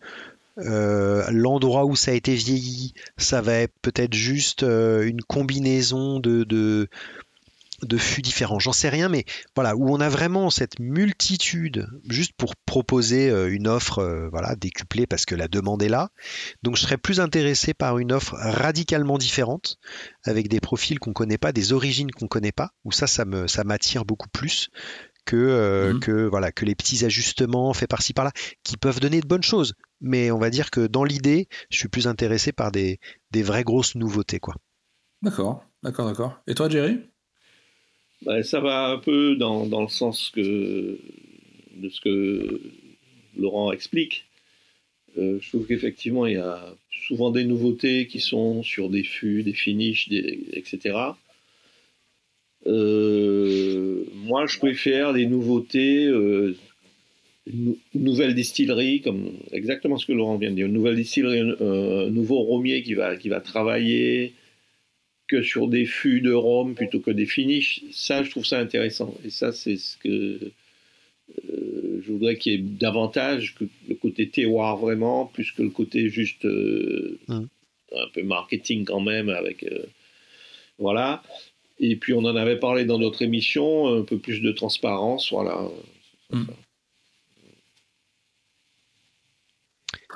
euh, 0.57 1.25
l'endroit 1.31 1.85
où 1.85 1.95
ça 1.95 2.11
a 2.11 2.13
été 2.13 2.35
vieilli, 2.35 2.93
ça 3.17 3.41
va 3.41 3.53
être 3.53 3.73
peut-être 3.81 4.13
juste 4.13 4.63
euh, 4.63 5.03
une 5.03 5.21
combinaison 5.21 6.19
de, 6.19 6.43
de 6.43 6.89
fûts 7.97 8.21
différents. 8.21 8.59
J'en 8.59 8.73
sais 8.73 8.89
rien, 8.89 9.09
mais 9.09 9.25
voilà, 9.55 9.75
où 9.75 9.89
on 9.93 9.99
a 9.99 10.09
vraiment 10.09 10.49
cette 10.49 10.79
multitude 10.79 11.87
juste 12.09 12.33
pour 12.37 12.55
proposer 12.55 13.29
euh, 13.29 13.53
une 13.53 13.67
offre 13.67 13.99
euh, 13.99 14.29
voilà, 14.29 14.55
décuplée 14.55 15.07
parce 15.07 15.25
que 15.25 15.35
la 15.35 15.47
demande 15.47 15.83
est 15.83 15.89
là. 15.89 16.09
Donc 16.63 16.75
je 16.75 16.81
serais 16.81 16.97
plus 16.97 17.19
intéressé 17.19 17.73
par 17.73 17.97
une 17.97 18.11
offre 18.11 18.35
radicalement 18.35 19.17
différente, 19.17 19.77
avec 20.23 20.47
des 20.47 20.59
profils 20.59 20.99
qu'on 20.99 21.13
connaît 21.13 21.37
pas, 21.37 21.51
des 21.51 21.73
origines 21.73 22.11
qu'on 22.11 22.27
connaît 22.27 22.51
pas, 22.51 22.71
où 22.83 22.91
ça, 22.91 23.07
ça 23.07 23.25
me 23.25 23.47
ça 23.47 23.63
m'attire 23.63 24.05
beaucoup 24.05 24.29
plus 24.29 24.69
que, 25.25 25.35
euh, 25.35 25.93
mhm. 25.93 25.99
que, 25.99 26.27
voilà, 26.27 26.51
que 26.51 26.65
les 26.65 26.75
petits 26.75 27.05
ajustements 27.05 27.73
faits 27.73 27.89
par-ci 27.89 28.13
par-là, 28.13 28.31
qui 28.63 28.77
peuvent 28.77 28.99
donner 28.99 29.21
de 29.21 29.27
bonnes 29.27 29.43
choses. 29.43 29.73
Mais 29.99 30.31
on 30.31 30.39
va 30.39 30.49
dire 30.49 30.71
que 30.71 30.87
dans 30.87 31.03
l'idée, 31.03 31.47
je 31.69 31.77
suis 31.77 31.89
plus 31.89 32.07
intéressé 32.07 32.51
par 32.51 32.71
des, 32.71 32.99
des 33.31 33.43
vraies 33.43 33.63
grosses 33.63 33.95
nouveautés. 33.95 34.39
quoi. 34.39 34.55
D'accord, 35.21 35.63
d'accord, 35.83 36.07
d'accord. 36.07 36.41
Et 36.47 36.55
toi, 36.55 36.69
Jerry? 36.69 37.10
Bah, 38.23 38.43
Ça 38.43 38.59
va 38.59 38.87
un 38.89 38.97
peu 38.97 39.35
dans, 39.35 39.65
dans, 39.65 39.81
le 39.81 39.89
sens 39.89 40.31
de 40.35 40.99
ce 41.89 42.01
que 42.01 42.61
Laurent 43.37 43.71
explique. 43.71 44.25
Euh, 45.17 45.39
je 45.41 45.49
trouve 45.49 45.65
qu'effectivement, 45.67 46.25
il 46.25 46.33
y 46.33 46.37
a 46.37 46.75
souvent 47.07 47.31
des 47.31 47.43
nouveautés 47.43 48.07
qui 48.07 48.19
sont 48.19 48.63
sur 48.63 48.89
des 48.89 49.03
fûts, 49.03 49.43
des 49.43 49.53
finishes, 49.53 50.09
etc. 50.53 50.95
Euh, 52.67 54.03
moi, 54.15 54.45
je 54.45 54.57
préfère 54.57 55.13
des 55.13 55.25
nouveautés, 55.25 56.05
euh, 56.05 56.55
nouvelle 57.93 58.35
distillerie, 58.35 59.01
comme 59.01 59.31
exactement 59.51 59.97
ce 59.97 60.05
que 60.05 60.13
Laurent 60.13 60.37
vient 60.37 60.51
de 60.51 60.55
dire, 60.55 60.67
une 60.67 60.73
nouvelle 60.73 60.95
distillerie, 60.95 61.39
un, 61.39 62.09
nouveau 62.09 62.39
romier 62.41 62.83
qui 62.83 62.93
va, 62.93 63.17
qui 63.17 63.29
va 63.29 63.41
travailler 63.41 64.33
que 65.31 65.41
sur 65.41 65.67
des 65.67 65.85
fûts 65.85 66.21
de 66.21 66.33
rhum 66.33 66.75
plutôt 66.75 66.99
que 66.99 67.11
des 67.11 67.25
finishes. 67.25 67.81
Ça, 67.91 68.23
je 68.23 68.29
trouve 68.29 68.45
ça 68.45 68.59
intéressant. 68.59 69.15
Et 69.23 69.29
ça, 69.29 69.51
c'est 69.51 69.77
ce 69.77 69.97
que 69.97 70.51
euh, 71.49 72.01
je 72.03 72.11
voudrais 72.11 72.37
qu'il 72.37 72.51
y 72.51 72.55
ait 72.55 72.59
davantage 72.59 73.55
que 73.55 73.65
le 73.87 73.95
côté 73.95 74.29
terroir 74.29 74.77
vraiment, 74.77 75.25
plus 75.25 75.51
que 75.51 75.63
le 75.63 75.69
côté 75.69 76.09
juste 76.09 76.43
mmh. 76.43 77.45
un 77.95 78.07
peu 78.13 78.23
marketing 78.23 78.85
quand 78.85 79.01
même 79.01 79.29
avec 79.29 79.65
voilà. 80.77 81.23
Et 81.79 81.95
puis 81.95 82.13
on 82.13 82.19
en 82.25 82.35
avait 82.35 82.59
parlé 82.59 82.85
dans 82.85 82.99
notre 82.99 83.21
émission, 83.21 83.87
un 83.87 84.03
peu 84.03 84.17
plus 84.17 84.41
de 84.41 84.51
transparence, 84.51 85.31
voilà. 85.31 85.57
Hmm. 86.29 86.43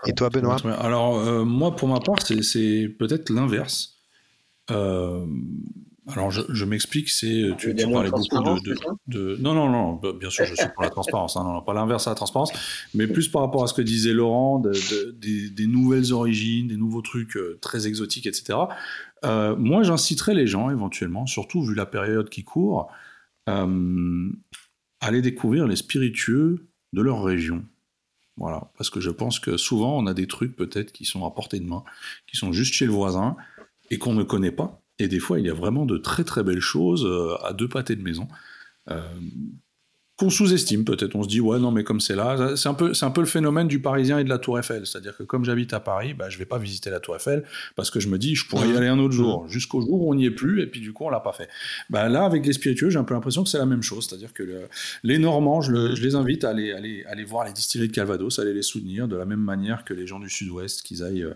Et 0.08 0.14
toi, 0.14 0.30
Benoît? 0.30 0.58
Alors, 0.80 1.20
euh, 1.20 1.44
moi, 1.44 1.76
pour 1.76 1.88
ma 1.88 2.00
part, 2.00 2.22
c'est 2.22 2.90
peut-être 3.00 3.30
l'inverse. 3.30 3.95
Euh, 4.72 5.26
alors, 6.08 6.30
je, 6.30 6.66
m'explique, 6.66 7.10
c'est 7.10 7.50
tu, 7.58 7.76
tu 7.76 7.90
parlais 7.90 8.12
beaucoup 8.12 8.44
de, 9.08 9.38
Non, 9.42 9.56
non, 9.56 9.70
non, 9.70 9.94
bah, 9.94 10.12
bien 10.18 10.30
sûr, 10.30 10.46
je 10.46 10.54
suis 10.54 10.68
pour 10.76 10.84
la 10.84 10.92
transparence, 10.92 11.36
hein, 11.36 11.44
non, 11.44 11.62
pas 11.64 11.74
l'inverse 11.74 12.06
à 12.06 12.12
la 12.12 12.16
transparence, 12.16 12.52
mais 12.94 13.08
plus 13.08 13.28
par 13.28 13.42
rapport 13.42 13.64
à 13.64 13.68
ce 13.68 13.74
que 13.74 13.82
disait 13.82 14.14
Laurent, 14.14 14.60
des, 14.60 15.68
nouvelles 15.68 16.14
origines, 16.14 16.68
des 16.68 16.78
nouveaux 16.78 17.02
trucs 17.02 17.36
euh, 17.38 17.58
très 17.60 17.88
exotiques, 17.88 18.28
etc. 18.28 18.60
Euh, 19.24 19.56
moi, 19.56 19.82
j'inciterais 19.82 20.36
les 20.36 20.46
gens, 20.46 20.70
éventuellement, 20.70 21.26
surtout 21.26 21.64
vu 21.64 21.74
la 21.74 21.88
période 21.88 22.30
qui 22.30 22.44
court, 22.44 22.92
euh, 23.50 24.30
à 25.02 25.08
aller 25.08 25.24
découvrir 25.24 25.66
les 25.66 25.76
spiritueux 25.76 26.68
de 26.94 27.02
leur 27.02 27.24
région. 27.24 27.66
Voilà, 28.38 28.70
parce 28.78 28.92
que 28.92 29.00
je 29.00 29.10
pense 29.10 29.40
que 29.40 29.58
souvent, 29.58 29.98
on 29.98 30.06
a 30.06 30.14
des 30.14 30.28
trucs 30.28 30.56
peut-être 30.56 30.92
qui 30.92 31.06
sont 31.06 31.26
à 31.26 31.32
portée 31.32 31.60
de 31.60 31.66
main, 31.66 31.84
qui 32.28 32.38
sont 32.38 32.52
juste 32.52 32.74
chez 32.74 32.86
le 32.86 32.92
voisin 32.92 33.38
et 33.90 33.98
qu'on 33.98 34.14
ne 34.14 34.24
connaît 34.24 34.52
pas 34.52 34.82
et 35.00 35.08
des 35.08 35.20
fois, 35.20 35.40
il 35.40 35.46
y 35.46 35.50
a 35.50 35.54
vraiment 35.54 35.86
de 35.86 35.98
très 35.98 36.24
très 36.24 36.44
belles 36.44 36.62
choses 36.62 37.06
euh, 37.06 37.36
à 37.44 37.54
deux 37.54 37.68
pâtés 37.68 37.96
de 37.96 38.04
maison. 38.04 38.28
Euh, 38.90 39.02
qu'on 40.18 40.30
sous-estime 40.30 40.86
peut-être. 40.86 41.14
On 41.18 41.24
se 41.24 41.28
dit, 41.28 41.42
ouais, 41.42 41.60
non, 41.60 41.72
mais 41.72 41.84
comme 41.84 42.00
c'est 42.00 42.16
là, 42.16 42.56
c'est 42.56 42.70
un, 42.70 42.74
peu, 42.74 42.94
c'est 42.94 43.06
un 43.06 43.12
peu 43.12 43.20
le 43.20 43.28
phénomène 43.28 43.68
du 43.68 43.82
Parisien 43.82 44.18
et 44.18 44.24
de 44.24 44.30
la 44.30 44.38
Tour 44.38 44.58
Eiffel. 44.58 44.86
C'est-à-dire 44.86 45.18
que 45.18 45.24
comme 45.24 45.44
j'habite 45.44 45.74
à 45.74 45.82
Paris, 45.82 46.14
bah, 46.14 46.30
je 46.30 46.38
vais 46.38 46.46
pas 46.46 46.58
visiter 46.58 46.90
la 46.90 47.02
Tour 47.02 47.18
Eiffel 47.18 47.44
parce 47.76 47.92
que 47.92 48.00
je 48.00 48.08
me 48.08 48.18
dis, 48.18 48.34
je 48.34 48.48
pourrais 48.48 48.70
y 48.70 48.78
aller 48.78 48.88
un 48.88 48.98
autre 48.98 49.14
jour, 49.14 49.46
jusqu'au 49.50 49.82
jour 49.82 50.04
où 50.04 50.10
on 50.10 50.16
n'y 50.16 50.24
est 50.24 50.32
plus, 50.32 50.62
et 50.62 50.68
puis 50.68 50.80
du 50.80 50.94
coup, 50.94 51.04
on 51.04 51.10
l'a 51.10 51.20
pas 51.20 51.34
fait. 51.34 51.50
Bah, 51.90 52.08
là, 52.08 52.24
avec 52.24 52.46
les 52.46 52.54
spiritueux, 52.54 52.90
j'ai 52.90 52.98
un 52.98 53.04
peu 53.04 53.14
l'impression 53.14 53.44
que 53.44 53.50
c'est 53.50 53.58
la 53.58 53.66
même 53.66 53.84
chose. 53.84 54.08
C'est-à-dire 54.08 54.32
que 54.32 54.70
les 55.04 55.20
Normands, 55.20 55.60
je, 55.60 56.02
les 56.02 56.16
invite 56.16 56.46
à 56.46 56.52
aller, 56.52 56.72
aller, 56.72 57.04
aller 57.10 57.26
voir 57.26 57.46
les 57.46 57.52
distilleries 57.52 57.90
de 57.90 57.94
Calvados, 57.94 58.40
à 58.40 58.44
aller 58.44 58.54
les 58.54 58.62
soutenir 58.62 59.10
de 59.10 59.18
la 59.18 59.26
même 59.26 59.42
manière 59.42 59.84
que 59.84 59.94
les 59.94 60.08
gens 60.08 60.20
du 60.20 60.30
Sud-Ouest, 60.30 60.82
qu'ils 60.82 61.04
aillent. 61.04 61.24
Euh, 61.24 61.34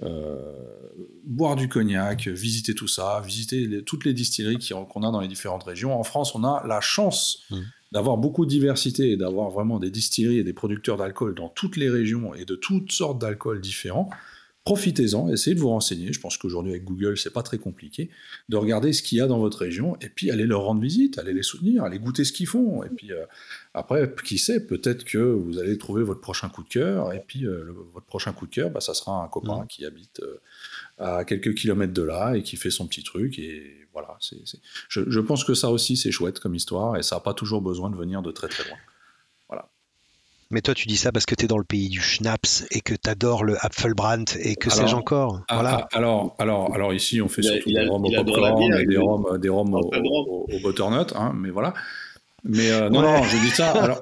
boire 0.00 1.56
du 1.56 1.68
cognac, 1.68 2.28
visiter 2.28 2.74
tout 2.74 2.88
ça, 2.88 3.22
visiter 3.24 3.82
toutes 3.84 4.04
les 4.04 4.12
distilleries 4.12 4.58
qu'on 4.88 5.02
a 5.02 5.10
dans 5.10 5.20
les 5.20 5.28
différentes 5.28 5.64
régions. 5.64 5.98
En 5.98 6.04
France, 6.04 6.34
on 6.34 6.44
a 6.44 6.62
la 6.66 6.80
chance 6.80 7.44
mmh. 7.50 7.56
d'avoir 7.92 8.18
beaucoup 8.18 8.44
de 8.44 8.50
diversité 8.50 9.12
et 9.12 9.16
d'avoir 9.16 9.50
vraiment 9.50 9.78
des 9.78 9.90
distilleries 9.90 10.38
et 10.38 10.44
des 10.44 10.52
producteurs 10.52 10.98
d'alcool 10.98 11.34
dans 11.34 11.48
toutes 11.48 11.76
les 11.76 11.88
régions 11.88 12.34
et 12.34 12.44
de 12.44 12.56
toutes 12.56 12.92
sortes 12.92 13.18
d'alcools 13.18 13.60
différents 13.60 14.10
profitez-en, 14.66 15.28
essayez 15.28 15.54
de 15.54 15.60
vous 15.60 15.68
renseigner. 15.68 16.12
Je 16.12 16.18
pense 16.18 16.36
qu'aujourd'hui 16.36 16.72
avec 16.72 16.82
Google, 16.82 17.16
c'est 17.16 17.32
pas 17.32 17.44
très 17.44 17.56
compliqué 17.56 18.10
de 18.48 18.56
regarder 18.56 18.92
ce 18.92 19.00
qu'il 19.00 19.16
y 19.16 19.20
a 19.20 19.28
dans 19.28 19.38
votre 19.38 19.58
région 19.58 19.96
et 20.00 20.08
puis 20.08 20.32
allez 20.32 20.44
leur 20.44 20.62
rendre 20.62 20.80
visite, 20.80 21.18
allez 21.18 21.32
les 21.32 21.44
soutenir, 21.44 21.84
allez 21.84 22.00
goûter 22.00 22.24
ce 22.24 22.32
qu'ils 22.32 22.48
font. 22.48 22.82
Et 22.82 22.88
puis 22.88 23.12
euh, 23.12 23.24
après, 23.74 24.12
qui 24.24 24.38
sait, 24.38 24.66
peut-être 24.66 25.04
que 25.04 25.18
vous 25.18 25.60
allez 25.60 25.78
trouver 25.78 26.02
votre 26.02 26.20
prochain 26.20 26.48
coup 26.48 26.64
de 26.64 26.68
cœur. 26.68 27.12
Et 27.12 27.22
puis 27.24 27.46
euh, 27.46 27.72
votre 27.94 28.06
prochain 28.06 28.32
coup 28.32 28.46
de 28.46 28.50
cœur, 28.50 28.70
bah, 28.70 28.80
ça 28.80 28.92
sera 28.92 29.22
un 29.22 29.28
copain 29.28 29.62
mmh. 29.62 29.66
qui 29.68 29.86
habite 29.86 30.20
euh, 30.20 30.40
à 30.98 31.24
quelques 31.24 31.54
kilomètres 31.54 31.94
de 31.94 32.02
là 32.02 32.34
et 32.34 32.42
qui 32.42 32.56
fait 32.56 32.72
son 32.72 32.88
petit 32.88 33.04
truc. 33.04 33.38
Et 33.38 33.86
voilà, 33.92 34.18
c'est, 34.18 34.36
Je, 34.88 35.02
je 35.06 35.20
pense 35.20 35.44
que 35.44 35.54
ça 35.54 35.70
aussi, 35.70 35.96
c'est 35.96 36.10
chouette 36.10 36.40
comme 36.40 36.56
histoire 36.56 36.96
et 36.96 37.04
ça 37.04 37.16
n'a 37.16 37.20
pas 37.20 37.34
toujours 37.34 37.62
besoin 37.62 37.88
de 37.88 37.96
venir 37.96 38.20
de 38.20 38.32
très 38.32 38.48
très 38.48 38.64
loin. 38.68 38.78
Mais 40.50 40.60
toi, 40.60 40.74
tu 40.74 40.86
dis 40.86 40.96
ça 40.96 41.10
parce 41.10 41.26
que 41.26 41.34
tu 41.34 41.44
es 41.44 41.48
dans 41.48 41.58
le 41.58 41.64
pays 41.64 41.88
du 41.88 42.00
schnapps 42.00 42.64
et 42.70 42.80
que 42.80 42.94
tu 42.94 43.10
adores 43.10 43.44
le 43.44 43.56
Apfelbrand 43.64 44.24
et 44.38 44.54
que 44.54 44.70
sais-je 44.70 44.94
encore. 44.94 45.40
Ah, 45.48 45.54
voilà. 45.54 45.88
Ah, 45.92 45.96
alors, 45.96 46.36
alors, 46.38 46.74
alors, 46.74 46.94
ici, 46.94 47.20
on 47.20 47.28
fait 47.28 47.42
surtout 47.42 47.70
des 47.70 47.86
rhums 47.86 48.04
au 48.04 48.10
popcorn 48.10 48.74
et 48.74 48.86
des 48.86 48.96
rhums, 48.96 49.38
des 49.38 49.48
rhums 49.48 49.74
au, 49.74 50.46
au, 50.52 50.58
butternut, 50.60 51.12
hein, 51.16 51.32
mais 51.34 51.50
voilà. 51.50 51.74
Mais 52.44 52.70
euh, 52.70 52.88
non, 52.90 53.02
non, 53.02 53.24
je 53.24 53.36
dis 53.38 53.50
ça. 53.50 53.70
Alors, 53.82 54.00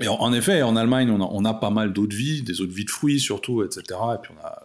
et 0.00 0.08
en, 0.08 0.32
effet, 0.32 0.62
en 0.62 0.76
Allemagne, 0.76 1.10
on 1.10 1.22
a, 1.22 1.28
on 1.30 1.44
a 1.44 1.54
pas 1.54 1.70
mal 1.70 1.92
d'eau 1.92 2.06
de 2.06 2.14
vie, 2.14 2.42
des 2.42 2.60
eaux 2.60 2.66
de 2.66 2.72
vie 2.72 2.84
de 2.84 2.90
fruits 2.90 3.20
surtout, 3.20 3.62
etc. 3.62 3.98
Et 4.14 4.18
puis 4.20 4.32
on 4.36 4.46
a 4.46 4.58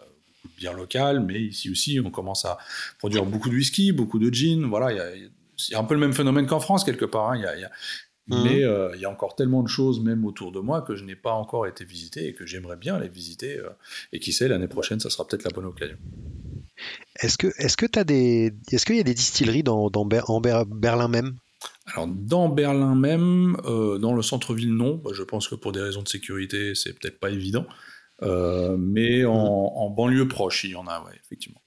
bière 0.58 0.74
locale, 0.74 1.22
mais 1.22 1.40
ici 1.40 1.70
aussi, 1.70 2.00
on 2.04 2.10
commence 2.10 2.44
à 2.46 2.58
produire 2.98 3.26
beaucoup 3.26 3.50
de 3.50 3.56
whisky, 3.56 3.92
beaucoup 3.92 4.20
de 4.20 4.34
gin. 4.34 4.66
Voilà, 4.66 4.92
il 4.92 5.30
y 5.70 5.76
a, 5.76 5.80
un 5.80 5.84
peu 5.84 5.94
le 5.94 6.00
même 6.00 6.14
phénomène 6.14 6.48
qu'en 6.48 6.60
France 6.60 6.84
quelque 6.84 7.06
part. 7.06 7.32
Hein. 7.32 7.38
Il 7.38 7.62
y, 7.62 7.64
a, 7.64 7.72
Mmh. 8.28 8.44
Mais 8.44 8.64
euh, 8.64 8.92
il 8.96 9.02
y 9.02 9.06
a 9.06 9.10
encore 9.10 9.36
tellement 9.36 9.64
de 9.64 9.70
choses, 9.70 10.02
même 10.02 10.26
autour 10.26 10.52
de 10.52 10.60
moi, 10.60 10.82
que 10.82 10.96
je 10.96 11.04
n'ai 11.06 11.16
pas 11.16 11.32
encore 11.32 11.66
été 11.66 11.86
visité 11.86 12.28
et 12.28 12.34
que 12.34 12.46
j'aimerais 12.46 12.76
bien 12.76 12.96
aller 12.96 13.08
visiter. 13.08 13.58
Euh, 13.58 13.70
et 14.12 14.20
qui 14.20 14.34
sait, 14.34 14.48
l'année 14.48 14.68
prochaine, 14.68 15.00
ça 15.00 15.10
sera 15.10 15.26
peut-être 15.26 15.46
la 15.46 15.52
bonne 15.52 15.66
occasion. 15.66 15.98
Est-ce 17.22 17.38
que 17.38 17.48
est-ce 17.58 17.78
que 17.78 17.86
as 17.98 18.04
des 18.04 18.54
est-ce 18.72 18.86
qu'il 18.86 18.98
y 18.98 19.00
a 19.00 19.04
des 19.04 19.14
distilleries 19.14 19.64
dans, 19.64 19.90
dans 19.90 20.08
en 20.28 20.42
Berlin 20.42 21.08
même? 21.08 21.38
Alors 21.86 22.08
dans 22.08 22.50
Berlin 22.50 22.96
même, 22.96 23.58
euh, 23.66 23.98
dans 23.98 24.14
le 24.14 24.22
centre-ville 24.22 24.74
non. 24.74 25.02
Bah, 25.04 25.12
je 25.14 25.24
pense 25.24 25.48
que 25.48 25.56
pour 25.56 25.72
des 25.72 25.82
raisons 25.82 26.04
de 26.04 26.08
sécurité, 26.08 26.76
c'est 26.76 26.94
peut-être 27.00 27.20
pas 27.20 27.32
évident. 27.32 27.66
mais 28.22 29.26
en, 29.26 29.34
mmh. 29.34 29.78
en, 29.78 29.90
banlieue 29.90 30.28
proche, 30.28 30.66
il 30.66 30.72
y 30.72 30.76
en 30.76 30.86
a, 30.86 31.02
ouais, 31.04 31.14
effectivement. 31.24 31.62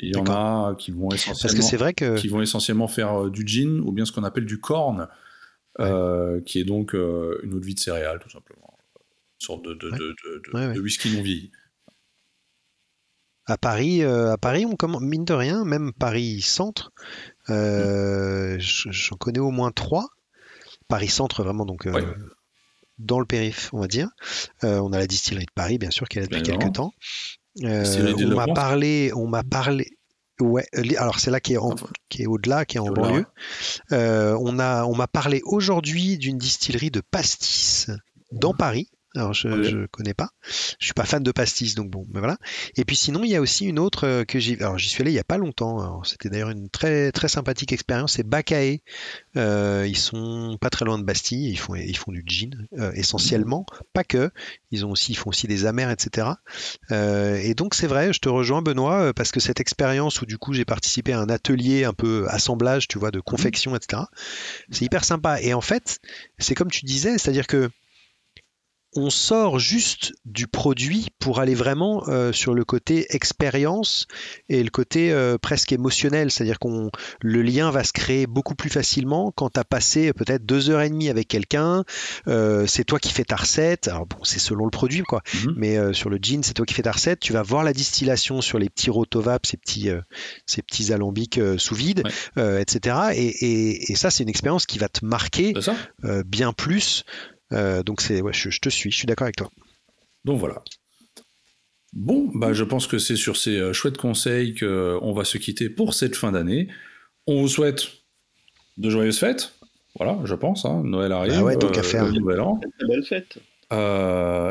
Il 0.00 0.10
y 0.10 0.16
en 0.16 0.26
a 0.26 0.74
qui 0.76 0.90
vont 0.92 1.10
essentiellement, 1.10 1.38
Parce 1.42 1.54
que 1.54 1.62
c'est 1.62 1.76
vrai 1.76 1.92
que... 1.94 2.16
qui 2.16 2.28
vont 2.28 2.40
essentiellement 2.40 2.88
faire 2.88 3.30
du 3.30 3.46
gin 3.46 3.80
ou 3.80 3.92
bien 3.92 4.04
ce 4.04 4.12
qu'on 4.12 4.24
appelle 4.24 4.46
du 4.46 4.60
corn, 4.60 5.08
euh, 5.80 6.40
qui 6.42 6.60
est 6.60 6.64
donc 6.64 6.94
euh, 6.94 7.40
une 7.42 7.54
eau 7.54 7.58
de 7.58 7.64
vie 7.64 7.74
de 7.74 7.80
céréales, 7.80 8.20
tout 8.20 8.30
simplement. 8.30 8.76
Une 9.40 9.46
sorte 9.46 9.64
de, 9.64 9.74
de, 9.74 9.88
de, 9.92 10.80
whisky 10.80 11.14
non 11.14 11.22
vieilli. 11.22 11.50
À 13.46 13.58
Paris, 13.58 14.02
euh, 14.02 14.32
à 14.32 14.38
Paris, 14.38 14.64
on 14.66 14.76
commence, 14.76 15.02
mine 15.02 15.24
de 15.24 15.34
rien, 15.34 15.64
même 15.64 15.92
Paris 15.92 16.40
Centre, 16.40 16.92
mm. 17.48 18.58
j'en 18.58 19.16
connais 19.16 19.40
au 19.40 19.50
moins 19.50 19.70
trois. 19.70 20.06
Paris 20.88 21.08
Centre, 21.08 21.42
vraiment, 21.42 21.66
donc 21.66 21.88
dans 22.98 23.18
le 23.18 23.26
périph', 23.26 23.70
on 23.72 23.80
va 23.80 23.88
dire. 23.88 24.08
on 24.62 24.92
a 24.92 24.98
la 24.98 25.06
distillerie 25.06 25.46
de 25.46 25.52
Paris, 25.54 25.78
bien 25.78 25.90
sûr, 25.90 26.08
qui 26.08 26.18
est 26.18 26.22
là 26.22 26.28
depuis 26.28 26.42
quelques 26.42 26.72
temps. 26.72 26.94
on 27.60 28.34
m'a 28.34 28.46
parlé, 28.46 29.10
on 29.14 29.26
m'a 29.26 29.42
parlé, 29.42 29.98
Ouais, 30.40 30.66
euh, 30.74 30.82
alors 30.98 31.20
c'est 31.20 31.30
là 31.30 31.40
qui 31.40 31.54
est, 31.54 31.58
qui 32.08 32.22
est 32.22 32.26
au-delà, 32.26 32.64
qui 32.64 32.76
est 32.76 32.80
en 32.80 32.90
banlieue. 32.90 33.24
Euh, 33.92 34.36
on 34.40 34.58
a, 34.58 34.84
on 34.84 34.94
m'a 34.94 35.06
parlé 35.06 35.40
aujourd'hui 35.44 36.18
d'une 36.18 36.38
distillerie 36.38 36.90
de 36.90 37.00
pastis 37.00 37.90
dans 38.32 38.52
Paris, 38.52 38.88
Alors 39.16 39.32
je, 39.32 39.46
ne 39.46 39.86
connais 39.86 40.14
pas. 40.14 40.30
Je 40.80 40.86
suis 40.86 40.94
pas 40.94 41.04
fan 41.04 41.22
de 41.22 41.30
pastis, 41.30 41.76
donc 41.76 41.88
bon, 41.88 42.06
mais 42.12 42.18
voilà. 42.18 42.36
Et 42.76 42.84
puis 42.84 42.96
sinon, 42.96 43.22
il 43.22 43.30
y 43.30 43.36
a 43.36 43.40
aussi 43.40 43.64
une 43.64 43.78
autre 43.78 44.06
euh, 44.06 44.24
que 44.24 44.40
j'ai. 44.40 44.60
Alors 44.60 44.76
j'y 44.76 44.88
suis 44.88 45.02
allé 45.02 45.12
il 45.12 45.14
y 45.14 45.20
a 45.20 45.24
pas 45.24 45.38
longtemps. 45.38 46.02
C'était 46.02 46.28
d'ailleurs 46.30 46.50
une 46.50 46.68
très 46.68 47.12
très 47.12 47.28
sympathique 47.28 47.72
expérience. 47.72 48.14
C'est 48.14 48.26
Bacae. 48.26 48.80
Euh, 49.36 49.86
ils 49.86 49.96
sont 49.96 50.58
pas 50.60 50.68
très 50.68 50.84
loin 50.84 50.98
de 50.98 51.04
Bastille. 51.04 51.48
Ils 51.48 51.58
font 51.58 51.76
ils 51.76 51.96
font 51.96 52.10
du 52.10 52.24
gin 52.26 52.66
euh, 52.78 52.90
essentiellement, 52.94 53.66
pas 53.92 54.02
que. 54.02 54.30
Ils 54.72 54.84
ont 54.84 54.90
aussi 54.90 55.12
ils 55.12 55.16
font 55.16 55.30
aussi 55.30 55.46
des 55.46 55.66
amers, 55.66 55.90
etc. 55.90 56.28
et 56.90 57.54
donc 57.54 57.74
c'est 57.74 57.86
vrai, 57.86 58.12
je 58.12 58.18
te 58.18 58.28
rejoins 58.28 58.62
Benoît 58.62 59.12
parce 59.14 59.30
que 59.30 59.38
cette 59.38 59.60
expérience 59.60 60.20
où 60.22 60.26
du 60.26 60.38
coup 60.38 60.52
j'ai 60.52 60.64
participé 60.64 61.12
à 61.12 61.20
un 61.20 61.28
atelier 61.28 61.84
un 61.84 61.92
peu 61.92 62.26
assemblage, 62.28 62.88
tu 62.88 62.98
vois, 62.98 63.12
de 63.12 63.20
confection, 63.20 63.76
etc. 63.76 64.02
C'est 64.70 64.84
hyper 64.84 65.04
sympa. 65.04 65.40
Et 65.40 65.54
en 65.54 65.60
fait, 65.60 66.00
c'est 66.38 66.56
comme 66.56 66.70
tu 66.70 66.84
disais, 66.84 67.18
c'est-à-dire 67.18 67.46
que 67.46 67.70
on 68.96 69.10
sort 69.10 69.58
juste 69.58 70.12
du 70.24 70.46
produit 70.46 71.08
pour 71.18 71.40
aller 71.40 71.54
vraiment 71.54 72.04
euh, 72.08 72.32
sur 72.32 72.54
le 72.54 72.64
côté 72.64 73.06
expérience 73.10 74.06
et 74.48 74.62
le 74.62 74.70
côté 74.70 75.12
euh, 75.12 75.36
presque 75.38 75.72
émotionnel. 75.72 76.30
C'est-à-dire 76.30 76.58
qu'on 76.58 76.90
le 77.20 77.42
lien 77.42 77.70
va 77.70 77.84
se 77.84 77.92
créer 77.92 78.26
beaucoup 78.26 78.54
plus 78.54 78.70
facilement 78.70 79.32
quand 79.34 79.50
tu 79.50 79.60
as 79.60 79.64
passé 79.64 80.12
peut-être 80.12 80.46
deux 80.46 80.70
heures 80.70 80.82
et 80.82 80.90
demie 80.90 81.08
avec 81.08 81.28
quelqu'un. 81.28 81.84
Euh, 82.28 82.66
c'est 82.66 82.84
toi 82.84 82.98
qui 82.98 83.12
fais 83.12 83.24
ta 83.24 83.36
recette. 83.36 83.88
Alors 83.88 84.06
bon, 84.06 84.22
c'est 84.22 84.38
selon 84.38 84.64
le 84.64 84.70
produit, 84.70 85.02
quoi. 85.02 85.22
Mhm. 85.34 85.54
Mais 85.56 85.94
sur 85.94 86.10
le 86.10 86.18
jean, 86.20 86.42
c'est 86.42 86.54
toi 86.54 86.66
qui 86.66 86.74
fais 86.74 86.82
ta 86.82 86.92
recette. 86.92 87.20
Tu 87.20 87.32
vas 87.32 87.42
voir 87.42 87.64
la 87.64 87.72
distillation 87.72 88.40
sur 88.40 88.58
les 88.58 88.68
petits 88.68 88.90
rotovap, 88.90 89.46
ces 89.46 89.56
petits, 89.56 89.88
ces 90.46 90.62
petits 90.62 90.92
alambics 90.92 91.40
sous 91.58 91.74
vide, 91.74 92.04
etc. 92.36 92.96
Et, 93.14 93.92
et 93.92 93.96
ça, 93.96 94.10
c'est 94.10 94.22
une 94.22 94.28
expérience 94.28 94.66
qui 94.66 94.78
va 94.78 94.88
te 94.88 95.04
marquer 95.04 95.54
bien 96.26 96.52
plus 96.52 97.04
donc 97.84 98.00
c'est, 98.00 98.20
ouais, 98.20 98.32
je, 98.32 98.58
te 98.58 98.68
suis, 98.68 98.90
je 98.90 98.96
suis 98.96 99.06
d'accord 99.06 99.26
avec 99.26 99.36
toi. 99.36 99.50
Donc 100.24 100.38
voilà. 100.38 100.62
Bon, 101.92 102.30
bah 102.34 102.52
je 102.52 102.64
pense 102.64 102.88
que 102.88 102.98
c'est 102.98 103.16
sur 103.16 103.36
ces 103.36 103.56
euh, 103.56 103.72
chouettes 103.72 103.98
conseils 103.98 104.54
qu'on 104.54 105.12
va 105.12 105.24
se 105.24 105.38
quitter 105.38 105.68
pour 105.68 105.94
cette 105.94 106.16
fin 106.16 106.32
d'année. 106.32 106.68
On 107.26 107.40
vous 107.40 107.48
souhaite 107.48 107.86
de 108.78 108.90
joyeuses 108.90 109.18
fêtes. 109.18 109.54
Voilà, 109.96 110.18
je 110.24 110.34
pense. 110.34 110.64
Hein. 110.64 110.82
Noël 110.84 111.12
arrive. 111.12 111.34
Ah 111.36 111.44
ouais, 111.44 111.56
donc 111.56 111.76
à 111.76 111.80
euh, 111.80 111.84
faire. 111.84 112.12
Nouvel 112.12 112.40
an. 112.40 112.58
Très 112.78 112.88
belle 112.88 113.04
fête. 113.04 113.38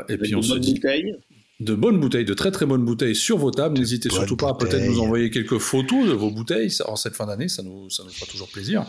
et 0.09 0.17
puis 0.17 0.35
on 0.35 0.41
se 0.41 0.57
dit 0.57 0.79
de 1.59 1.75
bonnes 1.75 1.99
bouteilles, 1.99 2.25
de 2.25 2.33
très 2.33 2.51
très 2.51 2.65
bonnes 2.65 2.83
bouteilles 2.83 3.15
sur 3.15 3.37
vos 3.37 3.51
tables. 3.51 3.77
N'hésitez 3.77 4.09
surtout 4.09 4.35
pas 4.35 4.49
à 4.49 4.53
peut-être 4.55 4.85
nous 4.85 4.99
envoyer 4.99 5.29
quelques 5.29 5.59
photos 5.59 6.07
de 6.07 6.13
vos 6.13 6.31
bouteilles 6.31 6.71
en 6.85 6.95
cette 6.95 7.15
fin 7.15 7.27
d'année, 7.27 7.47
ça 7.47 7.63
nous, 7.63 7.89
ça 7.89 8.03
nous 8.03 8.09
fera 8.09 8.25
toujours 8.25 8.49
plaisir. 8.49 8.85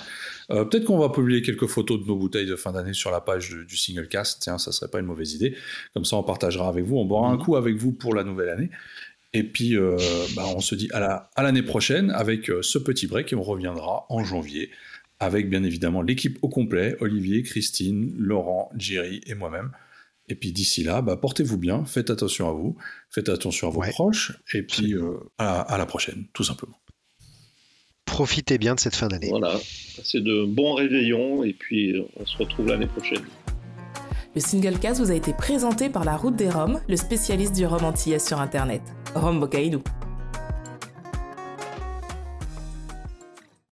Euh, 0.50 0.64
peut-être 0.64 0.84
qu'on 0.84 0.98
va 0.98 1.10
publier 1.10 1.42
quelques 1.42 1.66
photos 1.66 2.00
de 2.00 2.06
nos 2.06 2.16
bouteilles 2.16 2.46
de 2.46 2.56
fin 2.56 2.72
d'année 2.72 2.94
sur 2.94 3.10
la 3.10 3.20
page 3.20 3.50
du 3.50 3.76
single 3.76 4.08
cast, 4.08 4.40
tiens, 4.42 4.58
ça 4.58 4.72
serait 4.72 4.90
pas 4.90 5.00
une 5.00 5.06
mauvaise 5.06 5.34
idée. 5.34 5.56
Comme 5.92 6.04
ça, 6.04 6.16
on 6.16 6.22
partagera 6.22 6.68
avec 6.68 6.84
vous, 6.84 6.96
on 6.96 7.04
boira 7.04 7.28
un 7.28 7.36
mhm. 7.36 7.42
coup 7.42 7.56
avec 7.56 7.76
vous 7.76 7.92
pour 7.92 8.14
la 8.14 8.24
nouvelle 8.24 8.48
année. 8.48 8.70
Et 9.34 9.42
puis, 9.42 9.76
euh, 9.76 9.96
bah, 10.36 10.44
on 10.54 10.60
se 10.60 10.74
dit 10.74 10.88
à 10.92 11.42
l'année 11.42 11.62
prochaine 11.62 12.10
avec 12.10 12.50
euh, 12.50 12.62
ce 12.62 12.78
petit 12.78 13.06
break 13.06 13.32
et 13.32 13.36
on 13.36 13.42
reviendra 13.42 14.06
en 14.08 14.24
janvier 14.24 14.70
avec 15.20 15.48
bien 15.48 15.62
évidemment 15.64 16.02
l'équipe 16.02 16.38
au 16.42 16.48
complet, 16.48 16.96
Olivier, 17.00 17.42
Christine, 17.42 18.14
Laurent, 18.16 18.70
Jerry 18.76 19.20
et 19.26 19.34
moi-même. 19.34 19.70
Et 20.29 20.35
puis 20.35 20.53
d'ici 20.53 20.83
là, 20.85 21.03
bah, 21.03 21.16
portez-vous 21.16 21.59
bien, 21.59 21.85
faites 21.85 22.11
attention 22.11 22.49
à 22.49 22.53
vous, 22.53 22.77
faites 23.11 23.29
attention 23.29 23.68
à 23.68 23.70
vos 23.70 23.83
proches, 23.83 24.33
et 24.55 24.62
puis 24.62 24.95
euh, 24.95 25.18
à, 25.39 25.77
la 25.77 25.87
prochaine, 25.87 26.27
tout 26.33 26.45
simplement. 26.45 26.79
Profitez 28.07 28.59
bien 28.59 28.75
de 28.75 28.81
cette 28.81 28.97
fin 28.97 29.09
d'année. 29.09 29.29
Voilà, 29.29 29.59
c'est 30.03 30.22
de 30.22 30.45
bons 30.47 30.75
réveillons, 30.75 31.45
et 31.45 31.53
puis 31.53 31.93
euh, 31.93 32.05
on 32.16 32.25
se 32.25 32.37
retrouve 32.39 32.68
l'année 32.68 32.87
prochaine. 32.87 33.25
Le 34.35 34.41
single 34.41 34.79
cast 34.79 35.01
vous 35.01 35.11
a 35.11 35.14
été 35.14 35.33
présenté 35.33 35.89
par 35.89 36.05
la 36.05 36.16
Route 36.16 36.37
des 36.37 36.49
Roms, 36.49 36.81
le 36.89 36.97
spécialiste 36.97 37.55
du 37.55 37.66
rhum 37.66 37.85
antillais 37.85 38.18
sur 38.18 38.41
Internet. 38.41 38.83
Rome 39.14 39.41
Bocaïdou. 39.41 39.83